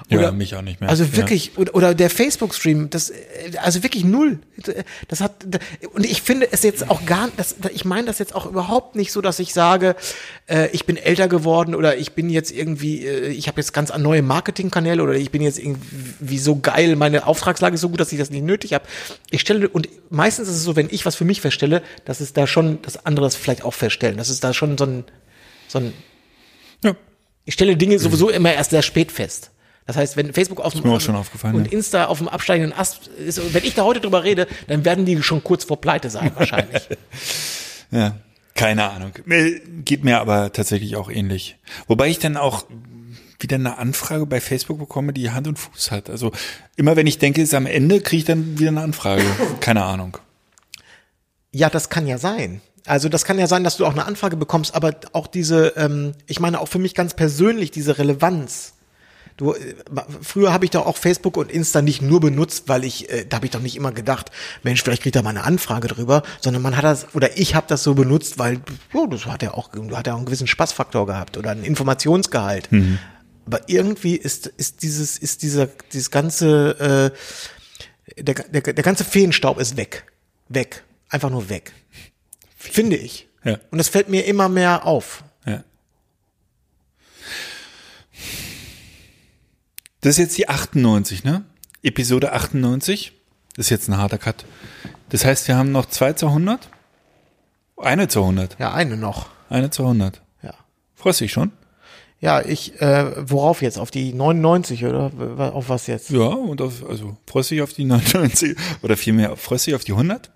[0.08, 0.90] Ja, mich auch nicht mehr.
[0.90, 1.16] Also Ja.
[1.16, 3.16] wirklich, oder, oder der Facebook-Stream, das, äh,
[3.62, 4.38] also wirklich null.
[5.08, 5.46] Das hat,
[5.92, 9.12] und ich finde es jetzt auch gar, das, ich meine das jetzt auch überhaupt nicht
[9.12, 9.96] so, dass ich sage,
[10.46, 13.96] äh, ich bin älter geworden oder ich bin jetzt irgendwie, äh, ich habe jetzt ganz
[13.96, 18.12] neue Marketingkanäle oder ich bin jetzt irgendwie so geil, meine Auftragslage ist so gut, dass
[18.12, 18.84] ich das nicht nötig habe.
[19.30, 22.32] Ich stelle, und meistens ist es so, wenn ich was für mich feststelle, dass es
[22.32, 25.04] da schon, dass andere das vielleicht auch feststellen, dass es da schon so ein,
[25.68, 25.92] so ein,
[26.84, 26.96] Ja.
[27.44, 29.50] ich stelle Dinge sowieso immer erst sehr spät fest.
[29.90, 31.72] Das heißt, wenn Facebook auf dem auch schon aufgefallen, und ja.
[31.72, 35.20] Insta auf dem absteigenden Ast ist, wenn ich da heute drüber rede, dann werden die
[35.20, 36.88] schon kurz vor Pleite sein wahrscheinlich.
[37.92, 38.14] Ja,
[38.54, 39.10] keine Ahnung.
[39.84, 41.56] Geht mir aber tatsächlich auch ähnlich.
[41.88, 42.66] Wobei ich dann auch
[43.40, 46.08] wieder eine Anfrage bei Facebook bekomme, die Hand und Fuß hat.
[46.08, 46.30] Also
[46.76, 49.24] immer wenn ich denke, es ist am Ende, kriege ich dann wieder eine Anfrage.
[49.60, 50.18] Keine Ahnung.
[51.50, 52.60] ja, das kann ja sein.
[52.86, 56.12] Also das kann ja sein, dass du auch eine Anfrage bekommst, aber auch diese, ähm,
[56.28, 58.74] ich meine auch für mich ganz persönlich diese Relevanz.
[59.40, 59.74] Du, äh,
[60.20, 63.36] früher habe ich doch auch Facebook und Insta nicht nur benutzt, weil ich, äh, da
[63.36, 64.30] habe ich doch nicht immer gedacht,
[64.62, 67.66] Mensch, vielleicht kriegt er mal eine Anfrage drüber, sondern man hat das, oder ich habe
[67.66, 68.60] das so benutzt, weil,
[68.92, 72.68] ja, das hat ja auch, hat ja auch einen gewissen Spaßfaktor gehabt oder einen Informationsgehalt.
[73.46, 77.14] Aber irgendwie ist, ist dieses, ist dieser, dieses ganze,
[78.18, 80.04] äh, der, der, der ganze Feenstaub ist weg.
[80.50, 80.84] Weg.
[81.08, 81.72] Einfach nur weg.
[82.58, 83.26] Finde ich.
[83.42, 83.58] Ja.
[83.70, 85.24] Und das fällt mir immer mehr auf.
[85.46, 85.64] Ja.
[90.00, 91.44] Das ist jetzt die 98, ne?
[91.82, 93.12] Episode 98.
[93.56, 94.44] Das ist jetzt ein harter Cut.
[95.10, 96.68] Das heißt, wir haben noch zwei zur 100?
[97.76, 98.58] Eine zur 100.
[98.58, 99.26] Ja, eine noch.
[99.48, 100.22] Eine zur 100.
[100.42, 100.54] Ja.
[100.94, 101.52] Freust dich schon?
[102.20, 103.78] Ja, ich, äh, worauf jetzt?
[103.78, 105.10] Auf die 99 oder
[105.54, 106.10] auf was jetzt?
[106.10, 109.92] Ja, und auf, also freust dich auf die 99 oder vielmehr, freust dich auf die
[109.92, 110.30] 100?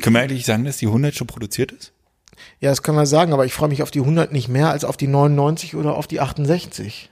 [0.00, 1.92] Können wir eigentlich sagen, dass die 100 schon produziert ist?
[2.60, 4.84] Ja, das können wir sagen, aber ich freue mich auf die 100 nicht mehr als
[4.84, 7.10] auf die 99 oder auf die 68.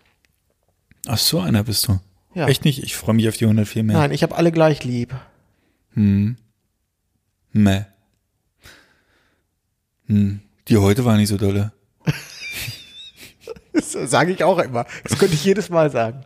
[1.07, 1.98] Ach so, einer bist du.
[2.34, 2.48] Ja.
[2.48, 2.82] Echt nicht?
[2.82, 3.96] Ich freue mich auf die 100 viel mehr.
[3.96, 5.14] Nein, ich habe alle gleich lieb.
[5.94, 6.36] Meh.
[10.07, 10.40] Hm.
[10.68, 11.72] Die heute war nicht so dolle.
[13.74, 14.84] Das sage ich auch immer.
[15.03, 16.24] Das könnte ich jedes Mal sagen.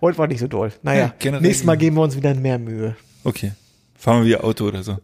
[0.00, 0.72] Heute war nicht so doll.
[0.82, 2.96] Naja, Ja, nächstes Mal geben wir uns wieder mehr Mühe.
[3.24, 3.52] Okay.
[3.96, 4.98] Fahren wir wieder Auto oder so.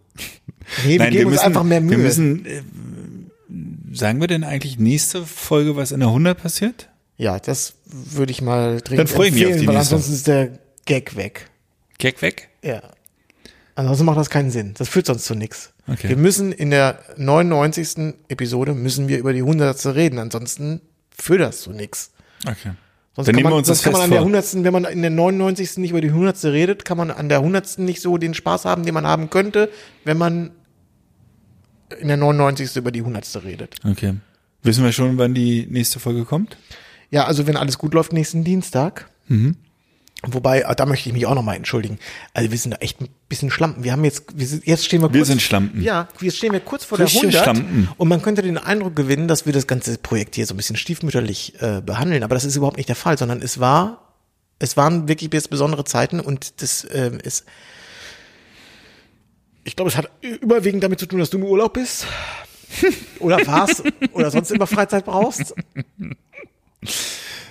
[0.85, 1.97] Nee, wir geben uns einfach mehr Mühe.
[1.97, 2.63] Wir müssen, äh,
[3.93, 6.89] sagen wir denn eigentlich nächste Folge, was in der 100 passiert?
[7.19, 9.95] ja, das würde ich mal dringend Dann freue ich mich auf die weil nächste.
[9.95, 11.51] ansonsten ist der Gag weg.
[11.99, 12.49] Gag weg?
[12.63, 12.83] Ja.
[13.75, 14.75] Ansonsten macht das keinen Sinn.
[14.77, 15.73] Das führt sonst zu nichts.
[15.87, 16.09] Okay.
[16.09, 18.15] Wir müssen in der 99.
[18.29, 19.95] Episode müssen wir über die 100.
[19.95, 20.81] reden, ansonsten
[21.17, 22.13] führt das zu nichts.
[22.45, 22.73] Okay.
[23.15, 24.27] Sonst Dann kann nehmen man, wir uns das kann man an der vor.
[24.27, 24.65] 100.
[24.65, 25.79] wenn man in der 99.
[25.79, 26.45] nicht über die 100.
[26.45, 27.79] redet, kann man an der 100.
[27.79, 29.71] nicht so den Spaß haben, den man haben könnte,
[30.05, 30.51] wenn man
[32.01, 32.77] in der 99.
[32.77, 33.45] über die 100.
[33.45, 33.77] redet.
[33.85, 34.15] Okay.
[34.63, 36.57] Wissen wir schon, wann die nächste Folge kommt?
[37.11, 39.11] Ja, also wenn alles gut läuft, nächsten Dienstag.
[39.29, 39.57] Mhm.
[40.23, 41.99] Wobei, äh, da möchte ich mich auch nochmal entschuldigen.
[42.33, 43.85] Also wir sind da echt ein bisschen Schlampen.
[43.85, 45.15] Wir haben jetzt, wir sind, jetzt stehen wir kurz.
[45.15, 45.83] Wir sind Schlampen.
[45.83, 47.57] Ja, jetzt stehen wir kurz vor Richtige der 100.
[47.65, 47.89] Schlampen.
[47.97, 50.77] Und man könnte den Eindruck gewinnen, dass wir das ganze Projekt hier so ein bisschen
[50.77, 52.23] stiefmütterlich äh, behandeln.
[52.23, 54.15] Aber das ist überhaupt nicht der Fall, sondern es war,
[54.59, 57.45] es waren wirklich jetzt besondere Zeiten und das ähm, ist,
[59.65, 62.07] ich glaube, es hat überwiegend damit zu tun, dass du im Urlaub bist.
[63.21, 63.83] oder warst
[64.13, 65.55] oder sonst immer Freizeit brauchst.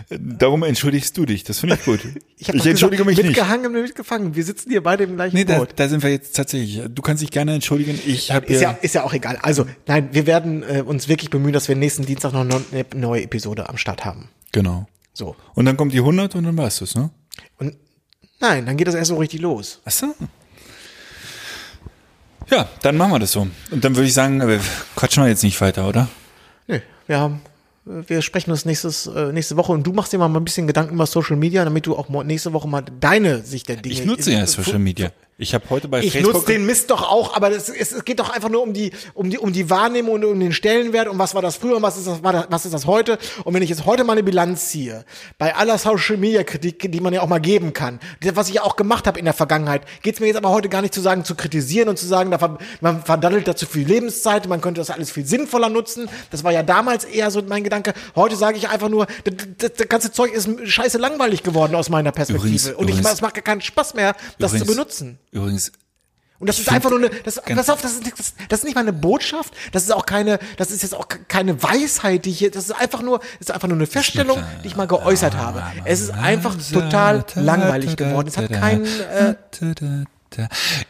[0.10, 1.44] Darum entschuldigst du dich.
[1.44, 2.00] Das finde ich gut.
[2.38, 3.26] Ich, doch entschuldige gesagt, mich nicht.
[3.28, 4.36] mitgehangen mitgefangen.
[4.36, 5.70] Wir sitzen hier beide im gleichen Nee, da, Boot.
[5.78, 6.82] da sind wir jetzt tatsächlich.
[6.94, 7.98] Du kannst dich gerne entschuldigen.
[8.06, 9.40] Ich habe Ist ja, ist ja auch egal.
[9.42, 12.62] Also, nein, wir werden äh, uns wirklich bemühen, dass wir nächsten Dienstag noch eine
[12.94, 14.30] neue Episode am Start haben.
[14.52, 14.86] genau.
[15.14, 15.36] So.
[15.54, 17.10] Und dann kommt die 100 und dann war's das, ne?
[17.58, 17.78] Und
[18.42, 19.80] nein, dann geht das erst so richtig los.
[19.86, 20.14] Ach so.
[22.52, 23.48] Ja, dann machen wir das so.
[23.72, 24.60] Und dann würde ich sagen, äh,
[24.98, 26.10] quatschen wir jetzt nicht weiter, oder?
[26.68, 27.42] Nö, wir haben,
[27.86, 30.96] wir sprechen uns nächstes, äh, nächste Woche und du machst dir mal ein bisschen Gedanken
[30.96, 33.94] über Social Media, damit du auch nächste Woche mal deine Sicht der Dinge.
[33.94, 35.12] Ich nutze ja Social Media.
[35.38, 36.34] Ich habe heute bei Ich Facebook.
[36.34, 38.92] nutze den Mist doch auch, aber das, es, es geht doch einfach nur um die,
[39.14, 41.82] um die, um die Wahrnehmung und um den Stellenwert und was war das früher und
[41.82, 43.18] was ist das, war das, was ist das heute.
[43.44, 45.04] Und wenn ich jetzt heute mal eine Bilanz ziehe,
[45.38, 48.00] bei aller Social Media Kritik, die man ja auch mal geben kann,
[48.34, 50.70] was ich ja auch gemacht habe in der Vergangenheit, geht es mir jetzt aber heute
[50.70, 52.30] gar nicht zu sagen, zu kritisieren und zu sagen,
[52.80, 56.08] man verdaddelt da zu viel Lebenszeit, man könnte das alles viel sinnvoller nutzen.
[56.32, 57.94] Das war ja damals eher so mein Gedanke.
[58.16, 61.90] Heute sage ich einfach nur, das, das, das ganze Zeug ist scheiße langweilig geworden aus
[61.90, 62.48] meiner Perspektive.
[62.48, 65.20] Übrigens- und ich, übrigens- es macht gar keinen Spaß mehr, das zu Übrigens- benutzen.
[65.36, 65.74] Übrigens,
[66.40, 68.76] Und das ist einfach nur eine, das, pass auf, das ist, das, das ist nicht
[68.76, 72.40] mal eine Botschaft, das ist auch keine, das ist jetzt auch keine Weisheit, die ich
[72.40, 75.62] hier, das ist einfach nur, ist einfach nur eine Feststellung, die ich mal geäußert habe.
[75.84, 78.30] Es ist einfach total langweilig geworden.
[78.30, 79.36] Es hat keinen, äh,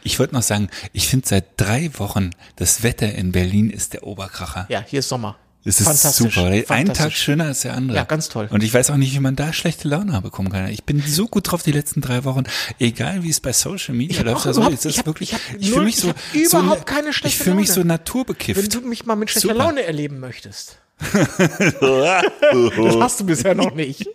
[0.02, 4.04] Ich wollte noch sagen, ich finde seit drei Wochen, das Wetter in Berlin ist der
[4.04, 4.66] Oberkracher.
[4.68, 5.36] ja, hier ist Sommer.
[5.68, 6.44] Es ist super.
[6.68, 6.94] Ein.
[6.94, 7.96] Tag schöner als der andere.
[7.96, 8.46] Ja, ganz toll.
[8.50, 10.68] Und ich weiß auch nicht, wie man da schlechte Laune bekommen kann.
[10.68, 12.44] Ich bin so gut drauf die letzten drei Wochen.
[12.78, 14.46] Egal wie es bei Social Media läuft.
[14.46, 16.16] Also, überhaupt- es ist ich wirklich, ich ich fühle mich ich so, hab
[16.50, 18.74] so überhaupt keine Ich schlechte fühle mich so Wenn naturbekifft.
[18.74, 19.58] du mich mal mit schlechter Super.
[19.64, 20.78] Laune erleben möchtest.
[21.12, 24.08] das hast du bisher noch nicht.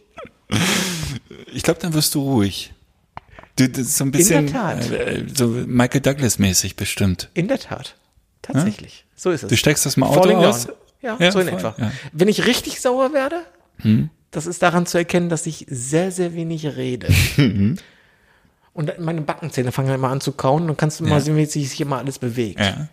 [1.53, 2.73] Ich glaube, dann wirst du ruhig.
[3.57, 4.89] Du, das ist so ein bisschen der Tat.
[4.91, 7.29] äh, so Michael Douglas mäßig bestimmt.
[7.33, 7.95] In der Tat.
[8.41, 9.05] Tatsächlich.
[9.15, 9.49] So ist es.
[9.49, 10.65] Du steigst aus dem Auto Falling aus.
[10.67, 10.75] down.
[11.01, 11.75] Ja, Ja, so in voll, etwa.
[11.77, 11.85] ja.
[11.87, 11.91] Hm?
[12.13, 13.41] Wenn ich richtig sauer werde,
[14.31, 17.07] das ist daran zu erkennen, dass ich sehr, sehr wenig rede.
[17.37, 17.77] Mhm.
[18.73, 21.45] Und meine Backenzähne fangen dann immer an zu kauen und kannst du mal sehen, wie
[21.45, 22.57] sich immer alles bewegt.
[22.59, 22.87] Ja.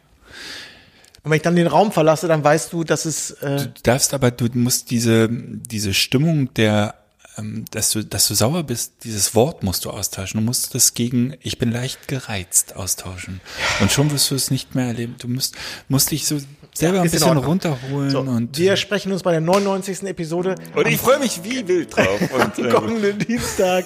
[1.23, 4.13] Und wenn ich dann den Raum verlasse, dann weißt du, dass es äh, Du darfst
[4.13, 6.95] aber, du musst diese, diese Stimmung der,
[7.37, 10.41] ähm, dass du, dass du sauer bist, dieses Wort musst du austauschen.
[10.41, 13.41] Du musst das gegen, ich bin leicht gereizt austauschen.
[13.81, 15.15] Und schon wirst du es nicht mehr erleben.
[15.21, 15.55] Du musst,
[15.89, 16.39] musst dich so
[16.79, 18.21] selber ein ist in bisschen runterholen so.
[18.21, 20.05] und, wir sprechen uns bei der 99.
[20.05, 22.21] Episode und ich freue mich wie wild drauf.
[22.35, 23.85] Und, am äh, kommenden Dienstag.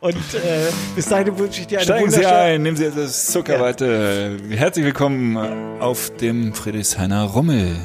[0.00, 4.36] Und äh, bis dahin wünsche ich dir eine Steigen Sie ein, nehmen Sie etwas Zuckerwatte.
[4.50, 5.36] Herzlich willkommen
[5.80, 7.76] auf dem Friedrichshainer Rummel.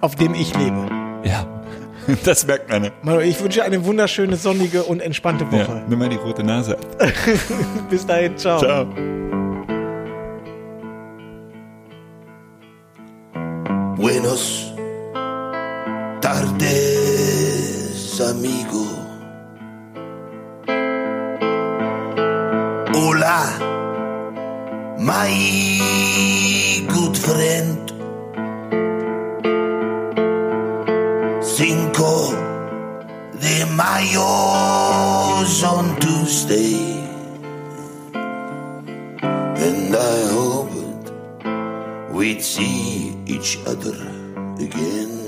[0.00, 0.88] auf dem ich lebe.
[1.24, 1.46] Ja,
[2.24, 2.90] das merkt man.
[3.02, 5.84] Manu, ich wünsche dir eine wunderschöne, sonnige und entspannte Ja, Woche.
[5.88, 6.86] nimm mal die rote Nase ab.
[7.90, 8.58] Bis dahin, ciao.
[8.58, 8.86] Ciao.
[14.00, 14.72] Buenos
[16.22, 18.86] tardes, amigo.
[22.94, 23.58] Hola,
[24.98, 25.28] my
[26.88, 27.92] good friend.
[31.42, 32.32] Cinco
[33.38, 37.04] de Mayo's on Tuesday.
[38.14, 41.12] And I hoped
[42.14, 43.94] we'd see each other
[44.58, 45.19] again.